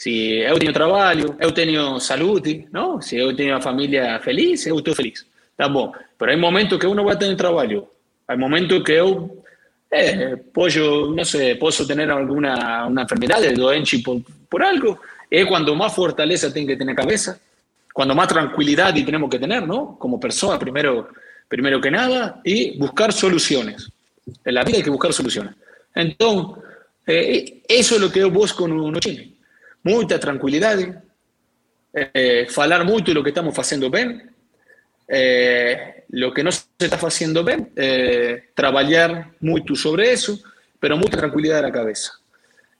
Si 0.00 0.40
eu 0.40 0.58
tenho 0.58 0.72
trabalho, 0.72 1.36
eu 1.38 1.52
tenho 1.52 2.00
saúde, 2.00 2.66
¿no? 2.72 3.02
Si 3.02 3.18
eu 3.18 3.36
tenho 3.36 3.54
a 3.54 3.60
familia 3.60 4.18
feliz, 4.20 4.66
eu 4.66 4.78
estou 4.78 4.94
feliz. 4.94 5.26
Tá 5.54 5.68
bom. 5.68 5.92
Pero 6.16 6.30
hay 6.30 6.38
momentos 6.38 6.78
que 6.78 6.86
uno 6.86 7.04
va 7.04 7.12
a 7.12 7.18
tener 7.18 7.36
trabajo. 7.36 7.90
Hay 8.26 8.38
momentos 8.38 8.82
que 8.82 8.92
eu 8.92 9.44
eh, 9.90 10.38
pollo, 10.54 11.12
no 11.14 11.22
sé, 11.22 11.56
puedo 11.56 11.86
tener 11.86 12.10
alguna 12.10 12.86
una 12.86 13.02
enfermedad 13.02 13.42
de 13.42 13.52
doenchi 13.52 13.98
por, 13.98 14.22
por 14.48 14.62
algo. 14.62 15.00
Es 15.30 15.44
cuando 15.44 15.74
más 15.74 15.94
fortaleza 15.94 16.50
tiene 16.50 16.68
que 16.68 16.78
tener 16.78 16.96
cabeza, 16.96 17.38
cuando 17.92 18.14
más 18.14 18.28
tranquilidad 18.28 18.96
y 18.96 19.04
tenemos 19.04 19.28
que 19.28 19.38
tener, 19.38 19.68
¿no? 19.68 19.98
Como 19.98 20.18
persona, 20.18 20.58
primero, 20.58 21.10
primero 21.46 21.78
que 21.78 21.90
nada, 21.90 22.40
y 22.42 22.78
buscar 22.78 23.12
soluciones. 23.12 23.86
En 24.46 24.54
la 24.54 24.64
vida 24.64 24.78
hay 24.78 24.82
que 24.82 24.88
buscar 24.88 25.12
soluciones. 25.12 25.54
Entonces, 25.94 26.64
eh, 27.06 27.62
eso 27.68 27.96
es 27.96 28.00
lo 28.00 28.10
que 28.10 28.20
yo 28.20 28.30
busco 28.30 28.64
en 28.66 28.98
chile. 29.00 29.39
Mucha 29.82 30.18
tranquilidad, 30.18 30.78
eh, 31.92 32.46
falar 32.48 32.84
mucho 32.84 33.06
de 33.06 33.14
lo 33.14 33.22
que 33.22 33.30
estamos 33.30 33.58
haciendo 33.58 33.90
bien, 33.90 34.30
eh, 35.08 36.04
lo 36.10 36.32
que 36.32 36.44
no 36.44 36.52
se 36.52 36.64
está 36.78 36.96
haciendo 36.96 37.42
bien, 37.44 37.70
eh, 37.76 38.50
trabajar 38.54 39.32
mucho 39.40 39.74
sobre 39.74 40.12
eso, 40.12 40.38
pero 40.78 40.96
mucha 40.96 41.16
tranquilidad 41.16 41.56
de 41.56 41.62
la 41.62 41.72
cabeza. 41.72 42.12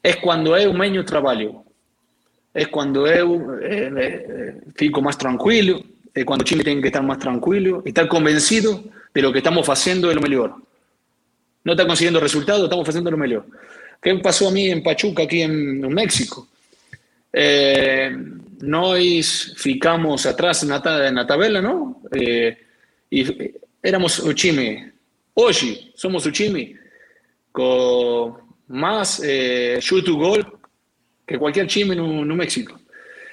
Es 0.02 0.16
cuando 0.16 0.56
eu 0.56 0.72
menos 0.72 1.04
trabajo, 1.04 1.64
es 2.54 2.68
cuando 2.68 3.06
eu 3.06 3.60
eh, 3.60 3.92
eh, 3.96 4.60
fico 4.74 5.02
más 5.02 5.18
tranquilo, 5.18 5.82
es 6.14 6.24
cuando 6.24 6.44
Chile 6.44 6.64
tiene 6.64 6.80
que 6.80 6.88
estar 6.88 7.02
más 7.02 7.18
tranquilo, 7.18 7.82
estar 7.84 8.08
convencido 8.08 8.82
de 9.12 9.22
lo 9.22 9.32
que 9.32 9.38
estamos 9.38 9.68
haciendo 9.68 10.08
es 10.08 10.16
lo 10.16 10.22
mejor. 10.22 10.54
No 11.62 11.72
está 11.72 11.86
consiguiendo 11.86 12.20
resultados, 12.20 12.64
estamos 12.64 12.88
haciendo 12.88 13.10
lo 13.10 13.18
mejor. 13.18 13.46
¿Qué 14.00 14.14
pasó 14.16 14.48
a 14.48 14.50
mí 14.50 14.70
en 14.70 14.82
Pachuca, 14.82 15.24
aquí 15.24 15.42
en, 15.42 15.84
en 15.84 15.92
México? 15.92 16.48
Eh, 17.32 18.12
nós 18.62 19.54
ficamos 19.56 20.26
atrás 20.26 20.62
na, 20.62 20.80
na 21.10 21.24
tabela, 21.24 21.62
não? 21.62 22.02
E, 22.14 22.56
e 23.10 23.54
éramos 23.82 24.18
o 24.18 24.34
time. 24.34 24.92
Hoje 25.34 25.92
somos 25.94 26.26
o 26.26 26.32
time 26.32 26.78
com 27.52 28.36
mais 28.68 29.20
eh, 29.22 29.78
chute 29.80 30.10
gol 30.10 30.44
que 31.26 31.38
qualquer 31.38 31.66
time 31.66 31.94
no, 31.94 32.24
no 32.24 32.36
México. 32.36 32.78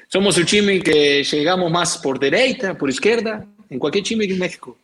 Somos 0.09 0.37
o 0.37 0.45
time 0.45 0.79
que 0.79 1.23
chegamos 1.23 1.71
mais 1.71 1.97
por 1.97 2.17
direita, 2.17 2.73
por 2.73 2.89
esquerda, 2.89 3.45
em 3.69 3.77
qualquer 3.77 4.01
time 4.01 4.25
do 4.25 4.35
México. 4.37 4.77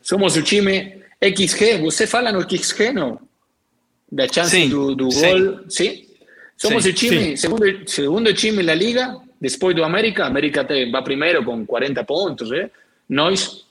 Somos 0.00 0.36
o 0.36 0.42
time 0.42 1.02
XG. 1.20 1.78
Você 1.78 2.06
fala 2.06 2.30
no 2.30 2.42
XG, 2.42 2.92
não? 2.92 3.18
Da 4.10 4.28
chance 4.28 4.50
sim, 4.50 4.68
do, 4.68 4.94
do 4.94 5.08
gol, 5.08 5.64
sim? 5.68 6.06
Somos 6.60 6.84
sim, 6.84 6.90
o 6.90 6.94
time, 6.94 7.36
segundo, 7.36 7.66
segundo 7.86 8.34
time 8.34 8.62
na 8.62 8.74
liga, 8.74 9.16
Después 9.40 9.74
de 9.74 9.82
América, 9.82 10.26
América 10.26 10.66
va 10.94 11.02
primero 11.02 11.42
con 11.42 11.64
40 11.64 12.04
puntos. 12.04 12.52
¿eh? 12.52 12.70
Nós 13.08 13.66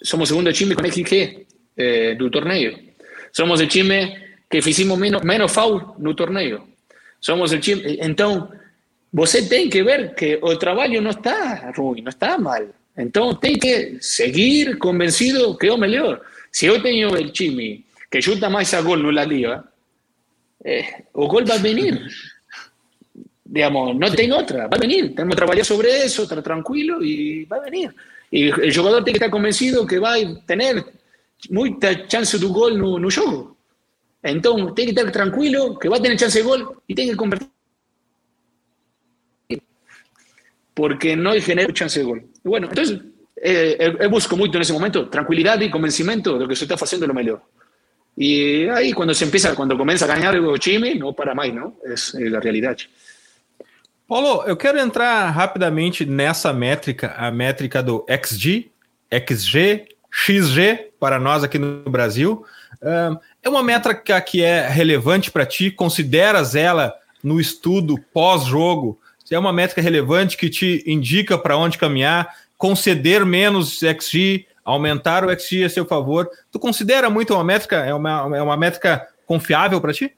somos 0.00 0.30
segundo 0.30 0.50
time 0.50 0.74
con 0.74 0.90
XG 0.90 1.46
eh, 1.76 2.16
del 2.18 2.30
torneo. 2.30 2.72
Somos 3.30 3.60
el 3.60 3.68
time 3.68 4.38
que 4.48 4.58
hicimos 4.58 4.98
menos, 4.98 5.22
menos 5.22 5.52
foul 5.52 5.92
no 5.98 6.16
torneo. 6.16 6.66
Somos 7.20 7.52
el 7.52 7.60
time. 7.60 7.98
Entonces, 8.00 8.58
você 9.12 9.42
tem 9.42 9.68
que 9.68 9.82
ver 9.82 10.14
que 10.14 10.40
el 10.42 10.58
trabajo 10.58 10.98
no 11.02 11.10
está 11.10 11.70
ruim, 11.72 12.02
no 12.02 12.08
está 12.08 12.38
mal. 12.38 12.72
Entonces, 12.96 13.40
tem 13.40 13.58
que 13.58 13.98
seguir 14.00 14.78
convencido 14.78 15.58
que 15.58 15.68
es 15.68 15.78
mejor. 15.78 16.22
Si 16.50 16.64
yo 16.64 16.80
tengo 16.80 17.14
el 17.14 17.30
time 17.30 17.84
que 18.10 18.20
chuta 18.20 18.48
más 18.48 18.72
a 18.72 18.80
gol 18.80 19.02
no 19.02 19.12
la 19.12 19.26
liga, 19.26 19.62
eh, 20.64 21.06
o 21.12 21.28
gol 21.28 21.48
va 21.48 21.54
a 21.54 21.58
venir 21.58 22.00
digamos, 23.54 23.94
no 23.94 24.10
tengo 24.10 24.38
otra, 24.38 24.66
va 24.66 24.76
a 24.76 24.80
venir, 24.80 25.14
tenemos 25.14 25.34
que 25.34 25.36
trabajar 25.36 25.64
sobre 25.64 26.04
eso, 26.04 26.24
estar 26.24 26.42
tranquilo 26.42 27.02
y 27.02 27.44
va 27.44 27.58
a 27.58 27.60
venir. 27.60 27.94
Y 28.28 28.46
el 28.46 28.74
jugador 28.74 29.04
tiene 29.04 29.18
que 29.18 29.24
estar 29.24 29.30
convencido 29.30 29.86
que 29.86 30.00
va 30.00 30.14
a 30.14 30.44
tener 30.44 30.84
mucha 31.50 32.06
chance 32.08 32.36
de 32.36 32.46
gol 32.46 32.76
no, 32.76 32.98
no 32.98 33.08
juego. 33.08 33.56
Entonces, 34.20 34.74
tiene 34.74 34.92
que 34.92 35.00
estar 35.00 35.12
tranquilo, 35.12 35.78
que 35.78 35.88
va 35.88 35.98
a 35.98 36.02
tener 36.02 36.18
chance 36.18 36.38
de 36.38 36.44
gol 36.44 36.82
y 36.86 36.94
tiene 36.96 37.12
que 37.12 37.16
convertir. 37.16 37.48
Porque 40.72 41.14
no 41.14 41.30
hay 41.30 41.40
genera 41.40 41.72
chance 41.72 42.00
de 42.00 42.06
gol. 42.06 42.26
Y 42.44 42.48
bueno, 42.48 42.66
entonces, 42.68 42.98
eh, 43.36 43.76
eh, 44.00 44.06
busco 44.08 44.36
mucho 44.36 44.56
en 44.56 44.62
ese 44.62 44.72
momento 44.72 45.08
tranquilidad 45.08 45.60
y 45.60 45.70
convencimiento 45.70 46.38
de 46.38 46.48
que 46.48 46.56
se 46.56 46.64
está 46.64 46.74
haciendo 46.74 47.06
lo 47.06 47.14
mejor. 47.14 47.42
Y 48.16 48.68
ahí 48.68 48.92
cuando 48.92 49.12
se 49.12 49.24
empieza, 49.24 49.54
cuando 49.54 49.76
comienza 49.76 50.04
a 50.04 50.08
ganar 50.08 50.34
el 50.34 50.58
chime, 50.58 50.94
no 50.94 51.12
para 51.12 51.34
más, 51.34 51.52
¿no? 51.52 51.76
Es, 51.84 52.14
es 52.14 52.30
la 52.30 52.40
realidad. 52.40 52.76
Paulo, 54.06 54.44
eu 54.46 54.56
quero 54.56 54.78
entrar 54.78 55.32
rapidamente 55.32 56.04
nessa 56.04 56.52
métrica, 56.52 57.14
a 57.16 57.30
métrica 57.30 57.82
do 57.82 58.04
XG, 58.06 58.70
XG, 59.10 59.88
XG 60.10 60.92
para 61.00 61.18
nós 61.18 61.42
aqui 61.42 61.58
no 61.58 61.82
Brasil. 61.90 62.44
É 63.42 63.48
uma 63.48 63.62
métrica 63.62 64.20
que 64.20 64.42
é 64.42 64.68
relevante 64.68 65.30
para 65.30 65.46
ti? 65.46 65.70
Consideras 65.70 66.54
ela 66.54 66.94
no 67.22 67.40
estudo 67.40 67.98
pós-jogo? 68.12 69.00
É 69.30 69.38
uma 69.38 69.52
métrica 69.54 69.80
relevante 69.80 70.36
que 70.36 70.50
te 70.50 70.84
indica 70.86 71.38
para 71.38 71.56
onde 71.56 71.78
caminhar, 71.78 72.28
conceder 72.58 73.24
menos 73.24 73.80
XG, 73.80 74.46
aumentar 74.64 75.24
o 75.24 75.30
XG 75.30 75.64
a 75.64 75.68
seu 75.68 75.84
favor. 75.84 76.28
Tu 76.50 76.58
considera 76.58 77.10
muito 77.10 77.34
uma 77.34 77.44
métrica, 77.44 77.76
é 77.76 77.92
uma, 77.92 78.36
é 78.36 78.42
uma 78.42 78.56
métrica 78.56 79.06
confiável 79.26 79.80
para 79.80 79.92
ti? 79.92 80.12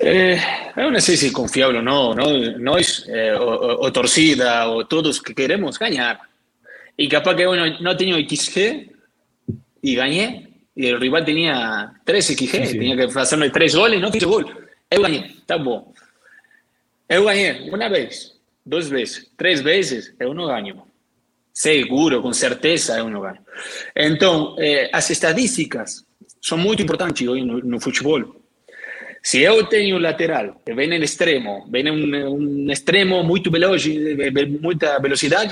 Eh, 0.00 0.38
eu 0.76 0.90
não 0.90 1.00
sei 1.00 1.16
se 1.16 1.30
confiável 1.30 1.78
ou 1.78 1.82
não. 1.82 2.14
Nós, 2.58 3.04
eh, 3.08 3.36
o, 3.38 3.86
o, 3.86 3.90
torcida, 3.90 4.66
ou 4.66 4.84
todos 4.84 5.18
que 5.20 5.34
queremos 5.34 5.76
ganhar. 5.78 6.20
E 6.98 7.08
capaz 7.08 7.36
que 7.36 7.42
eu 7.42 7.56
não, 7.56 7.80
não 7.80 7.96
tenho 7.96 8.18
XG 8.18 8.90
e 9.82 9.94
ganhei. 9.94 10.46
E 10.76 10.92
o 10.92 10.98
rival 10.98 11.24
tinha 11.24 11.94
3 12.04 12.24
XG, 12.24 12.78
tinha 12.78 12.96
que 12.96 13.10
fazer 13.10 13.50
3 13.50 13.74
goles 13.74 13.98
e 13.98 14.02
não 14.02 14.12
fiz 14.12 14.22
gol. 14.24 14.44
Eu 14.90 15.02
ganhei, 15.02 15.36
tá 15.46 15.58
bom. 15.58 15.92
Eu 17.08 17.24
ganhei 17.24 17.70
uma 17.70 17.88
vez, 17.88 18.34
duas 18.64 18.88
vezes, 18.88 19.30
três 19.36 19.60
vezes, 19.62 20.12
eu 20.18 20.34
não 20.34 20.46
ganho. 20.46 20.82
Seguro, 21.56 22.20
con 22.20 22.34
certeza, 22.34 22.98
eu 22.98 23.08
no 23.08 23.22
gano. 23.22 23.40
Entonces, 23.94 24.62
eh, 24.62 24.90
as 24.92 25.10
estadísticas 25.10 26.04
son 26.38 26.60
muy 26.60 26.76
importantes 26.78 27.26
hoy 27.26 27.40
en 27.40 27.72
el 27.72 27.80
fútbol. 27.80 28.30
Si 29.22 29.40
yo 29.40 29.66
tengo 29.66 29.96
un 29.96 30.02
lateral 30.02 30.56
que 30.62 30.72
en 30.72 30.92
el 30.92 31.02
extremo, 31.02 31.64
viene 31.66 31.90
un, 31.90 32.14
un 32.14 32.70
extremo 32.70 33.22
muy 33.22 33.40
veloz, 33.40 33.88
mucha 34.60 34.98
velocidad, 34.98 35.50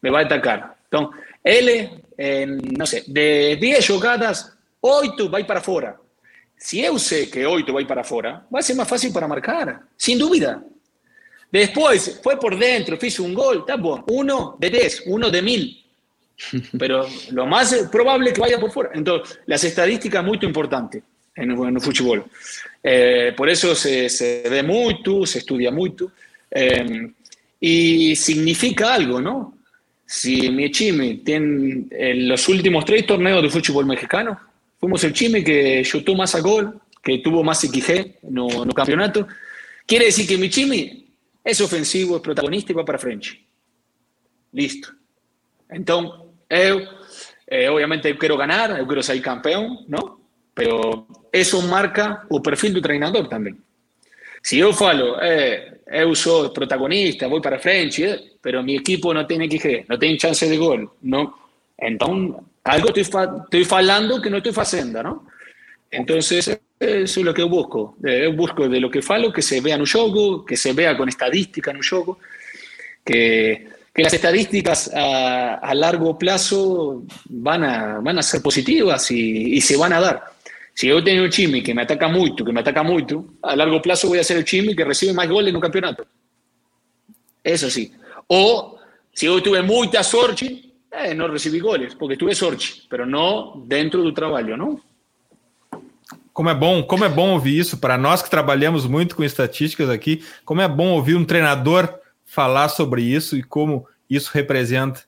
me 0.00 0.10
va 0.10 0.18
a 0.18 0.24
atacar. 0.24 0.74
Entonces, 0.90 1.20
él, 1.44 2.62
no 2.76 2.84
sé, 2.84 3.04
de 3.06 3.56
10 3.60 3.86
jugadas, 3.86 4.52
8 4.80 5.30
va 5.30 5.38
para 5.46 5.60
afuera. 5.60 5.96
Si 6.56 6.82
yo 6.82 6.98
sé 6.98 7.30
que 7.30 7.46
8 7.46 7.72
va 7.72 7.86
para 7.86 8.00
afuera, 8.00 8.44
va 8.52 8.58
a 8.58 8.62
ser 8.62 8.74
más 8.74 8.88
fácil 8.88 9.12
para 9.12 9.28
marcar, 9.28 9.82
sin 9.96 10.18
duda. 10.18 10.60
Después, 11.50 12.20
fue 12.22 12.38
por 12.38 12.58
dentro, 12.58 12.98
hizo 13.00 13.22
un 13.22 13.34
gol, 13.34 13.58
está 13.60 13.76
bueno. 13.76 14.04
Uno 14.08 14.56
de 14.58 14.70
10, 14.70 15.04
uno 15.06 15.30
de 15.30 15.42
1000. 15.42 15.84
Pero 16.78 17.06
lo 17.30 17.46
más 17.46 17.74
probable 17.90 18.28
es 18.28 18.34
que 18.34 18.40
vaya 18.40 18.60
por 18.60 18.70
fuera. 18.70 18.90
Entonces, 18.94 19.40
las 19.46 19.64
estadísticas 19.64 20.24
muy 20.24 20.38
importantes 20.42 21.02
en, 21.34 21.50
en 21.50 21.74
el 21.74 21.80
fútbol. 21.80 22.24
Eh, 22.82 23.32
por 23.36 23.48
eso 23.48 23.74
se, 23.74 24.08
se, 24.08 24.44
ve 24.48 24.62
mucho, 24.62 25.24
se 25.24 25.38
estudia 25.38 25.70
mucho. 25.70 26.12
Eh, 26.50 27.10
y 27.60 28.14
significa 28.14 28.94
algo, 28.94 29.20
¿no? 29.20 29.54
Si 30.06 30.50
mi 30.50 30.70
Chime 30.70 31.20
tiene 31.24 31.86
en 31.90 32.28
los 32.28 32.48
últimos 32.48 32.84
tres 32.84 33.04
torneos 33.04 33.42
de 33.42 33.50
fútbol 33.50 33.84
mexicano, 33.84 34.38
fuimos 34.78 35.02
el 35.04 35.12
Chime 35.12 35.44
que 35.44 35.82
chutó 35.84 36.14
más 36.14 36.34
a 36.34 36.40
gol, 36.40 36.80
que 37.02 37.18
tuvo 37.18 37.42
más 37.42 37.60
XG 37.60 38.16
no, 38.30 38.64
no 38.64 38.72
campeonato. 38.72 39.26
Quiere 39.84 40.06
decir 40.06 40.26
que 40.26 40.38
mi 40.38 40.48
Chime 40.48 41.07
es 41.48 41.60
ofensivo, 41.62 42.16
es 42.16 42.22
protagonista 42.22 42.72
y 42.72 42.74
va 42.74 42.84
para 42.84 42.98
frente. 42.98 43.28
Listo. 44.52 44.88
Entonces, 45.70 46.20
yo, 46.50 46.80
eh, 47.46 47.68
obviamente 47.68 48.10
yo 48.10 48.18
quiero 48.18 48.36
ganar, 48.36 48.76
yo 48.76 48.86
quiero 48.86 49.02
ser 49.02 49.20
campeón, 49.22 49.86
¿no? 49.88 50.20
Pero 50.52 51.06
eso 51.32 51.62
marca 51.62 52.26
o 52.28 52.42
perfil 52.42 52.74
do 52.74 52.82
treinador 52.82 53.28
también. 53.28 53.62
Si 54.42 54.58
yo 54.58 54.72
falo, 54.72 55.20
eh, 55.22 55.80
eu 55.86 56.12
protagonista, 56.52 57.26
voy 57.26 57.40
para 57.40 57.58
frente, 57.58 58.04
eh, 58.04 58.32
pero 58.40 58.62
mi 58.62 58.76
equipo 58.76 59.14
no 59.14 59.26
tiene 59.26 59.48
XG, 59.48 59.86
no 59.88 59.98
tiene 59.98 60.18
chance 60.18 60.48
de 60.48 60.56
gol, 60.56 60.90
no, 61.02 61.34
entonces 61.76 62.44
algo 62.64 62.88
estoy, 62.94 63.26
estoy 63.44 63.64
falando 63.64 64.20
que 64.20 64.30
no 64.30 64.36
estoy 64.36 64.52
haciendo, 64.54 65.02
¿no? 65.02 65.26
Entonces, 65.90 66.60
eso 66.78 67.20
es 67.20 67.26
lo 67.26 67.34
que 67.34 67.42
busco. 67.42 67.96
Eh, 68.04 68.28
busco 68.28 68.68
de 68.68 68.80
lo 68.80 68.90
que 68.90 69.02
falo 69.02 69.32
que 69.32 69.42
se 69.42 69.60
vea 69.60 69.74
en 69.74 69.80
un 69.80 69.86
juego, 69.86 70.44
que 70.44 70.56
se 70.56 70.72
vea 70.72 70.96
con 70.96 71.08
estadística 71.08 71.70
en 71.70 71.78
un 71.78 71.82
juego, 71.82 72.18
que, 73.04 73.68
que 73.92 74.02
las 74.02 74.14
estadísticas 74.14 74.90
a, 74.94 75.74
largo 75.74 76.16
plazo 76.16 77.02
van 77.28 77.64
a, 77.64 77.98
van 78.00 78.18
a 78.18 78.22
ser 78.22 78.40
positivas 78.40 79.10
y, 79.10 79.60
se 79.60 79.76
van 79.76 79.92
a 79.92 80.00
dar. 80.00 80.24
Si 80.72 80.86
yo 80.86 81.02
tengo 81.02 81.24
un 81.24 81.30
chimi 81.30 81.62
que 81.62 81.74
me 81.74 81.82
ataca 81.82 82.06
mucho, 82.06 82.44
que 82.44 82.52
me 82.52 82.60
ataca 82.60 82.84
mucho, 82.84 83.24
a 83.42 83.56
largo 83.56 83.82
plazo 83.82 84.08
voy 84.08 84.20
a 84.20 84.24
ser 84.24 84.36
el 84.36 84.44
chimi 84.44 84.76
que 84.76 84.84
recibe 84.84 85.12
más 85.12 85.28
goles 85.28 85.50
en 85.50 85.56
un 85.56 85.62
campeonato. 85.62 86.06
Eso 87.42 87.68
sí. 87.68 87.92
O 88.28 88.78
si 89.12 89.26
yo 89.26 89.42
tuve 89.42 89.62
mucha 89.62 90.04
sorte, 90.04 90.62
eh, 90.92 91.14
no 91.14 91.26
recibí 91.26 91.58
goles, 91.58 91.96
porque 91.96 92.16
tuve 92.16 92.36
sorte, 92.36 92.64
pero 92.88 93.04
no 93.04 93.64
dentro 93.66 94.00
do 94.02 94.14
trabalho, 94.14 94.56
não? 94.56 94.80
Como 96.38 96.50
é 96.50 96.54
bom, 96.54 96.84
como 96.84 97.04
é 97.04 97.08
bom 97.08 97.32
ouvir 97.32 97.58
isso 97.58 97.78
para 97.78 97.98
nós 97.98 98.22
que 98.22 98.30
trabalhamos 98.30 98.86
muito 98.86 99.16
com 99.16 99.24
estatísticas 99.24 99.90
aqui, 99.90 100.24
como 100.44 100.60
é 100.60 100.68
bom 100.68 100.90
ouvir 100.90 101.16
um 101.16 101.24
treinador 101.24 101.92
falar 102.24 102.68
sobre 102.68 103.02
isso 103.02 103.36
e 103.36 103.42
como 103.42 103.88
isso 104.08 104.30
representa. 104.32 105.00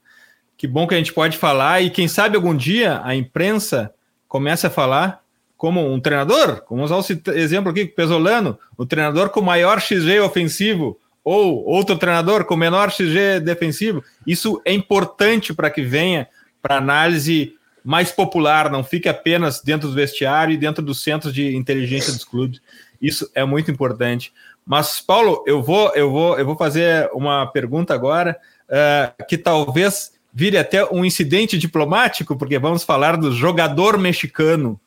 Que 0.57 0.67
bom 0.67 0.89
que 0.89 0.95
a 0.97 0.99
gente 0.99 1.13
pode 1.13 1.39
falar 1.39 1.83
e 1.83 1.89
quem 1.89 2.09
sabe 2.09 2.35
algum 2.35 2.53
dia 2.53 3.01
a 3.05 3.15
imprensa 3.15 3.95
comece 4.27 4.67
a 4.67 4.71
falar 4.71 5.23
como 5.57 5.95
um 5.95 6.01
treinador, 6.01 6.65
vamos 6.69 6.91
usar 6.91 6.97
o 6.97 7.31
exemplo 7.37 7.71
aqui, 7.71 7.87
Pesolano, 7.87 8.59
o 8.77 8.85
treinador 8.85 9.31
com 9.31 9.41
maior 9.41 9.81
XG 9.81 10.19
ofensivo, 10.19 10.99
ou 11.23 11.65
outro 11.65 11.97
treinador 11.97 12.45
com 12.45 12.57
menor 12.57 12.91
XG 12.91 13.39
defensivo. 13.39 14.03
Isso 14.27 14.61
é 14.65 14.73
importante 14.73 15.55
para 15.55 15.71
que 15.71 15.83
venha 15.83 16.27
para 16.61 16.79
análise 16.79 17.55
mais 17.85 18.13
popular, 18.13 18.71
não 18.71 18.85
fique 18.85 19.09
apenas 19.09 19.61
dentro 19.61 19.89
do 19.89 19.95
vestiário 19.95 20.53
e 20.53 20.59
dentro 20.59 20.83
dos 20.83 21.03
centros 21.03 21.33
de 21.33 21.57
inteligência 21.57 22.13
dos 22.13 22.25
clubes. 22.25 22.61
Isso 23.01 23.31
é 23.35 23.45
muito 23.45 23.71
importante. 23.71 24.33
Mas, 24.67 25.01
Paulo, 25.01 25.43
eu 25.47 25.63
vou, 25.63 25.93
eu 25.95 26.11
vou, 26.11 26.39
eu 26.39 26.45
vou 26.45 26.57
fazer 26.57 27.09
uma 27.13 27.47
pergunta 27.47 27.95
agora 27.95 28.39
uh, 28.69 29.25
que 29.27 29.39
talvez 29.39 30.13
vire 30.33 30.59
até 30.59 30.85
um 30.85 31.05
incidente 31.05 31.59
diplomático, 31.59 32.37
porque 32.37 32.59
vamos 32.59 32.85
falar 32.85 33.17
do 33.17 33.33
jogador 33.33 33.99
mexicano 33.99 34.81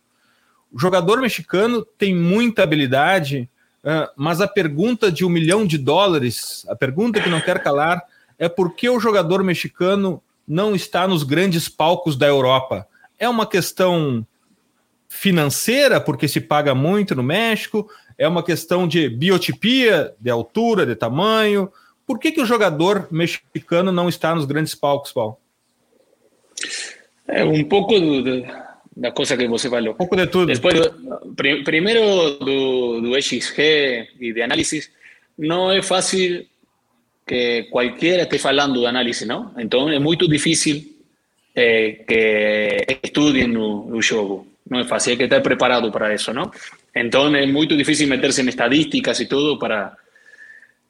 o 0.74 0.80
jogador 0.80 1.22
mexicano 1.22 1.86
tem 2.00 2.16
muita 2.16 2.64
habilidade, 2.64 3.48
uh, 3.84 4.10
mas 4.18 4.42
a 4.42 4.48
pergunta 4.48 5.12
de 5.12 5.24
um 5.24 5.30
milhão 5.30 5.68
de 5.68 5.78
dólares, 5.78 6.66
a 6.68 6.76
pergunta 6.76 7.22
que 7.22 7.30
não 7.30 7.40
quer 7.40 7.62
calar, 7.62 8.02
é 8.40 8.50
por 8.50 8.74
que 8.74 8.90
o 8.90 9.00
jogador 9.00 9.44
mexicano 9.44 10.22
não 10.48 10.76
está 10.76 11.08
nos 11.08 11.24
grandes 11.24 11.70
palcos 11.70 12.16
da 12.16 12.28
Europa? 12.28 12.88
É 13.18 13.28
uma 13.28 13.46
questão 13.46 14.26
financeira, 15.08 16.02
porque 16.02 16.28
se 16.28 16.42
paga 16.42 16.74
muito 16.74 17.16
no 17.16 17.24
México, 17.24 17.90
é 18.18 18.28
uma 18.28 18.44
questão 18.44 18.88
de 18.88 19.10
biotipia, 19.10 20.14
de 20.20 20.30
altura, 20.30 20.86
de 20.86 20.96
tamanho. 20.96 21.72
Por 22.06 22.20
que, 22.20 22.32
que 22.32 22.42
o 22.42 22.46
jogador 22.46 23.08
mexicano 23.12 23.92
não 23.92 24.10
está 24.10 24.36
nos 24.36 24.46
grandes 24.46 24.76
palcos, 24.76 25.12
Paulo? 25.12 25.38
É 27.28 27.44
um 27.44 27.64
pouco 27.64 27.94
de, 28.00 28.46
la 28.98 29.12
cosa 29.12 29.38
que 29.38 29.48
você 29.48 29.70
falou. 29.70 29.94
Un 29.94 29.98
poco 29.98 30.16
de 30.16 30.28
todo. 30.28 30.46
Después, 30.48 30.76
pr 31.36 31.64
primero 31.64 32.38
do, 32.40 33.02
do 33.02 33.22
XG 33.22 34.10
y 34.20 34.32
de 34.34 34.44
análisis, 34.44 34.92
no 35.38 35.72
es 35.72 35.86
fácil 35.86 36.48
que 37.26 37.68
cualquiera 37.70 38.24
esté 38.24 38.38
falando 38.38 38.82
de 38.82 38.88
análisis, 38.88 39.28
¿no? 39.28 39.54
Entonces 39.58 39.98
es 39.98 40.02
muy 40.02 40.18
difícil 40.18 40.98
eh, 41.56 42.04
que 42.08 43.00
estudien 43.02 43.56
un 43.58 44.02
juego. 44.02 44.46
No 44.66 44.80
es 44.80 44.88
fácil, 44.88 45.12
hay 45.12 45.18
que 45.18 45.24
estar 45.26 45.44
preparado 45.44 45.92
para 45.92 46.14
eso, 46.14 46.34
¿no? 46.34 46.52
Entonces 46.94 47.44
es 47.44 47.52
muy 47.52 47.68
difícil 47.68 48.08
meterse 48.08 48.42
en 48.42 48.50
estadísticas 48.50 49.20
y 49.20 49.28
todo 49.28 49.58
para, 49.58 49.98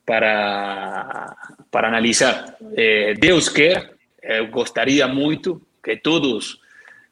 para, 0.05 1.35
para 1.69 1.87
analizar. 1.87 2.57
Eh, 2.75 3.15
Deus 3.17 3.49
quer, 3.49 3.95
eh, 4.21 4.47
gostaria 4.51 5.07
muito 5.07 5.61
que 5.83 5.97
todos 5.97 6.59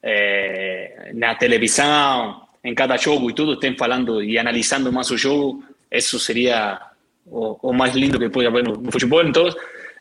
eh, 0.02 1.12
na 1.14 1.34
televisão, 1.34 2.42
em 2.64 2.74
cada 2.74 2.96
jogo 2.96 3.30
e 3.30 3.34
tudo, 3.34 3.54
estén 3.54 3.76
falando 3.76 4.22
e 4.22 4.38
analisando 4.38 4.92
mais 4.92 5.10
o 5.10 5.16
jogo, 5.16 5.62
isso 5.90 6.18
seria 6.18 6.80
o, 7.26 7.58
o 7.62 7.86
lindo 7.86 8.18
que 8.18 8.28
pode 8.28 8.46
haver 8.46 8.64
no, 8.64 8.74
no 8.74 8.92
futebol. 8.92 9.24
Então, 9.24 9.48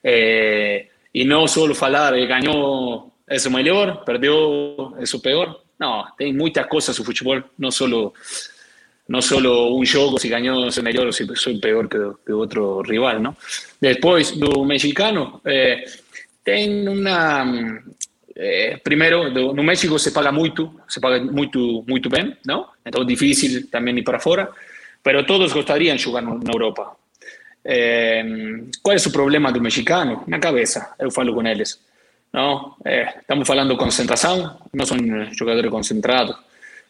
eh, 0.03 0.87
e 1.13 1.25
não 1.25 1.47
só 1.47 1.71
falar, 1.73 2.17
eh, 2.17 2.25
ganhou 2.25 3.11
é 3.27 3.37
o 3.47 3.51
melhor, 3.51 4.03
perdeu 4.03 4.93
é 4.97 5.03
o 5.15 5.19
pior. 5.19 5.61
Não, 5.79 6.05
tem 6.17 6.33
muitas 6.33 6.67
coisas 6.67 6.97
no 6.97 7.05
futebol, 7.05 7.41
não 7.57 7.71
só 7.71 7.87
no 9.11 9.21
solo 9.21 9.73
un 9.75 9.85
juego, 9.85 10.17
si 10.17 10.29
ganó 10.29 10.67
es 10.67 10.81
mejor 10.81 11.07
o 11.07 11.11
si 11.11 11.27
soy 11.35 11.59
peor 11.59 11.89
que, 11.89 11.97
que, 12.25 12.31
otro 12.31 12.81
rival, 12.81 13.21
¿no? 13.21 13.35
Después, 13.79 14.39
do 14.39 14.63
mexicano, 14.63 15.41
eh, 15.43 15.83
una, 16.87 17.83
eh, 18.33 18.79
primeiro, 18.81 19.29
no 19.29 19.63
México 19.63 19.99
se 19.99 20.11
paga 20.11 20.31
muito, 20.31 20.81
se 20.87 21.01
paga 21.01 21.21
muito 21.21 22.09
bem, 22.09 22.37
não? 22.45 22.67
Então, 22.85 23.03
difícil 23.05 23.69
também 23.69 23.97
ir 23.97 24.03
para 24.03 24.19
fora, 24.19 24.49
mas 25.03 25.25
todos 25.25 25.51
gostariam 25.51 25.95
de 25.97 26.03
jogar 26.03 26.21
na 26.21 26.51
Europa. 26.53 26.95
Eh, 27.63 28.23
qual 28.81 28.95
é 28.95 28.99
problema 29.11 29.51
do 29.51 29.61
mexicano? 29.61 30.23
Na 30.27 30.39
cabeça, 30.39 30.93
eu 30.99 31.11
falo 31.11 31.33
com 31.33 31.45
eles. 31.45 31.79
Não? 32.33 32.75
Eh, 32.85 33.19
estamos 33.19 33.47
falando 33.47 33.77
concentração, 33.77 34.57
não 34.73 34.85
são 34.85 34.97
jogadores 35.33 35.69
concentrados, 35.69 36.35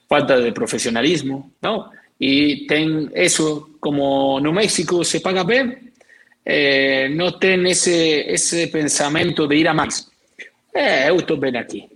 falta 0.08 0.42
de 0.42 0.52
profissionalismo, 0.52 1.52
não? 1.62 1.90
E 2.20 2.66
tem 2.68 3.10
isso, 3.16 3.78
como 3.80 4.40
no 4.40 4.54
México 4.54 5.04
se 5.04 5.20
paga 5.20 5.44
bem, 5.44 5.92
eh, 6.46 7.10
não 7.10 7.32
tem 7.40 7.68
esse, 7.70 8.26
esse 8.28 8.68
de 9.48 9.56
ir 9.56 9.68
a 9.68 9.74
mais. 9.74 10.08
Eh, 10.74 11.10
eu 11.10 11.18
estou 11.18 11.38
bem 11.38 11.58
aqui. 11.58 11.90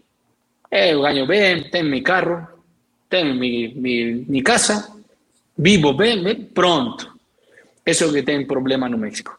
Eu 0.72 1.02
ganho 1.04 1.28
bem, 1.28 1.70
carro, 2.02 2.48
tenho 3.10 3.36
minha, 3.36 3.72
minha, 3.76 4.24
minha 4.28 4.44
casa, 4.44 4.92
vivo 5.58 5.94
bem, 5.94 6.24
bem, 6.24 6.36
pronto. 6.46 7.15
Isso 7.86 8.04
é 8.04 8.08
o 8.08 8.14
que 8.14 8.24
tem 8.24 8.46
problema 8.46 8.90
no 8.90 8.98
México. 8.98 9.38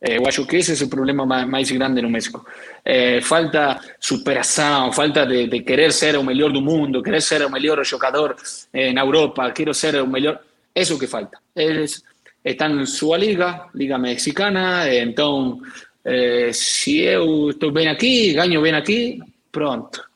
Eh, 0.00 0.18
eu 0.18 0.26
acho 0.26 0.46
que 0.46 0.56
esse 0.56 0.80
é 0.80 0.86
o 0.86 0.88
problema 0.88 1.26
mais, 1.26 1.70
grande 1.70 2.00
no 2.00 2.08
México. 2.08 2.46
Eh, 2.84 3.20
falta 3.20 3.80
superação, 3.98 4.92
falta 4.92 5.26
de, 5.26 5.48
de, 5.48 5.60
querer 5.62 5.92
ser 5.92 6.16
o 6.16 6.22
melhor 6.22 6.52
do 6.52 6.62
mundo, 6.62 7.02
querer 7.02 7.20
ser 7.20 7.44
o 7.44 7.50
melhor 7.50 7.84
jogador 7.84 8.36
eh, 8.72 8.92
na 8.92 9.00
Europa, 9.00 9.50
quero 9.50 9.74
ser 9.74 10.00
o 10.00 10.06
melhor. 10.06 10.40
Isso 10.74 10.94
é 10.94 10.98
que 10.98 11.06
falta. 11.08 11.38
Eles 11.56 12.02
estão 12.44 12.80
em 12.80 12.86
sua 12.86 13.18
liga, 13.18 13.68
liga 13.74 13.98
mexicana, 13.98 14.88
então 14.94 15.60
eh, 16.04 16.50
se 16.52 17.00
eu 17.00 17.50
estou 17.50 17.72
bem 17.72 17.88
aqui, 17.88 18.32
ganho 18.34 18.62
bem 18.62 18.74
aqui, 18.74 19.20
pronto. 19.50 20.06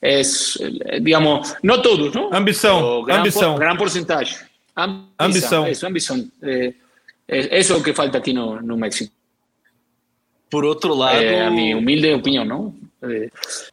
É, 0.00 0.20
digamos, 1.00 1.56
não 1.62 1.82
todos, 1.82 2.14
não? 2.14 2.32
Ambição, 2.32 3.02
gran, 3.02 3.20
ambição. 3.20 3.56
Gran 3.56 3.76
porcentagem. 3.76 4.38
Ambição. 4.76 5.08
Ambição. 5.18 5.68
Isso, 5.68 5.86
ambição. 5.86 6.30
É, 6.42 6.72
é 7.28 7.76
o 7.76 7.82
que 7.82 7.92
falta 7.92 8.18
aqui 8.18 8.32
no, 8.32 8.60
no 8.62 8.76
México. 8.76 9.12
Por 10.48 10.64
outro 10.64 10.94
lado. 10.94 11.18
É 11.18 11.44
a 11.44 11.50
minha 11.50 11.76
humilde 11.76 12.12
opinião, 12.12 12.44
não? 12.44 12.74
É. 13.02 13.28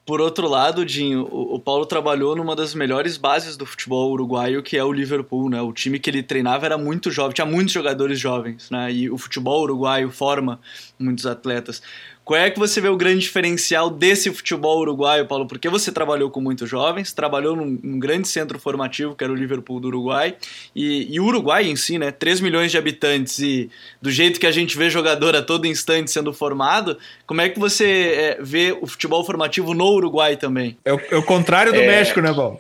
Por 0.06 0.20
outro 0.20 0.48
lado, 0.48 0.86
Dinho, 0.86 1.28
o, 1.32 1.60
Paulo 1.60 1.86
trabalhou 1.86 2.36
numa 2.36 2.56
das 2.56 2.76
melhores 2.76 3.16
bases 3.16 3.56
do 3.56 3.66
futebol 3.66 4.12
uruguaio, 4.12 4.62
que 4.62 4.78
é 4.78 4.84
o 4.84 4.92
Liverpool, 4.92 5.50
né? 5.50 5.62
O 5.62 5.72
time 5.72 5.98
que 5.98 6.10
ele 6.10 6.22
treinava 6.22 6.66
era 6.66 6.78
muito 6.78 7.10
jovem, 7.10 7.34
tinha 7.34 7.46
muitos 7.46 7.74
jogadores 7.74 8.20
jovens, 8.20 8.70
né? 8.70 8.92
E 8.92 9.10
o 9.10 9.18
futebol 9.18 9.62
uruguaio 9.62 10.12
forma 10.12 10.60
muitos 11.00 11.26
atletas. 11.26 11.82
Qual 12.26 12.40
é 12.40 12.50
que 12.50 12.58
você 12.58 12.80
vê 12.80 12.88
o 12.88 12.96
grande 12.96 13.20
diferencial 13.20 13.90
desse 13.90 14.32
futebol 14.32 14.80
uruguaio, 14.80 15.28
Paulo? 15.28 15.46
Porque 15.46 15.68
você 15.68 15.92
trabalhou 15.92 16.30
com 16.30 16.40
muitos 16.40 16.70
jovens, 16.70 17.12
trabalhou 17.12 17.54
num, 17.54 17.78
num 17.84 18.00
grande 18.00 18.30
centro 18.30 18.58
formativo, 18.58 19.14
que 19.14 19.24
era 19.24 19.34
o 19.34 19.36
Liverpool 19.36 19.80
do 19.82 19.90
Uruguai, 19.90 20.38
e, 20.74 21.14
e, 21.14 21.20
o 21.20 21.26
Uruguai 21.26 21.66
em 21.66 21.76
si, 21.76 22.00
né? 22.00 22.12
3 22.12 22.40
milhões 22.40 22.72
de 22.72 22.78
habitantes 22.78 23.40
e 23.40 23.70
do 24.02 24.10
jeito 24.10 24.40
que 24.40 24.48
a 24.48 24.52
gente 24.52 24.78
vê 24.78 24.90
jogador 24.90 25.36
a 25.36 25.42
todo 25.42 25.68
instante 25.68 26.12
sendo 26.12 26.34
formado, 26.34 26.98
como 27.28 27.42
é 27.42 27.50
que 27.50 27.60
você 27.60 28.14
é, 28.16 28.38
vê 28.42 28.72
o 28.80 28.88
futebol 28.88 29.26
formativo 29.26 29.74
no 29.74 29.88
Uruguai 29.88 30.38
também? 30.38 30.78
É 30.86 30.94
o, 30.94 31.02
é 31.12 31.16
o 31.18 31.24
contrário 31.24 31.74
do 31.74 31.80
é... 31.80 31.88
México, 31.88 32.22
né, 32.22 32.34
Paulo? 32.34 32.60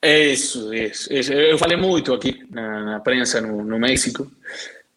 Isso, 0.00 0.72
isso, 0.74 1.12
isso. 1.12 1.32
Eu 1.32 1.56
falei 1.56 1.78
muito 1.78 2.12
aqui 2.12 2.44
na, 2.50 2.84
na 2.84 3.00
prensa 3.00 3.40
no, 3.40 3.64
no 3.64 3.78
México 3.78 4.30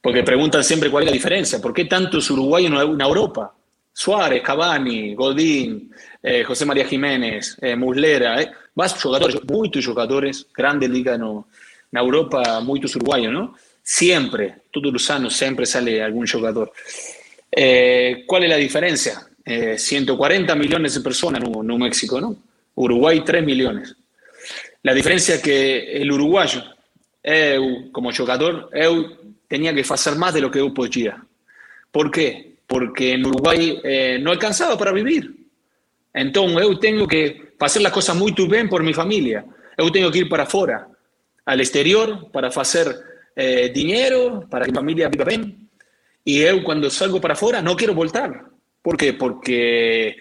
porque 0.07 0.23
preguntan 0.23 0.63
siempre 0.63 0.89
cuál 0.89 1.03
es 1.03 1.09
la 1.09 1.13
diferencia. 1.13 1.59
¿Por 1.59 1.73
qué 1.73 1.83
tantos 1.83 2.31
uruguayos 2.31 2.71
en 2.81 3.01
Europa? 3.01 3.53
Suárez, 3.91 4.41
Cavani, 4.41 5.13
Godín, 5.13 5.91
eh, 6.23 6.45
José 6.45 6.65
María 6.65 6.85
Jiménez, 6.85 7.57
eh, 7.59 7.75
Muslera, 7.75 8.41
eh. 8.41 8.49
Vas 8.73 8.93
jugadores, 9.03 9.37
muchos 9.43 9.85
jugadores, 9.85 10.47
grande 10.55 10.87
liga 10.87 11.15
en 11.15 11.43
Europa, 11.91 12.61
muchos 12.61 12.95
uruguayos, 12.95 13.33
¿no? 13.33 13.57
Siempre, 13.83 14.55
todos 14.71 14.93
los 14.93 15.11
años, 15.11 15.35
siempre 15.35 15.65
sale 15.65 16.01
algún 16.01 16.25
jugador. 16.25 16.71
Eh, 17.51 18.23
¿Cuál 18.25 18.45
es 18.45 18.49
la 18.49 18.55
diferencia? 18.55 19.27
140 19.43 20.55
millones 20.55 20.93
de 20.95 21.01
personas 21.01 21.43
en, 21.43 21.69
en 21.69 21.77
México, 21.77 22.21
¿no? 22.21 22.33
Uruguay 22.75 23.25
3 23.25 23.43
millones. 23.43 23.93
La 24.83 24.93
diferencia 24.93 25.35
es 25.35 25.41
que 25.41 26.01
el 26.01 26.09
uruguayo, 26.09 26.63
como 27.91 28.13
jugador, 28.13 28.69
tenía 29.47 29.73
que 29.73 29.81
hacer 29.81 30.15
más 30.15 30.33
de 30.33 30.41
lo 30.41 30.51
que 30.51 30.59
yo 30.59 30.73
podía. 30.73 31.23
Por 31.91 32.11
qué? 32.11 32.57
Porque 32.67 33.13
en 33.13 33.25
Uruguay 33.25 33.79
eh, 33.83 34.19
no 34.21 34.31
alcanzaba 34.31 34.77
para 34.77 34.91
vivir. 34.91 35.33
Entonces, 36.13 36.61
yo 36.61 36.79
tengo 36.79 37.07
que 37.07 37.53
hacer 37.59 37.81
las 37.81 37.91
cosas 37.91 38.15
muy 38.15 38.33
bien 38.33 38.69
por 38.69 38.83
mi 38.83 38.93
familia. 38.93 39.45
Yo 39.77 39.91
tengo 39.91 40.11
que 40.11 40.19
ir 40.19 40.29
para 40.29 40.43
afuera, 40.43 40.87
al 41.45 41.59
exterior, 41.59 42.29
para 42.31 42.49
hacer 42.49 42.87
eh, 43.35 43.71
para 44.49 44.65
que 44.65 44.71
mi 44.71 44.75
familia 44.75 45.09
viva 45.09 45.25
bien. 45.25 45.69
Y 46.23 46.41
yo 46.41 46.63
cuando 46.63 46.89
salgo 46.89 47.21
para 47.21 47.35
afuera 47.35 47.61
no 47.61 47.75
quiero 47.75 47.93
voltar. 47.93 48.43
¿Por 48.81 48.97
qué? 48.97 49.13
Porque 49.13 50.15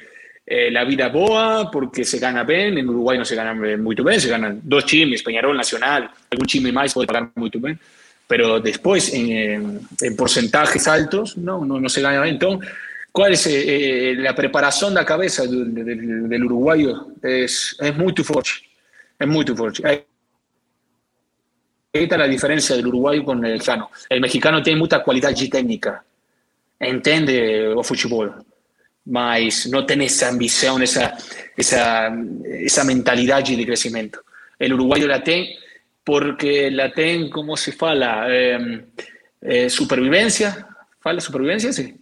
eh, 0.44 0.70
la 0.70 0.84
vida 0.84 1.08
boa, 1.08 1.70
porque 1.70 2.04
se 2.04 2.18
gana 2.18 2.44
bien. 2.44 2.78
En 2.78 2.88
Uruguay 2.88 3.18
no 3.18 3.24
se 3.24 3.34
gana 3.34 3.54
muy 3.54 3.96
bien, 3.96 4.20
se 4.20 4.28
ganan 4.28 4.60
dos 4.62 4.84
chimes, 4.84 5.22
Peñarol 5.22 5.56
Nacional, 5.56 6.10
algún 6.30 6.46
chime 6.46 6.70
más 6.70 6.94
puede 6.94 7.06
pagar 7.06 7.30
muy 7.34 7.50
bien 7.52 7.80
pero 8.26 8.60
después 8.60 9.12
en, 9.14 9.80
en 10.00 10.16
porcentajes 10.16 10.88
altos 10.88 11.36
no, 11.36 11.64
no, 11.64 11.80
no, 11.80 11.88
se 11.88 12.02
gana. 12.02 12.26
Entonces, 12.28 12.68
¿cuál 13.12 13.32
es 13.34 13.46
eh, 13.46 14.14
la 14.16 14.34
preparación 14.34 14.94
de 14.94 15.00
la 15.00 15.06
cabeza 15.06 15.44
del, 15.44 15.72
del, 15.72 16.28
del 16.28 16.44
uruguayo? 16.44 17.08
Es, 17.22 17.76
es, 17.80 17.96
muy 17.96 18.12
fuerte, 18.14 18.50
es 19.18 19.28
muy 19.28 19.44
fuerte. 19.46 19.86
Ahí 19.86 20.04
está 21.92 22.18
la 22.18 22.26
diferencia 22.26 22.76
del 22.76 22.88
uruguayo 22.88 23.24
con 23.24 23.44
el 23.44 23.52
mexicano. 23.52 23.90
El 24.08 24.20
mexicano 24.20 24.62
tiene 24.62 24.78
mucha 24.78 25.02
cualidad 25.02 25.34
técnica, 25.34 26.04
entiende 26.78 27.72
el 27.72 27.84
fútbol, 27.84 28.44
mas 29.06 29.66
no 29.68 29.86
tiene 29.86 30.06
esa 30.06 30.28
ambición, 30.28 30.82
esa, 30.82 31.16
esa, 31.56 32.12
esa 32.44 32.84
mentalidad 32.84 33.44
de 33.44 33.64
crecimiento. 33.64 34.22
El 34.58 34.72
uruguayo 34.72 35.06
la 35.06 35.22
tiene 35.22 35.56
porque 36.06 36.70
la 36.70 36.92
ten, 36.92 37.28
¿cómo 37.28 37.56
se 37.56 37.72
fala? 37.72 38.28
Eh, 38.30 38.84
eh, 39.42 39.68
supervivencia, 39.68 40.68
fala 41.00 41.20
supervivencia, 41.20 41.72
sí. 41.72 41.96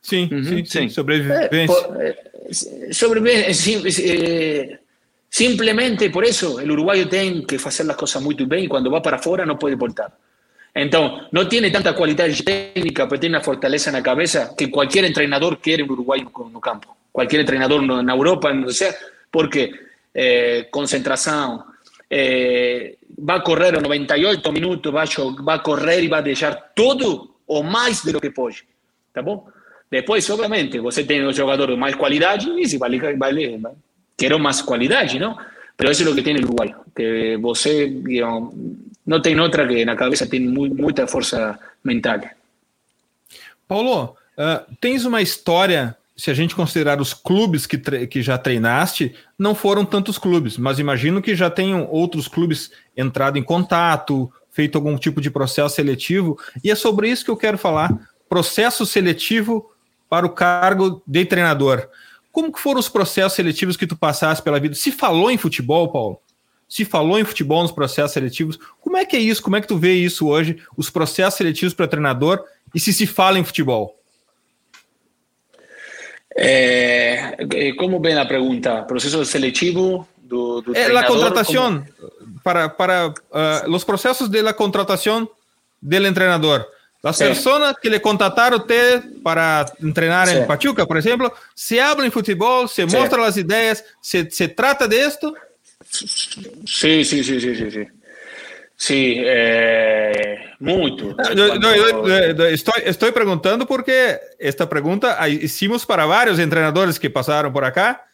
Sí, 0.00 0.28
uh 0.28 0.34
-huh, 0.34 0.66
sí, 0.66 0.66
sí, 0.66 0.90
sobrevivencia. 0.90 1.76
Sobrevivencia 2.90 4.80
simplemente 5.28 6.10
por 6.10 6.24
eso 6.24 6.58
el 6.58 6.70
uruguayo 6.70 7.08
tiene 7.08 7.44
que 7.46 7.54
hacer 7.56 7.86
las 7.86 7.96
cosas 7.96 8.20
muy 8.20 8.34
bien 8.34 8.64
y 8.64 8.68
cuando 8.68 8.90
va 8.90 9.00
para 9.00 9.18
afuera 9.18 9.46
no 9.46 9.56
puede 9.56 9.76
voltar. 9.76 10.12
Entonces, 10.74 11.28
no 11.30 11.46
tiene 11.46 11.70
tanta 11.70 11.94
cualidad 11.94 12.26
técnica, 12.44 13.08
pero 13.08 13.20
tiene 13.20 13.36
una 13.36 13.44
fortaleza 13.44 13.90
en 13.90 13.96
la 13.96 14.02
cabeza 14.02 14.54
que 14.58 14.70
cualquier 14.70 15.04
entrenador 15.04 15.60
quiere 15.60 15.84
un 15.84 15.90
uruguayo 15.92 16.30
en 16.48 16.54
el 16.56 16.60
campo. 16.60 16.96
Cualquier 17.12 17.40
entrenador 17.42 17.82
en 17.84 18.10
Europa, 18.10 18.52
no 18.52 18.70
sé, 18.70 18.94
porque 19.30 19.70
eh, 20.12 20.66
concentración, 20.70 21.75
eh, 22.08 22.98
va 23.18 23.34
a 23.34 23.42
correr 23.42 23.72
98 23.72 24.52
minutos, 24.52 24.94
va 24.94 25.02
a, 25.02 25.42
va 25.42 25.54
a 25.54 25.62
correr 25.62 26.04
y 26.04 26.08
va 26.08 26.18
a 26.18 26.22
dejar 26.22 26.72
todo 26.74 27.36
o 27.46 27.62
más 27.62 28.04
de 28.04 28.12
lo 28.12 28.20
que 28.20 28.30
puede. 28.30 28.56
¿Tá 29.12 29.22
bom? 29.22 29.46
Depois, 29.90 30.28
obviamente, 30.30 30.80
você 30.80 31.04
tem 31.04 31.24
um 31.24 31.32
jogador 31.32 31.68
de 31.70 31.76
mais 31.76 31.94
qualidade 31.94 32.50
e 32.50 32.68
se 32.68 32.76
vale, 32.76 32.98
vale, 32.98 33.60
quero 34.16 34.38
mais 34.38 34.60
qualidade, 34.60 35.18
não? 35.18 35.36
Pero 35.76 35.90
isso 35.90 36.02
é 36.02 36.10
o 36.10 36.14
que 36.14 36.22
tem 36.22 36.34
o 36.36 36.38
Uruguai, 36.38 36.74
que 36.94 37.36
você 37.36 37.92
não 39.06 39.20
tem 39.22 39.38
outra 39.38 39.66
que 39.66 39.84
na 39.84 39.94
cabeça 39.94 40.26
tem 40.26 40.40
muita 40.40 41.06
força 41.06 41.58
mental. 41.84 42.20
Paulo, 43.68 44.16
uh, 44.36 44.76
tens 44.80 45.04
uma 45.04 45.22
história 45.22 45.96
se 46.16 46.30
a 46.30 46.34
gente 46.34 46.54
considerar 46.54 47.00
os 47.00 47.12
clubes 47.12 47.66
que, 47.66 47.76
que 48.06 48.22
já 48.22 48.38
treinaste, 48.38 49.14
não 49.38 49.54
foram 49.54 49.84
tantos 49.84 50.16
clubes, 50.16 50.56
mas 50.56 50.78
imagino 50.78 51.20
que 51.20 51.36
já 51.36 51.50
tenham 51.50 51.86
outros 51.90 52.26
clubes 52.26 52.70
entrado 52.96 53.38
em 53.38 53.42
contato, 53.42 54.32
feito 54.50 54.76
algum 54.76 54.96
tipo 54.96 55.20
de 55.20 55.30
processo 55.30 55.74
seletivo, 55.74 56.38
e 56.64 56.70
é 56.70 56.74
sobre 56.74 57.10
isso 57.10 57.24
que 57.24 57.30
eu 57.30 57.36
quero 57.36 57.58
falar. 57.58 57.94
Processo 58.28 58.86
seletivo 58.86 59.70
para 60.08 60.24
o 60.24 60.30
cargo 60.30 61.02
de 61.06 61.24
treinador. 61.26 61.86
Como 62.32 62.50
que 62.50 62.60
foram 62.60 62.80
os 62.80 62.88
processos 62.88 63.34
seletivos 63.34 63.76
que 63.76 63.86
tu 63.86 63.96
passaste 63.96 64.42
pela 64.42 64.58
vida? 64.58 64.74
Se 64.74 64.90
falou 64.90 65.30
em 65.30 65.36
futebol, 65.36 65.92
Paulo? 65.92 66.20
Se 66.66 66.84
falou 66.84 67.18
em 67.18 67.24
futebol 67.24 67.62
nos 67.62 67.72
processos 67.72 68.12
seletivos? 68.12 68.58
Como 68.80 68.96
é 68.96 69.04
que 69.04 69.16
é 69.16 69.20
isso? 69.20 69.42
Como 69.42 69.56
é 69.56 69.60
que 69.60 69.68
tu 69.68 69.76
vê 69.76 69.92
isso 69.92 70.26
hoje? 70.26 70.58
Os 70.76 70.88
processos 70.88 71.36
seletivos 71.36 71.74
para 71.74 71.86
treinador 71.86 72.42
e 72.74 72.80
se 72.80 72.92
se 72.92 73.06
fala 73.06 73.38
em 73.38 73.44
futebol? 73.44 73.95
Eh, 76.36 77.74
¿Cómo 77.78 77.98
ven 77.98 78.16
la 78.16 78.28
pregunta? 78.28 78.86
¿Proceso 78.86 79.24
selectivo? 79.24 80.06
Do, 80.22 80.60
do 80.60 80.74
eh, 80.74 80.92
la 80.92 81.06
contratación, 81.06 81.88
para, 82.42 82.76
para 82.76 83.08
uh, 83.08 83.70
los 83.70 83.84
procesos 83.84 84.30
de 84.30 84.42
la 84.42 84.54
contratación 84.54 85.30
del 85.80 86.06
entrenador. 86.06 86.68
Las 87.02 87.18
sí. 87.18 87.24
personas 87.24 87.76
que 87.80 87.88
le 87.88 88.02
contrataron 88.02 88.60
usted 88.60 89.04
para 89.22 89.64
entrenar 89.80 90.26
sí. 90.26 90.36
en 90.36 90.46
Pachuca, 90.46 90.84
por 90.84 90.98
ejemplo, 90.98 91.32
se 91.54 91.80
habla 91.80 92.04
en 92.04 92.12
fútbol, 92.12 92.68
se 92.68 92.88
sí. 92.88 92.96
muestran 92.96 93.22
las 93.22 93.36
ideas, 93.36 93.84
se, 94.00 94.28
se 94.30 94.48
trata 94.48 94.88
de 94.88 95.04
esto. 95.04 95.32
Sí, 95.88 97.04
sí, 97.04 97.22
sí, 97.22 97.40
sí, 97.40 97.70
sí. 97.70 97.86
Sí. 98.76 98.86
Sí, 98.86 99.22
eh, 99.24 100.54
muito. 100.60 101.16
Estou, 102.52 102.74
estou 102.84 103.12
perguntando 103.12 103.66
porque 103.66 104.20
esta 104.38 104.66
pergunta 104.66 105.26
hicimos 105.28 105.84
para 105.84 106.06
vários 106.06 106.36
treinadores 106.36 106.98
que 106.98 107.10
passaram 107.10 107.52
por 107.52 107.64
acá 107.64 108.04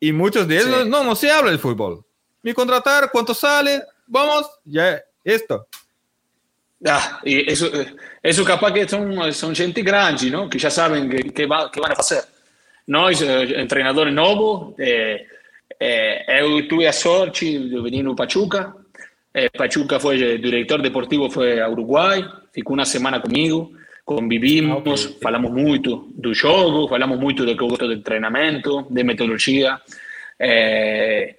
e 0.00 0.12
muitos 0.12 0.46
deles 0.46 0.64
sí. 0.64 0.84
não, 0.88 1.04
não 1.04 1.14
se 1.14 1.28
habla 1.30 1.52
de 1.52 1.58
futebol. 1.58 2.04
Me 2.42 2.54
contratar, 2.54 3.10
quanto 3.10 3.34
sale, 3.34 3.80
vamos, 4.08 4.46
já 4.66 5.00
esto. 5.24 5.66
Ah, 6.86 7.20
e 7.24 7.52
isso, 7.52 7.70
isso 8.22 8.44
capaz 8.44 8.72
que 8.72 8.88
são, 8.88 9.32
são 9.32 9.54
gente 9.54 9.82
grande, 9.82 10.30
não? 10.30 10.48
que 10.48 10.58
já 10.58 10.70
sabem 10.70 11.08
que, 11.08 11.24
que, 11.32 11.46
va, 11.46 11.68
que 11.68 11.80
vão 11.80 11.94
fazer. 11.96 12.24
Nós, 12.86 13.20
eh, 13.20 13.66
treinadores 13.66 14.14
novos, 14.14 14.74
eh, 14.78 15.26
eh, 15.80 16.42
eu 16.42 16.66
tive 16.68 16.86
a 16.86 16.92
sorte 16.92 17.58
de 17.58 17.82
vir 17.82 18.02
no 18.02 18.14
Pachuca, 18.14 18.74
eh, 19.44 19.50
Pachuca 19.50 19.98
fue 19.98 20.16
director 20.38 20.80
deportivo, 20.82 21.30
fue 21.30 21.60
a 21.60 21.68
Uruguay, 21.68 22.24
ficó 22.52 22.72
una 22.72 22.84
semana 22.84 23.20
conmigo. 23.20 23.72
convivimos, 24.08 24.78
ah, 24.86 24.90
okay. 24.90 25.18
falamos 25.20 25.52
muito 25.52 26.08
do 26.14 26.32
jogo, 26.34 26.88
falamos 26.88 27.18
muito 27.20 27.44
do 27.44 27.54
que 27.54 27.62
eu 27.62 27.68
gosto 27.68 27.86
de 27.86 27.98
treinamento, 27.98 28.86
de 28.88 29.04
metodologia. 29.04 29.82
Eh, 30.38 31.36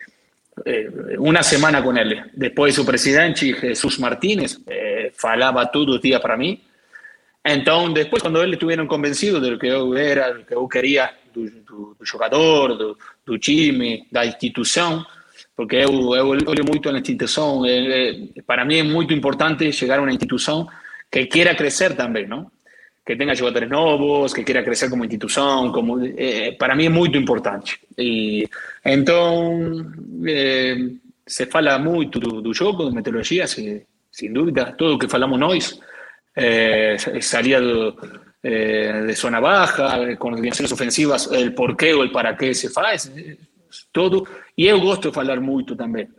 eh, 0.65 0.89
una 1.17 1.41
semana 1.41 1.83
con 1.83 1.97
él. 1.97 2.29
Después 2.31 2.75
su 2.75 2.85
presidente, 2.85 3.53
Jesús 3.53 3.99
Martínez, 3.99 4.59
eh, 4.67 5.11
falaba 5.15 5.71
todo 5.71 5.95
el 5.95 5.99
día 5.99 6.19
para 6.19 6.37
mí. 6.37 6.61
Entonces, 7.43 7.95
después 7.95 8.21
cuando 8.21 8.43
él 8.43 8.53
estuvieron 8.53 8.85
convencido 8.85 9.39
de 9.39 9.49
lo 9.49 9.57
que 9.57 9.69
yo 9.69 9.97
era, 9.97 10.29
lo 10.29 10.45
que 10.45 10.53
yo 10.53 10.69
quería 10.69 11.17
do, 11.33 11.41
do, 11.41 11.95
do 11.97 12.05
jogador, 12.05 12.77
do, 12.77 12.97
do, 13.25 13.39
time, 13.39 14.05
da 14.11 14.23
instituição, 14.25 15.03
porque 15.59 15.75
eu, 15.75 16.15
eu 16.15 16.25
olho 16.29 16.63
muito 16.65 16.89
na 16.89 16.99
instituição. 16.99 17.63
Para 18.47 18.63
mim 18.63 18.77
é 18.77 18.83
muito 18.83 19.13
importante 19.13 19.69
chegar 19.73 19.99
a 19.99 20.01
uma 20.01 20.09
instituição 20.09 20.65
que 21.11 21.25
queira 21.25 21.53
crescer 21.53 21.97
também, 21.97 22.25
não? 22.25 22.49
Que 23.05 23.13
tenha 23.17 23.35
jogadores 23.35 23.69
novos, 23.69 24.33
que 24.33 24.45
queira 24.45 24.63
crescer 24.63 24.89
como 24.89 25.03
instituição, 25.03 25.69
como 25.73 25.99
é, 26.17 26.53
para 26.53 26.77
mim 26.77 26.85
é 26.85 26.89
muito 26.89 27.17
importante. 27.17 27.77
E 27.97 28.47
então 28.85 29.85
é, 30.25 30.77
se 31.27 31.45
fala 31.47 31.77
muito 31.77 32.21
do, 32.21 32.41
do 32.41 32.53
jogo, 32.53 32.89
de 32.89 32.95
metodologia, 32.95 33.45
se, 33.45 33.85
sem 34.09 34.31
dúvida, 34.31 34.73
tudo 34.77 34.95
o 34.95 34.97
que 34.97 35.09
falamos 35.09 35.37
nós 35.37 35.77
é, 36.37 36.95
saía 37.19 37.59
do 37.59 37.97
eh, 38.41 39.03
de 39.05 39.15
zona 39.15 39.41
baja, 39.41 40.15
con 40.17 40.33
organizaciones 40.33 40.71
ofensivas, 40.71 41.29
el 41.33 41.53
por 41.53 41.75
qué 41.75 41.93
o 41.93 42.03
el 42.03 42.11
para 42.11 42.37
qué 42.37 42.53
se 42.53 42.69
hace, 42.73 43.37
todo. 43.91 44.23
Y 44.55 44.67
eu 44.67 44.79
gosto 44.79 45.11
de 45.11 45.19
hablar 45.19 45.41
mucho 45.41 45.75
también. 45.75 46.13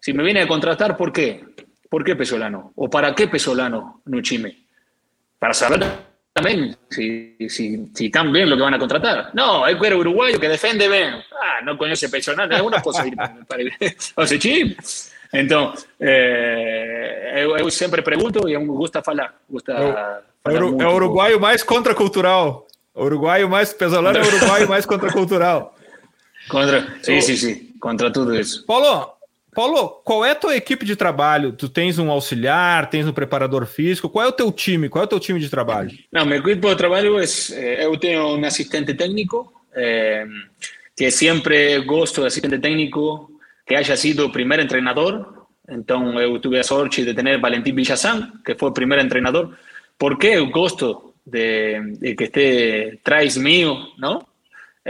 Si 0.00 0.12
me 0.12 0.22
viene 0.22 0.42
a 0.42 0.48
contratar, 0.48 0.96
¿por 0.96 1.12
qué? 1.12 1.44
¿Por 1.88 2.04
qué 2.04 2.14
Pesolano? 2.16 2.72
¿O 2.76 2.88
para 2.88 3.14
qué 3.14 3.28
Pesolano 3.28 4.02
no 4.04 4.20
chime? 4.22 4.56
Para 5.38 5.54
saber 5.54 5.84
también 6.32 6.76
si, 6.90 7.36
si, 7.48 7.90
si 7.94 8.10
tan 8.10 8.32
lo 8.32 8.56
que 8.56 8.62
van 8.62 8.74
a 8.74 8.78
contratar. 8.78 9.30
No, 9.34 9.64
hay 9.64 9.76
cuero 9.76 9.98
uruguayo 9.98 10.38
que 10.38 10.48
defiende 10.48 10.88
bien. 10.88 11.14
Ah, 11.42 11.60
no 11.64 11.76
conoce 11.76 12.08
Pesolano, 12.08 12.54
algunas 12.54 12.82
cosas 12.82 13.06
para, 13.46 13.64
o 14.14 14.26
sea, 14.26 14.38
chim. 14.38 14.74
Entonces, 15.32 15.88
eh, 15.98 17.46
yo, 17.58 17.70
siempre 17.70 18.02
pregunto 18.02 18.48
y 18.48 18.56
me 18.56 18.66
gusta 18.66 19.02
hablar. 19.04 19.34
Gusta 19.48 20.22
É 20.44 20.54
é 20.54 20.86
o 20.86 20.94
uruguaio 20.94 21.38
mais 21.38 21.62
contracultural. 21.62 22.66
O 22.94 23.04
uruguaio 23.04 23.48
mais 23.48 23.72
pesolano 23.72 24.18
é 24.18 24.22
o 24.22 24.26
uruguaio 24.26 24.68
mais 24.68 24.86
contracultural. 24.86 25.74
Contra, 26.48 26.98
sim, 27.02 27.20
sim, 27.20 27.36
sim. 27.36 27.72
Contra 27.80 28.10
tudo 28.10 28.38
isso. 28.38 28.64
Paulo, 28.66 29.12
Paulo, 29.54 30.00
qual 30.04 30.24
é 30.24 30.30
a 30.30 30.34
tua 30.34 30.56
equipe 30.56 30.84
de 30.84 30.94
trabalho? 30.94 31.52
Tu 31.52 31.68
tens 31.68 31.98
um 31.98 32.10
auxiliar, 32.10 32.88
tens 32.90 33.06
um 33.06 33.12
preparador 33.12 33.66
físico? 33.66 34.08
Qual 34.08 34.24
é 34.24 34.28
o 34.28 34.32
teu 34.32 34.52
time? 34.52 34.88
Qual 34.88 35.02
é 35.02 35.06
o 35.06 35.08
teu 35.08 35.20
time 35.20 35.40
de 35.40 35.50
trabalho? 35.50 35.90
Não, 36.12 36.24
meu 36.24 36.38
equipe 36.38 36.60
de 36.60 36.76
trabalho 36.76 37.18
é, 37.18 37.84
eu 37.84 37.96
tenho 37.96 38.36
um 38.36 38.44
assistente 38.44 38.94
técnico 38.94 39.52
é, 39.74 40.26
que 40.96 41.10
sempre 41.10 41.80
gosto 41.80 42.20
de 42.20 42.28
assistente 42.28 42.58
técnico 42.58 43.30
que 43.66 43.74
haya 43.74 43.96
sido 43.96 44.26
o 44.26 44.32
primeiro 44.32 44.66
treinador. 44.66 45.46
Então 45.68 46.18
eu 46.20 46.38
tive 46.38 46.58
a 46.58 46.64
sorte 46.64 47.04
de 47.04 47.12
ter 47.12 47.40
Valentim 47.40 47.74
Villazán, 47.74 48.40
que 48.44 48.54
foi 48.54 48.70
o 48.70 48.72
primeiro 48.72 49.06
treinador. 49.08 49.56
¿Por 49.98 50.18
qué 50.18 50.34
el 50.34 50.50
costo 50.50 51.14
de, 51.26 52.14
que 52.16 52.24
esté 52.24 53.00
Traes 53.02 53.36
mío, 53.36 53.88
no? 53.98 54.26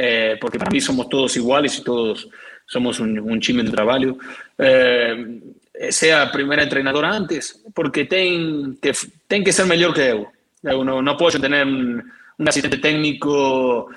Eh, 0.01 0.37
porque 0.41 0.61
para 0.61 0.71
mí 0.71 0.81
somos 0.81 1.09
todos 1.09 1.37
iguales 1.37 1.77
y 1.77 1.83
todos 1.83 2.29
somos 2.65 3.01
un, 3.01 3.19
un 3.19 3.41
de 3.41 3.71
trabajo. 3.71 4.17
Eh, 4.57 5.41
sea 5.91 6.31
primer 6.31 6.61
entrenador 6.61 7.05
antes, 7.05 7.65
porque 7.75 8.05
ten 8.05 8.79
que, 8.81 8.93
ten 9.27 9.43
que 9.43 9.53
ser 9.53 9.67
mejor 9.67 9.93
que 9.93 10.09
yo. 10.11 10.85
No, 10.85 11.03
no 11.03 11.17
puedo 11.17 11.41
tener 11.41 11.67
un, 11.67 12.13
asistente 12.47 12.79
técnico 12.79 13.89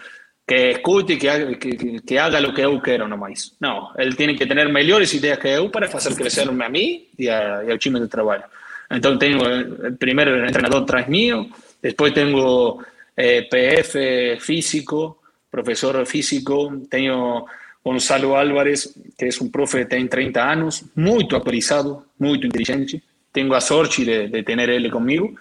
que 0.44 0.72
escute 0.72 1.14
y 1.14 1.18
que, 1.20 1.60
que, 1.60 2.02
que, 2.04 2.20
haga 2.20 2.42
lo 2.42 2.52
que 2.52 2.64
yo 2.64 2.82
quiero 2.82 3.08
nomás. 3.08 3.56
No, 3.60 3.92
él 3.96 4.16
tiene 4.16 4.36
que 4.36 4.48
tener 4.48 4.70
mejores 4.70 5.14
ideas 5.14 5.38
que 5.38 5.54
yo 5.54 5.70
para 5.70 5.86
hacer 5.86 6.16
crecerme 6.16 6.66
a 6.66 6.70
mí 6.70 7.10
y, 7.16 7.28
a, 7.28 7.64
y 7.64 7.70
al 7.70 7.78
chime 7.78 8.00
de 8.00 8.08
trabajo. 8.08 8.46
Entonces 8.90 9.20
tengo 9.20 9.46
el 9.46 9.98
primer 9.98 10.30
entrenador 10.30 10.84
tras 10.84 11.08
mío, 11.08 11.46
después 11.80 12.12
tengo 12.12 12.84
eh, 13.16 13.48
PF 13.50 14.40
físico, 14.44 15.21
profesor 15.52 16.04
físico, 16.08 16.74
tengo 16.90 17.46
Gonzalo 17.84 18.38
Álvarez, 18.38 18.96
que 19.18 19.28
es 19.28 19.42
un 19.42 19.52
profe 19.52 19.80
que 19.80 19.86
tiene 19.86 20.08
30 20.08 20.50
años, 20.50 20.86
muy 20.96 21.28
actualizado, 21.32 22.06
muy 22.18 22.40
inteligente. 22.42 23.02
Tengo 23.32 23.56
a 23.56 23.62
Sorchi 23.62 24.04
de, 24.04 24.28
de 24.28 24.44
tener 24.44 24.70
él 24.70 24.90
conmigo 24.92 25.32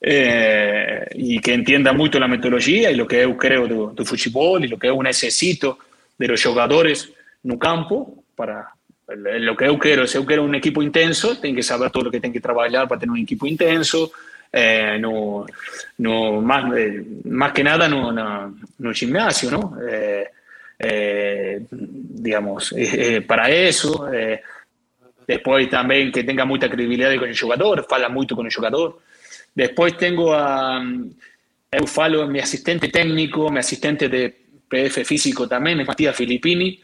eh, 0.00 1.06
que 1.42 1.54
entienda 1.54 1.92
mucho 1.92 2.18
la 2.18 2.28
metodología 2.28 2.90
y 2.90 2.96
lo 2.96 3.06
que 3.06 3.22
yo 3.22 3.36
creo 3.36 3.92
del 3.94 4.06
fútbol 4.06 4.64
y 4.64 4.68
lo 4.68 4.78
que 4.78 4.88
yo 4.88 5.02
necesito 5.02 5.78
de 6.18 6.28
los 6.28 6.44
jugadores 6.44 7.10
en 7.42 7.52
un 7.52 7.58
campo 7.58 8.22
para, 8.34 8.68
lo 9.14 9.56
que 9.56 9.66
yo 9.66 9.78
quiero, 9.78 10.06
si 10.06 10.18
yo 10.18 10.26
quiero 10.26 10.44
un 10.44 10.54
equipo 10.54 10.82
intenso, 10.82 11.38
tengo 11.38 11.56
que 11.56 11.62
saber 11.62 11.90
todo 11.90 12.04
lo 12.04 12.10
que 12.10 12.20
tengo 12.20 12.34
que 12.34 12.40
trabajar 12.40 12.86
para 12.86 13.00
tener 13.00 13.12
un 13.12 13.18
equipo 13.18 13.46
intenso. 13.46 14.12
Eh, 14.52 14.96
no, 14.98 15.46
no, 15.98 16.40
más, 16.40 16.76
eh, 16.76 17.04
más 17.24 17.52
que 17.52 17.62
nada 17.62 17.88
no, 17.88 18.12
no 18.12 18.92
gimnasio, 18.92 19.50
¿no? 19.50 19.76
Eh, 20.80 21.66
digamos, 21.70 22.74
para 23.26 23.50
eso. 23.50 24.08
después 25.26 25.68
también 25.68 26.10
que 26.10 26.24
tenga 26.24 26.44
mucha 26.44 26.68
credibilidad 26.68 27.14
con 27.16 27.28
el 27.28 27.38
jugador, 27.38 27.86
fala 27.88 28.08
mucho 28.08 28.34
con 28.34 28.46
el 28.46 28.54
jugador. 28.54 29.00
Después 29.54 29.96
tengo 29.96 30.32
a, 30.32 30.82
eu 31.70 31.86
falo 31.86 32.26
mi 32.26 32.38
asistente 32.38 32.88
técnico, 32.88 33.50
mi 33.50 33.58
asistente 33.58 34.08
de 34.08 34.34
PF 34.68 35.04
físico 35.04 35.46
también, 35.46 35.80
es 35.80 35.86
Matías 35.86 36.16
Filippini 36.16 36.80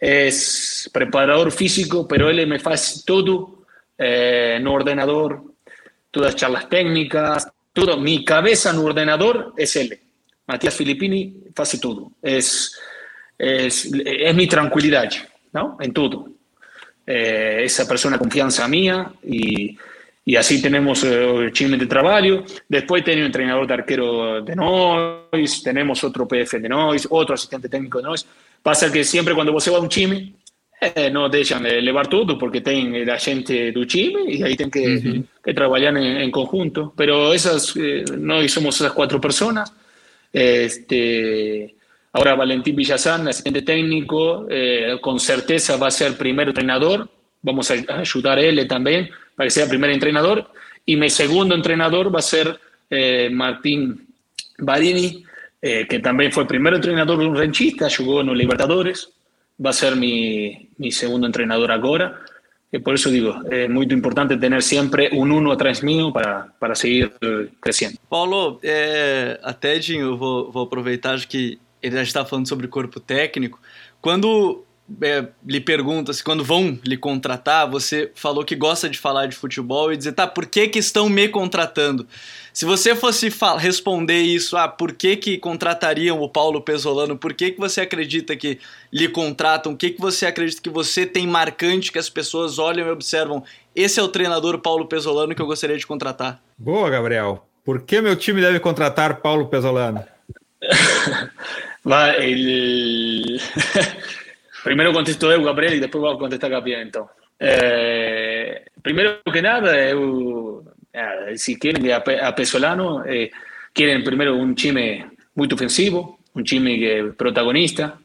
es 0.00 0.88
preparador 0.92 1.52
físico, 1.52 2.08
pero 2.08 2.30
él 2.30 2.46
me 2.46 2.56
hace 2.56 3.02
todo 3.04 3.66
eh, 3.98 4.58
no 4.62 4.72
ordenador, 4.72 5.42
todas 6.10 6.32
las 6.32 6.40
charlas 6.40 6.68
técnicas, 6.68 7.48
todo. 7.72 7.98
Mi 7.98 8.24
cabeza 8.24 8.72
no 8.72 8.82
ordenador 8.82 9.54
es 9.56 9.76
él. 9.76 9.98
Matías 10.46 10.74
Filippini 10.74 11.34
hace 11.56 11.78
todo. 11.78 12.12
Es, 12.22 12.78
es, 13.38 13.90
es 13.92 14.34
mi 14.34 14.46
tranquilidad, 14.46 15.10
¿no? 15.52 15.76
En 15.80 15.92
todo. 15.92 16.28
Eh, 17.06 17.62
esa 17.64 17.88
persona 17.88 18.18
confianza 18.18 18.68
mía 18.68 19.12
y, 19.24 19.76
y 20.24 20.36
así 20.36 20.60
tenemos 20.60 21.02
eh, 21.02 21.24
el 21.24 21.52
chisme 21.52 21.76
de 21.76 21.86
trabajo. 21.86 22.44
Después 22.68 23.04
un 23.04 23.12
entrenador 23.12 23.66
de 23.66 23.74
arquero 23.74 24.42
de 24.42 24.54
Noise, 24.54 25.62
tenemos 25.62 26.04
otro 26.04 26.28
PF 26.28 26.58
de 26.60 26.68
Noise, 26.68 27.08
otro 27.10 27.34
asistente 27.34 27.68
técnico 27.68 27.98
de 27.98 28.04
Noise. 28.04 28.26
Pasa 28.62 28.92
que 28.92 29.02
siempre 29.04 29.34
cuando 29.34 29.52
você 29.52 29.70
va 29.70 29.78
a 29.78 29.80
un 29.80 29.88
time, 29.88 30.34
eh, 30.80 31.10
no 31.10 31.28
dejan 31.28 31.62
de 31.62 31.78
elevar 31.78 32.08
todo 32.08 32.38
porque 32.38 32.60
tienen 32.60 33.06
la 33.06 33.18
gente 33.18 33.72
del 33.72 33.86
time 33.86 34.22
y 34.26 34.42
ahí 34.42 34.56
tienen 34.56 34.70
que, 34.70 34.80
uh 34.80 35.00
-huh. 35.00 35.24
que 35.44 35.54
trabajar 35.54 35.96
en, 35.96 36.16
en, 36.16 36.30
conjunto. 36.30 36.92
Pero 36.96 37.32
esas, 37.32 37.74
eh, 37.76 38.04
no 38.18 38.46
somos 38.48 38.80
esas 38.80 38.92
cuatro 38.92 39.20
personas. 39.20 39.72
Este, 40.32 41.74
ahora 42.12 42.34
Valentín 42.34 42.76
Villazán, 42.76 43.28
asistente 43.28 43.62
técnico, 43.62 44.46
eh, 44.48 44.98
con 45.00 45.18
certeza 45.18 45.76
va 45.76 45.88
a 45.88 45.90
ser 45.90 46.16
primer 46.16 46.48
entrenador. 46.48 47.08
Vamos 47.42 47.70
a 47.70 47.74
ayudar 47.98 48.38
a 48.38 48.42
él 48.42 48.66
también 48.68 49.10
para 49.34 49.46
que 49.46 49.50
sea 49.50 49.68
primer 49.68 49.90
entrenador. 49.90 50.50
Y 50.84 50.96
mi 50.96 51.10
segundo 51.10 51.54
entrenador 51.54 52.14
va 52.14 52.18
a 52.18 52.22
ser 52.22 52.58
eh, 52.88 53.28
Martín 53.30 54.06
Barini, 54.58 55.24
eh, 55.62 55.86
que 55.88 55.98
también 56.00 56.32
fue 56.32 56.44
el 56.44 56.48
primer 56.48 56.74
entrenador 56.74 57.18
de 57.18 57.26
un 57.26 57.36
ranchista, 57.36 57.88
jugó 57.94 58.20
en 58.20 58.28
los 58.28 58.36
Libertadores, 58.36 59.12
va 59.64 59.70
a 59.70 59.72
ser 59.72 59.96
mi, 59.96 60.70
mi 60.78 60.90
segundo 60.90 61.26
entrenador 61.26 61.70
ahora. 61.70 62.20
Y 62.72 62.78
por 62.78 62.94
eso 62.94 63.10
digo, 63.10 63.34
es 63.50 63.68
muy 63.68 63.86
importante 63.90 64.36
tener 64.36 64.62
siempre 64.62 65.10
un 65.12 65.32
uno 65.32 65.50
atrás 65.50 65.82
mío 65.82 66.12
para, 66.12 66.52
para 66.58 66.76
seguir 66.76 67.12
crescendo. 67.58 67.98
Paulo, 68.08 68.60
é, 68.62 69.40
até, 69.42 69.80
eu 69.90 70.16
vou, 70.16 70.52
vou 70.52 70.66
aproveitar 70.66 71.18
que 71.26 71.58
ele 71.82 71.96
já 71.96 72.02
está 72.02 72.24
falando 72.24 72.48
sobre 72.48 72.68
corpo 72.68 73.00
técnico. 73.00 73.58
Quando 74.00 74.64
é, 75.02 75.26
lhe 75.44 75.60
pergunta 75.60 76.12
se 76.12 76.22
quando 76.22 76.44
vão 76.44 76.78
lhe 76.84 76.96
contratar, 76.96 77.68
você 77.68 78.12
falou 78.14 78.44
que 78.44 78.54
gosta 78.54 78.88
de 78.88 78.98
falar 78.98 79.26
de 79.26 79.34
futebol 79.34 79.92
e 79.92 79.96
dizer, 79.96 80.12
tá, 80.12 80.26
por 80.26 80.46
que 80.46 80.68
que 80.68 80.78
estão 80.78 81.08
me 81.08 81.28
contratando? 81.28 82.06
Se 82.52 82.64
você 82.64 82.94
fosse 82.94 83.30
responder 83.58 84.20
isso, 84.20 84.56
ah, 84.56 84.68
por 84.68 84.92
que 84.92 85.16
que 85.16 85.38
contratariam 85.38 86.20
o 86.20 86.28
Paulo 86.28 86.60
Pesolano, 86.60 87.16
por 87.16 87.32
que 87.32 87.52
que 87.52 87.60
você 87.60 87.80
acredita 87.80 88.36
que 88.36 88.58
lhe 88.92 89.08
contratam, 89.08 89.72
o 89.72 89.76
que 89.76 89.90
que 89.90 90.00
você 90.00 90.26
acredita 90.26 90.60
que 90.60 90.70
você 90.70 91.06
tem 91.06 91.26
marcante 91.26 91.92
que 91.92 91.98
as 91.98 92.10
pessoas 92.10 92.58
olham 92.58 92.86
e 92.86 92.90
observam, 92.90 93.44
esse 93.74 94.00
é 94.00 94.02
o 94.02 94.08
treinador 94.08 94.58
Paulo 94.58 94.86
Pesolano 94.86 95.34
que 95.34 95.42
eu 95.42 95.46
gostaria 95.46 95.78
de 95.78 95.86
contratar? 95.86 96.42
Boa, 96.58 96.90
Gabriel. 96.90 97.46
Por 97.64 97.82
que 97.82 98.00
meu 98.00 98.16
time 98.16 98.40
deve 98.40 98.58
contratar 98.58 99.20
Paulo 99.20 99.46
Pesolano? 99.48 100.04
Vai, 101.84 102.24
ele... 102.24 103.40
Primero 104.62 104.92
contesto 104.92 105.30
eu, 105.30 105.42
Gabriel, 105.42 105.74
y 105.74 105.80
después 105.80 106.02
voy 106.02 106.14
a 106.14 106.18
contestar 106.18 106.50
Gabriel, 106.50 106.82
entonces. 106.82 107.16
Eh, 107.38 108.66
primero 108.82 109.22
que 109.32 109.40
nada, 109.40 109.74
eu, 109.88 110.62
si 111.36 111.58
quieren, 111.58 111.90
a, 111.92 112.34
Pesolano, 112.34 113.04
eh, 113.04 113.30
quieren 113.72 114.02
primero 114.02 114.36
un 114.36 114.54
time 114.54 115.10
muy 115.34 115.48
ofensivo, 115.52 116.20
un 116.34 116.44
time 116.44 116.78
que 116.78 117.12
protagonista. 117.16 117.98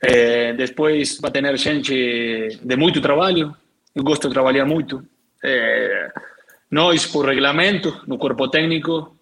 Eh, 0.00 0.54
después 0.56 1.20
va 1.22 1.28
a 1.28 1.32
tener 1.32 1.58
gente 1.58 2.58
de 2.60 2.76
mucho 2.76 3.00
trabajo, 3.00 3.56
eu 3.94 4.02
gosto 4.02 4.28
de 4.28 4.34
trabalhar 4.34 4.64
muito. 4.64 5.04
É, 5.42 6.08
nós, 6.70 7.06
por 7.06 7.26
regulamento, 7.26 8.02
no 8.06 8.16
corpo 8.16 8.48
técnico, 8.48 9.18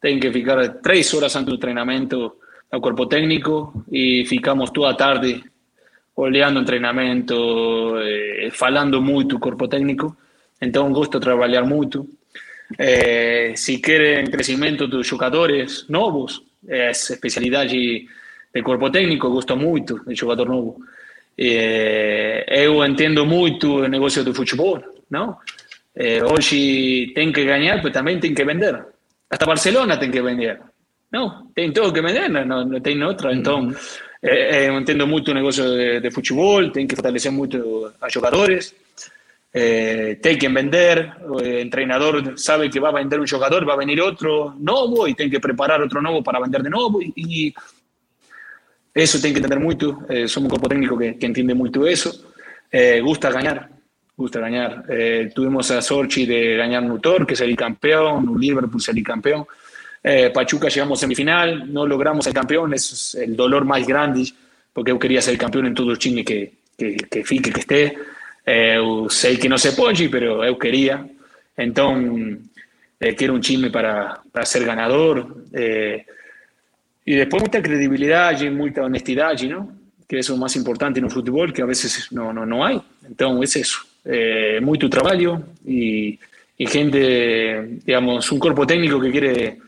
tem 0.00 0.20
que 0.20 0.30
ficar 0.30 0.80
três 0.80 1.12
horas 1.14 1.34
antes 1.36 1.52
do 1.52 1.58
treinamento 1.58 2.38
no 2.72 2.80
corpo 2.80 3.06
técnico 3.06 3.84
e 3.90 4.24
ficamos 4.26 4.70
toda 4.70 4.94
tarde 4.94 5.42
olhando 6.14 6.60
o 6.60 6.64
treinamento, 6.64 7.98
eh, 7.98 8.50
falando 8.52 9.00
muito 9.00 9.36
o 9.36 9.40
corpo 9.40 9.66
técnico. 9.66 10.16
Então, 10.60 10.92
gosto 10.92 11.18
de 11.18 11.24
trabalhar 11.24 11.64
muito. 11.64 12.06
Eh, 12.78 13.54
querem 13.82 14.26
crescimento 14.26 14.86
dos 14.86 15.06
jogadores 15.06 15.86
novos, 15.88 16.42
é 16.68 16.90
especialidade 16.90 18.06
de 18.54 18.62
corpo 18.62 18.90
técnico, 18.90 19.30
gosto 19.30 19.56
muito 19.56 20.04
de 20.06 20.14
jogador 20.14 20.48
novo. 20.48 20.80
É, 21.38 22.44
eu 22.66 22.84
entendo 22.84 23.24
muito 23.24 23.78
o 23.78 23.88
negócio 23.88 24.22
do 24.22 24.34
futebol, 24.34 24.82
não? 25.10 25.36
É, 25.94 26.22
hoje 26.24 27.12
tem 27.14 27.32
que 27.32 27.44
ganhar, 27.44 27.82
mas 27.82 27.92
também 27.92 28.20
tem 28.20 28.34
que 28.34 28.44
vender. 28.44 28.84
Até 29.28 29.46
Barcelona 29.46 29.96
tem 29.96 30.10
que 30.10 30.20
vender. 30.20 30.60
Não, 31.10 31.46
tem 31.54 31.72
todo 31.72 31.92
que 31.92 32.02
vender, 32.02 32.28
não, 32.28 32.64
não 32.64 32.80
tem 32.80 33.02
outra. 33.02 33.32
Então, 33.32 33.74
é, 34.22 34.68
eu 34.68 34.78
entendo 34.78 35.06
muito 35.06 35.30
o 35.30 35.34
negócio 35.34 35.64
de, 35.64 36.00
de 36.00 36.10
futebol, 36.10 36.70
tem 36.70 36.86
que 36.86 36.94
fortalecer 36.94 37.32
muito 37.32 37.92
a 38.00 38.08
jogadores. 38.08 38.74
Eh, 39.52 40.20
que 40.22 40.48
vender, 40.48 41.12
o 41.28 41.38
treinador 41.70 42.38
sabe 42.38 42.70
que 42.70 42.78
vai 42.78 42.92
vender 42.92 43.18
um 43.18 43.26
jogador, 43.26 43.64
vai 43.64 43.76
venir 43.76 44.00
outro 44.00 44.54
novo 44.58 45.08
e 45.08 45.14
tem 45.14 45.28
que 45.28 45.40
preparar 45.40 45.80
outro 45.80 46.00
novo 46.00 46.22
para 46.22 46.40
vender 46.40 46.62
de 46.62 46.70
novo. 46.70 47.02
E, 47.02 47.52
Eso 48.94 49.20
tiene 49.20 49.34
que 49.34 49.38
entender 49.38 49.60
mucho. 49.60 50.00
Eh, 50.08 50.26
somos 50.26 50.46
un 50.46 50.50
cuerpo 50.50 50.68
técnico 50.68 50.98
que, 50.98 51.16
entiende 51.20 51.54
mucho 51.54 51.86
eso. 51.86 52.32
Eh, 52.70 53.00
gusta 53.00 53.30
ganar. 53.30 53.68
Gusta 54.16 54.40
ganar. 54.40 54.84
Eh, 54.88 55.30
tuvimos 55.34 55.70
a 55.70 55.80
Sorchi 55.80 56.26
de 56.26 56.56
ganar 56.56 56.82
Nutor, 56.82 57.26
que 57.26 57.34
el 57.34 57.56
campeón, 57.56 58.28
un 58.28 58.40
Liverpool 58.40 58.80
el 58.86 59.02
campeón. 59.02 59.46
Pachuca 60.32 60.68
llegamos 60.68 60.98
a 60.98 61.02
semifinal, 61.02 61.70
no 61.70 61.86
logramos 61.86 62.26
el 62.26 62.32
campeón, 62.32 62.72
es 62.72 63.14
el 63.16 63.36
dolor 63.36 63.66
más 63.66 63.86
grande, 63.86 64.32
porque 64.72 64.92
yo 64.92 64.98
quería 64.98 65.20
ser 65.20 65.36
campeón 65.36 65.66
en 65.66 65.74
todo 65.74 65.90
el 65.90 65.98
chingue 65.98 66.24
que, 66.24 66.52
que, 66.76 66.96
que 66.96 67.22
que 67.22 67.60
esté. 67.60 67.98
Sé 68.44 69.38
que 69.38 69.48
no 69.48 69.58
se 69.58 69.72
puede, 69.72 70.08
pero 70.08 70.44
yo 70.44 70.58
quería. 70.58 71.06
Entonces, 71.56 72.38
quiero 73.16 73.34
un 73.34 73.40
chisme 73.40 73.70
para, 73.70 74.20
para 74.32 74.46
ser 74.46 74.64
ganador. 74.64 75.44
Y 77.04 77.14
después 77.14 77.42
mucha 77.42 77.62
credibilidad 77.62 78.40
y 78.40 78.50
mucha 78.50 78.82
honestidad, 78.82 79.38
¿no? 79.42 79.72
Que 80.06 80.18
es 80.18 80.28
lo 80.28 80.36
más 80.36 80.54
importante 80.56 80.98
en 80.98 81.04
un 81.04 81.10
fútbol, 81.10 81.52
que 81.52 81.62
a 81.62 81.66
veces 81.66 82.08
no, 82.12 82.32
no, 82.32 82.44
no 82.44 82.64
hay. 82.64 82.80
Entonces, 83.06 83.56
es 83.56 83.66
eso. 83.66 83.78
Eh, 84.04 84.60
mucho 84.62 84.88
trabajo 84.88 85.42
y, 85.66 86.18
y, 86.56 86.66
gente, 86.66 87.80
digamos, 87.84 88.30
un 88.32 88.38
cuerpo 88.38 88.66
técnico 88.66 89.00
que 89.00 89.10
quiere 89.10 89.58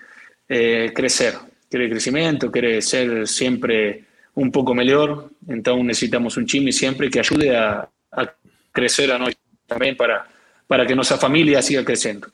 eh, 0.49 0.93
crecer, 0.95 1.35
quiere 1.69 1.91
crecimiento, 1.91 2.51
quiere 2.51 2.81
ser 2.81 3.27
siempre 3.27 4.05
un 4.35 4.51
poco 4.51 4.75
mejor. 4.75 5.31
Entonces 5.49 5.85
necesitamos 5.85 6.37
un 6.37 6.47
chimi 6.47 6.73
siempre 6.73 7.11
que 7.11 7.21
ayude 7.21 7.57
a, 7.57 7.89
a 8.13 8.35
crecer 8.73 9.13
a 9.13 9.19
nosotros 9.19 9.43
también 9.67 9.97
para, 9.97 10.27
para 10.67 10.87
que 10.87 10.95
nuestra 10.95 11.19
familia 11.19 11.63
siga 11.63 11.85
creciendo. 11.85 12.29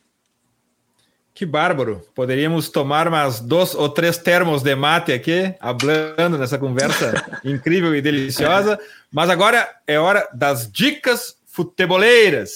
Que 1.34 1.46
bárbaro. 1.46 2.02
Poderíamos 2.16 2.68
tomar 2.68 3.10
mais 3.10 3.38
dois 3.38 3.72
ou 3.74 3.88
três 3.88 4.18
termos 4.18 4.60
de 4.62 4.74
mate 4.74 5.12
aqui, 5.12 5.54
hablando 5.60 6.36
nessa 6.36 6.58
conversa 6.58 7.12
incrível 7.44 7.94
e 7.94 8.02
deliciosa. 8.02 8.76
Mas 9.12 9.30
agora 9.30 9.68
é 9.86 9.98
hora 10.00 10.28
das 10.34 10.70
dicas 10.70 11.36
futeboleiras. 11.46 12.54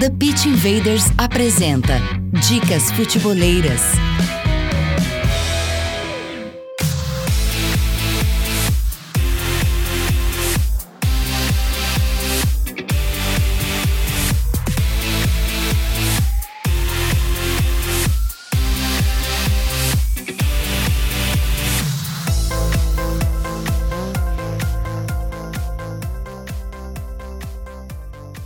The 0.00 0.10
Pitch 0.18 0.46
Invaders 0.46 1.04
apresenta 1.18 2.00
Dicas 2.48 2.90
Futeboleiras. 2.92 3.82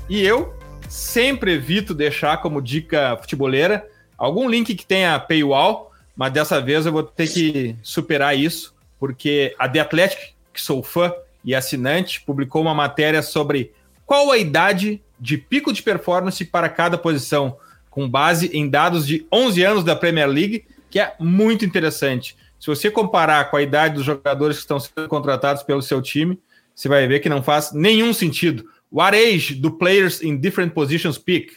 E 0.08 0.22
eu 0.22 0.54
sempre 0.88 1.52
evito 1.52 1.92
deixar 1.92 2.38
como 2.38 2.62
dica 2.62 3.18
futeboleira 3.20 3.86
algum 4.16 4.48
link 4.48 4.74
que 4.74 4.86
tenha 4.86 5.18
paywall, 5.18 5.92
mas 6.16 6.32
dessa 6.32 6.60
vez 6.60 6.86
eu 6.86 6.92
vou 6.92 7.02
ter 7.02 7.28
que 7.28 7.76
superar 7.82 8.36
isso, 8.36 8.74
porque 8.98 9.54
a 9.58 9.68
The 9.68 9.80
Athletic, 9.80 10.18
que 10.52 10.60
sou 10.60 10.82
fã 10.82 11.12
e 11.44 11.54
assinante, 11.54 12.22
publicou 12.22 12.62
uma 12.62 12.74
matéria 12.74 13.22
sobre 13.22 13.72
qual 14.06 14.32
a 14.32 14.38
idade 14.38 15.02
de 15.20 15.36
pico 15.36 15.72
de 15.72 15.82
performance 15.82 16.42
para 16.44 16.70
cada 16.70 16.96
posição, 16.96 17.58
com 17.90 18.08
base 18.08 18.50
em 18.56 18.68
dados 18.68 19.06
de 19.06 19.26
11 19.30 19.62
anos 19.62 19.84
da 19.84 19.94
Premier 19.94 20.28
League, 20.28 20.64
que 20.90 20.98
é 20.98 21.14
muito 21.20 21.64
interessante. 21.64 22.34
Se 22.58 22.66
você 22.66 22.90
comparar 22.90 23.50
com 23.50 23.56
a 23.56 23.62
idade 23.62 23.96
dos 23.96 24.04
jogadores 24.04 24.56
que 24.56 24.62
estão 24.62 24.80
sendo 24.80 25.06
contratados 25.06 25.62
pelo 25.62 25.82
seu 25.82 26.00
time, 26.00 26.40
você 26.74 26.88
vai 26.88 27.06
ver 27.06 27.20
que 27.20 27.28
não 27.28 27.42
faz 27.42 27.72
nenhum 27.72 28.12
sentido. 28.12 28.64
What 28.90 29.14
age 29.14 29.54
do 29.60 29.70
Players 29.70 30.22
in 30.22 30.38
Different 30.38 30.72
Positions 30.72 31.18
Pick? 31.18 31.52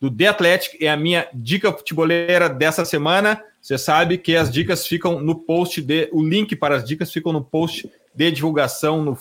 Do 0.00 0.10
The 0.10 0.26
Athletic 0.26 0.84
é 0.84 0.90
a 0.90 0.96
minha 0.96 1.28
dica 1.32 1.72
futeboleira 1.72 2.48
dessa 2.48 2.84
semana. 2.84 3.42
Você 3.62 3.78
sabe 3.78 4.18
que 4.18 4.36
as 4.36 4.50
dicas 4.50 4.86
ficam 4.86 5.20
no 5.20 5.36
post 5.36 5.80
de. 5.80 6.08
O 6.12 6.22
link 6.22 6.54
para 6.56 6.76
as 6.76 6.84
dicas 6.84 7.12
ficam 7.12 7.32
no 7.32 7.42
post 7.42 7.88
de 8.14 8.30
divulgação 8.30 9.02
no 9.02 9.14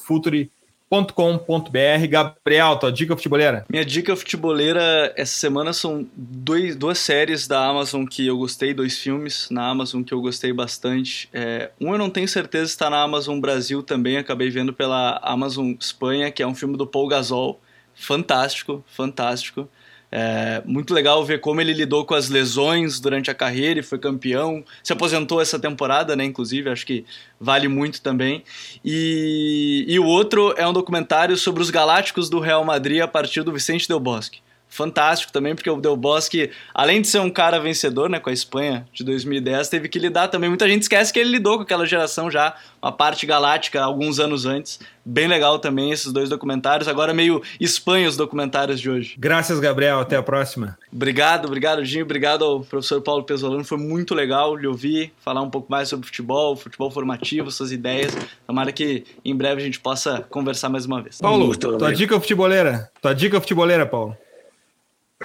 futuri.com.br. 0.90 2.08
Gabriel, 2.10 2.78
tua 2.78 2.92
dica 2.92 3.16
futeboleira? 3.16 3.66
Minha 3.70 3.84
dica 3.84 4.16
futeboleira 4.16 5.14
essa 5.16 5.34
semana 5.34 5.74
são 5.74 6.08
dois, 6.16 6.76
duas 6.76 7.00
séries 7.00 7.48
da 7.48 7.66
Amazon 7.66 8.06
que 8.06 8.28
eu 8.28 8.38
gostei, 8.38 8.74
dois 8.74 8.98
filmes 9.00 9.50
na 9.50 9.68
Amazon 9.68 10.04
que 10.04 10.14
eu 10.14 10.22
gostei 10.22 10.54
bastante. 10.54 11.30
É, 11.34 11.72
um 11.82 11.92
eu 11.92 11.98
não 11.98 12.10
tenho 12.10 12.28
certeza 12.28 12.66
está 12.66 12.90
na 12.90 13.02
Amazon 13.02 13.40
Brasil 13.40 13.82
também, 13.82 14.18
acabei 14.18 14.50
vendo 14.50 14.74
pela 14.74 15.20
Amazon 15.24 15.74
Espanha, 15.80 16.32
que 16.32 16.44
é 16.44 16.48
um 16.48 16.56
filme 16.56 16.78
do 16.78 16.86
Paul 16.86 17.08
Gasol. 17.08 17.60
Fantástico, 17.96 18.84
fantástico. 18.88 19.68
É 20.16 20.62
muito 20.64 20.94
legal 20.94 21.26
ver 21.26 21.42
como 21.42 21.60
ele 21.60 21.74
lidou 21.74 22.06
com 22.06 22.14
as 22.14 22.30
lesões 22.30 23.00
durante 23.00 23.32
a 23.32 23.34
carreira 23.34 23.80
e 23.80 23.84
foi 23.84 23.98
campeão. 23.98 24.64
Se 24.84 24.94
aposentou 24.94 25.42
essa 25.42 25.58
temporada, 25.58 26.16
né? 26.16 26.24
Inclusive, 26.24 26.70
acho 26.70 26.86
que 26.86 27.04
vale 27.40 27.68
muito 27.68 28.00
também. 28.00 28.44
E, 28.86 29.84
e 29.88 30.00
o 30.00 30.06
outro 30.06 30.54
é 30.56 30.68
um 30.68 30.74
documentário 30.74 31.36
sobre 31.36 31.64
os 31.64 31.72
Galácticos 31.72 32.30
do 32.30 32.40
Real 32.40 32.64
Madrid 32.64 33.02
a 33.02 33.08
partir 33.08 33.42
do 33.42 33.52
Vicente 33.52 33.88
Del 33.88 34.00
Bosque 34.00 34.43
fantástico 34.74 35.32
também, 35.32 35.54
porque 35.54 35.70
o 35.70 35.80
Del 35.80 35.96
Bosque, 35.96 36.50
além 36.74 37.02
de 37.02 37.08
ser 37.08 37.20
um 37.20 37.30
cara 37.30 37.60
vencedor, 37.60 38.10
né, 38.10 38.20
com 38.20 38.30
a 38.30 38.34
Espanha 38.34 38.88
de 38.92 39.04
2010, 39.04 39.70
teve 39.70 39.88
que 39.88 40.00
lidar 40.00 40.28
também. 40.30 40.50
Muita 40.50 40.68
gente 40.68 40.82
esquece 40.82 41.14
que 41.14 41.20
ele 41.20 41.30
lidou 41.30 41.58
com 41.58 41.64
aquela 41.64 41.86
geração 41.86 42.30
já, 42.30 42.56
uma 42.82 42.92
parte 42.92 43.26
galáctica, 43.26 43.82
alguns 43.82 44.20
anos 44.20 44.46
antes. 44.46 44.80
Bem 45.06 45.28
legal 45.28 45.60
também 45.60 45.92
esses 45.92 46.12
dois 46.12 46.30
documentários. 46.30 46.88
Agora 46.88 47.14
meio 47.14 47.42
Espanha 47.60 48.08
os 48.08 48.18
documentários 48.18 48.80
de 48.80 48.90
hoje. 48.90 49.16
Graças, 49.18 49.60
Gabriel. 49.60 50.00
Até 50.00 50.16
a 50.16 50.24
próxima. 50.24 50.78
Obrigado, 50.92 51.46
obrigado, 51.46 51.84
Dinho. 51.84 52.04
Obrigado 52.06 52.44
ao 52.44 52.62
professor 52.62 53.02
Paulo 53.02 53.24
Pesolano. 53.24 53.64
Foi 53.64 53.78
muito 53.78 54.16
legal 54.16 54.56
lhe 54.56 54.66
ouvir 54.66 55.14
falar 55.20 55.42
um 55.42 55.50
pouco 55.50 55.70
mais 55.70 55.90
sobre 55.90 56.06
futebol, 56.08 56.56
futebol 56.56 56.90
formativo, 56.90 57.52
suas 57.52 57.72
ideias. 57.72 58.16
Tomara 58.48 58.72
que 58.72 59.04
em 59.24 59.36
breve 59.36 59.62
a 59.62 59.66
gente 59.66 59.80
possa 59.80 60.26
conversar 60.30 60.70
mais 60.70 60.86
uma 60.86 61.02
vez. 61.02 61.20
Paulo, 61.20 61.56
tua 61.56 61.94
dica 61.94 62.20
futeboleira. 62.20 62.90
Tua 63.02 63.14
dica 63.14 63.40
futeboleira, 63.42 63.86
Paulo. 63.86 64.18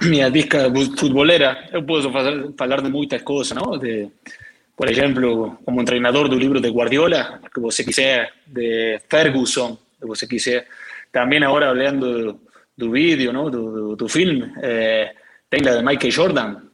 Mi 0.01 0.23
disca 0.31 0.71
futbolera, 0.95 1.69
yo 1.71 1.85
puedo 1.85 2.09
hablar 2.57 2.83
de 2.83 2.89
muchas 2.89 3.21
cosas, 3.23 3.57
¿no? 3.57 3.77
De, 3.77 4.09
por 4.75 4.89
ejemplo, 4.89 5.59
como 5.65 5.81
entrenador 5.81 6.29
del 6.29 6.39
libro 6.39 6.59
de 6.59 6.69
Guardiola, 6.69 7.41
que 7.53 7.59
vos 7.59 7.75
quiser, 7.75 8.29
de 8.45 9.01
Ferguson, 9.07 9.77
que 9.99 10.05
vos 10.05 10.19
quiser. 10.29 10.67
También 11.11 11.43
ahora 11.43 11.69
hablando 11.69 12.39
del 12.75 12.89
vídeo, 12.89 13.33
¿no? 13.33 13.51
Tu, 13.51 13.97
tu 13.97 14.07
film, 14.07 14.53
eh, 14.61 15.11
la 15.51 15.75
de 15.75 15.83
Michael 15.83 16.15
Jordan, 16.15 16.69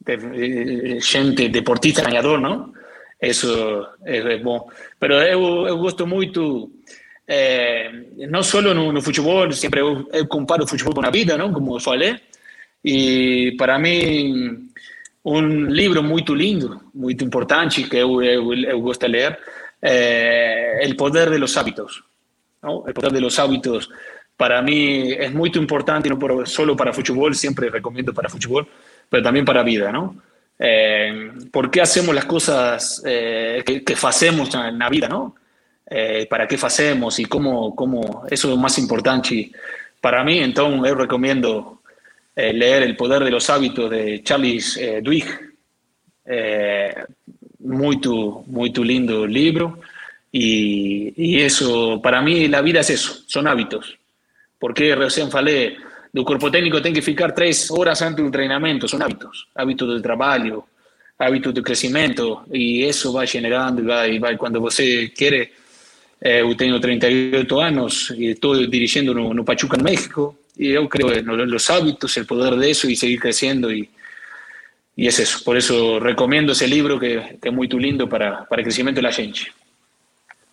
de, 0.00 0.14
eh, 0.14 0.98
gente 1.00 1.48
deportista 1.48 2.02
ganador, 2.02 2.40
¿no? 2.40 2.72
Eso 3.18 3.96
es, 4.04 4.24
es 4.24 4.42
bom. 4.42 4.62
Pero 4.98 5.18
yo, 5.20 5.66
yo 5.66 5.76
gosto 5.76 6.06
mucho 6.06 6.68
é, 7.26 7.90
não 8.28 8.42
só 8.42 8.60
no, 8.60 8.92
no, 8.92 9.02
futebol, 9.02 9.50
sempre 9.52 9.80
eu, 9.80 10.08
eu, 10.12 10.26
comparo 10.26 10.64
o 10.64 10.68
futebol 10.68 10.94
com 10.94 11.06
a 11.06 11.10
vida, 11.10 11.36
não? 11.38 11.52
como 11.52 11.76
eu 11.76 11.80
falei, 11.80 12.20
e 12.84 13.54
para 13.56 13.78
mim 13.78 14.68
um 15.24 15.66
livro 15.66 16.02
muito 16.02 16.34
lindo, 16.34 16.80
muito 16.94 17.24
importante, 17.24 17.84
que 17.84 17.96
eu, 17.96 18.22
eu, 18.22 18.52
eu 18.54 18.80
gosto 18.80 19.06
de 19.06 19.12
ler, 19.12 19.38
é 19.80 20.80
El 20.82 20.96
Poder 20.96 21.30
de 21.30 21.38
los 21.38 21.56
Hábitos. 21.56 22.04
¿no? 22.62 22.84
El 22.86 22.92
Poder 22.92 23.12
de 23.12 23.20
los 23.20 23.38
Hábitos, 23.38 23.88
para 24.36 24.60
mí 24.60 25.12
es 25.12 25.32
muy 25.32 25.50
importante, 25.54 26.14
por, 26.14 26.46
solo 26.46 26.76
para 26.76 26.92
fútbol, 26.92 27.34
siempre 27.34 27.70
recomiendo 27.70 28.12
para 28.12 28.28
fútbol, 28.28 28.66
pero 29.08 29.22
también 29.22 29.44
para 29.44 29.62
vida, 29.62 29.92
¿no? 29.92 30.16
Eh, 30.58 31.32
¿Por 31.50 31.70
qué 31.70 31.80
hacemos 31.80 32.14
las 32.14 32.24
cosas 32.26 33.02
eh, 33.04 33.62
que, 33.64 33.82
que 33.82 33.94
hacemos 33.94 34.54
en 34.54 34.78
la 34.78 34.88
vida, 34.88 35.08
¿no? 35.08 35.36
Eh, 35.96 36.26
¿Para 36.28 36.48
qué 36.48 36.56
hacemos 36.56 37.20
y 37.20 37.26
cómo, 37.26 37.72
cómo, 37.76 38.24
eso 38.28 38.48
es 38.48 38.54
lo 38.54 38.60
más 38.60 38.76
importante 38.78 39.52
para 40.00 40.24
mí, 40.24 40.38
entonces 40.38 40.90
yo 40.90 40.94
recomiendo 40.96 41.82
eh, 42.34 42.52
leer 42.52 42.82
El 42.82 42.96
poder 42.96 43.22
de 43.22 43.30
los 43.30 43.48
hábitos 43.48 43.88
de 43.90 44.20
Charles 44.24 44.76
eh, 44.76 45.00
Duhigg. 45.00 45.24
Eh, 46.26 46.94
muy, 47.60 48.00
muy 48.46 48.72
lindo 48.72 49.24
libro. 49.24 49.78
Y, 50.32 51.14
y, 51.16 51.40
eso, 51.40 52.00
para 52.02 52.20
mí, 52.20 52.48
la 52.48 52.60
vida 52.60 52.80
es 52.80 52.90
eso, 52.90 53.22
son 53.28 53.46
hábitos. 53.46 53.96
Porque 54.58 54.96
recién 54.96 55.30
falé, 55.30 55.76
el 56.12 56.24
cuerpo 56.24 56.50
técnico 56.50 56.82
tiene 56.82 56.96
que 56.96 57.02
ficar 57.02 57.32
tres 57.32 57.70
horas 57.70 58.02
antes 58.02 58.16
del 58.16 58.26
entrenamiento, 58.26 58.88
son 58.88 59.00
hábitos, 59.00 59.46
hábitos 59.54 59.94
de 59.94 60.02
trabajo, 60.02 60.68
hábitos 61.18 61.54
de 61.54 61.62
crecimiento, 61.62 62.44
y 62.52 62.82
eso 62.82 63.12
va 63.12 63.24
generando, 63.26 63.86
va, 63.86 64.08
y 64.08 64.18
va 64.18 64.36
cuando 64.36 64.60
usted 64.60 65.12
quiere 65.14 65.52
Eh, 65.52 65.63
eu 66.24 66.54
tenho 66.56 66.80
38 66.80 67.60
anos 67.60 68.10
e 68.16 68.30
estou 68.30 68.66
dirigindo 68.66 69.12
no, 69.12 69.34
no 69.34 69.44
Pachuca, 69.44 69.76
no 69.76 69.84
México, 69.84 70.34
e 70.58 70.68
eu 70.68 70.88
creo 70.88 71.12
en 71.12 71.50
los 71.50 71.68
hábitos, 71.68 72.16
el 72.16 72.24
poder 72.24 72.56
de 72.56 72.70
eso 72.70 72.88
y 72.88 72.96
seguir 72.96 73.20
creciendo 73.20 73.70
y, 73.70 73.90
y 74.96 75.06
es 75.06 75.18
eso. 75.18 75.44
Por 75.44 75.58
eso 75.58 76.00
recomiendo 76.00 76.52
ese 76.52 76.66
libro 76.66 76.98
que, 76.98 77.38
que 77.42 77.48
é 77.48 77.50
muito 77.50 77.76
lindo 77.78 78.08
para, 78.08 78.46
para 78.46 78.62
o 78.62 78.64
crescimento 78.64 79.02
da 79.02 79.10
gente. 79.10 79.52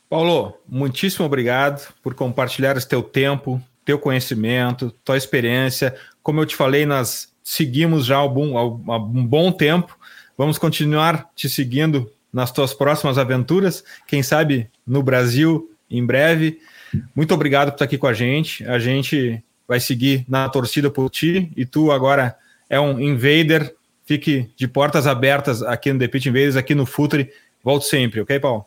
Paulo, 0.09 0.57
muitíssimo 0.67 1.25
obrigado 1.25 1.87
por 2.03 2.15
compartilhar 2.15 2.75
esse 2.75 2.87
teu 2.87 3.01
tempo, 3.01 3.61
teu 3.85 3.97
conhecimento, 3.97 4.93
tua 5.05 5.15
experiência. 5.15 5.95
Como 6.21 6.41
eu 6.41 6.45
te 6.45 6.53
falei, 6.53 6.85
nós 6.85 7.33
seguimos 7.41 8.05
já 8.05 8.17
há 8.17 8.25
um 8.25 9.25
bom 9.25 9.53
tempo. 9.53 9.97
Vamos 10.37 10.57
continuar 10.57 11.29
te 11.33 11.47
seguindo 11.47 12.11
nas 12.31 12.51
tuas 12.51 12.73
próximas 12.73 13.17
aventuras, 13.17 13.83
quem 14.07 14.23
sabe 14.23 14.69
no 14.85 15.03
Brasil 15.03 15.71
em 15.89 16.05
breve. 16.05 16.59
Muito 17.15 17.33
obrigado 17.33 17.69
por 17.69 17.75
estar 17.75 17.85
aqui 17.85 17.97
com 17.97 18.07
a 18.07 18.13
gente. 18.13 18.65
A 18.65 18.79
gente 18.79 19.43
vai 19.67 19.79
seguir 19.79 20.25
na 20.27 20.47
torcida 20.49 20.89
por 20.89 21.09
ti 21.09 21.51
e 21.55 21.65
tu 21.65 21.91
agora 21.91 22.35
é 22.69 22.79
um 22.79 22.99
invader. 22.99 23.75
Fique 24.05 24.49
de 24.55 24.67
portas 24.67 25.07
abertas 25.07 25.61
aqui 25.61 25.91
no 25.93 25.99
The 25.99 26.07
Pitch 26.07 26.25
Invaders, 26.25 26.55
aqui 26.55 26.75
no 26.75 26.85
Futre. 26.85 27.31
Volte 27.63 27.85
sempre, 27.85 28.21
ok, 28.21 28.39
Paulo? 28.39 28.65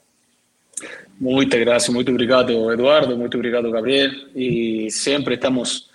Muchas 1.20 1.60
gracias, 1.60 1.94
muito 1.94 2.10
obrigado, 2.10 2.72
Eduardo, 2.72 3.16
muito 3.16 3.36
obrigado, 3.36 3.70
Gabriel. 3.70 4.10
E 4.34 4.90
sempre 4.90 5.34
estamos 5.34 5.90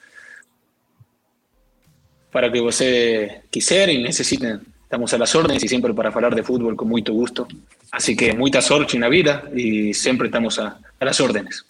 para 2.32 2.50
que 2.50 2.62
você 2.62 3.42
quiser 3.52 3.90
e 3.90 4.02
necessitem 4.02 4.60
Estamos 4.90 5.14
a 5.14 5.20
las 5.20 5.36
órdenes 5.36 5.64
y 5.64 5.68
siempre 5.68 5.94
para 5.94 6.10
hablar 6.10 6.34
de 6.34 6.42
fútbol 6.42 6.76
con 6.76 6.90
mucho 6.90 7.14
gusto. 7.14 7.48
Así 7.92 8.16
que 8.16 8.34
mucha 8.34 8.60
sorte 8.60 8.96
en 8.96 9.02
la 9.02 9.08
vida 9.08 9.44
y 9.56 9.94
siempre 9.94 10.26
estamos 10.26 10.58
a, 10.58 10.80
a 11.00 11.06
las 11.06 11.22
órdenes. 11.22 11.64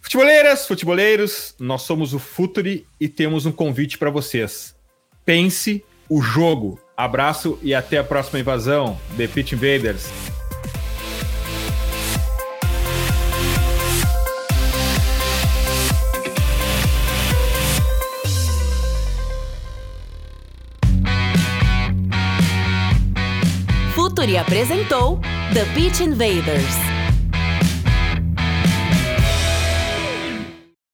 Futeboleiras, 0.00 0.66
futeboleiros, 0.66 1.54
nós 1.60 1.82
somos 1.82 2.12
o 2.12 2.18
Futuri 2.18 2.84
e 2.98 3.08
temos 3.08 3.46
um 3.46 3.52
convite 3.52 3.96
para 3.96 4.10
vocês. 4.10 4.74
Pense 5.24 5.84
o 6.08 6.20
jogo. 6.20 6.80
Abraço 6.96 7.60
e 7.62 7.72
até 7.76 7.98
a 7.98 8.04
próxima 8.04 8.40
invasão. 8.40 8.98
The 9.16 9.28
Pitch 9.28 9.52
Invaders. 9.52 10.41
Futuri 24.22 24.38
apresentou 24.38 25.18
The 25.52 25.64
Pitch 25.74 26.00
Invaders. 26.00 26.91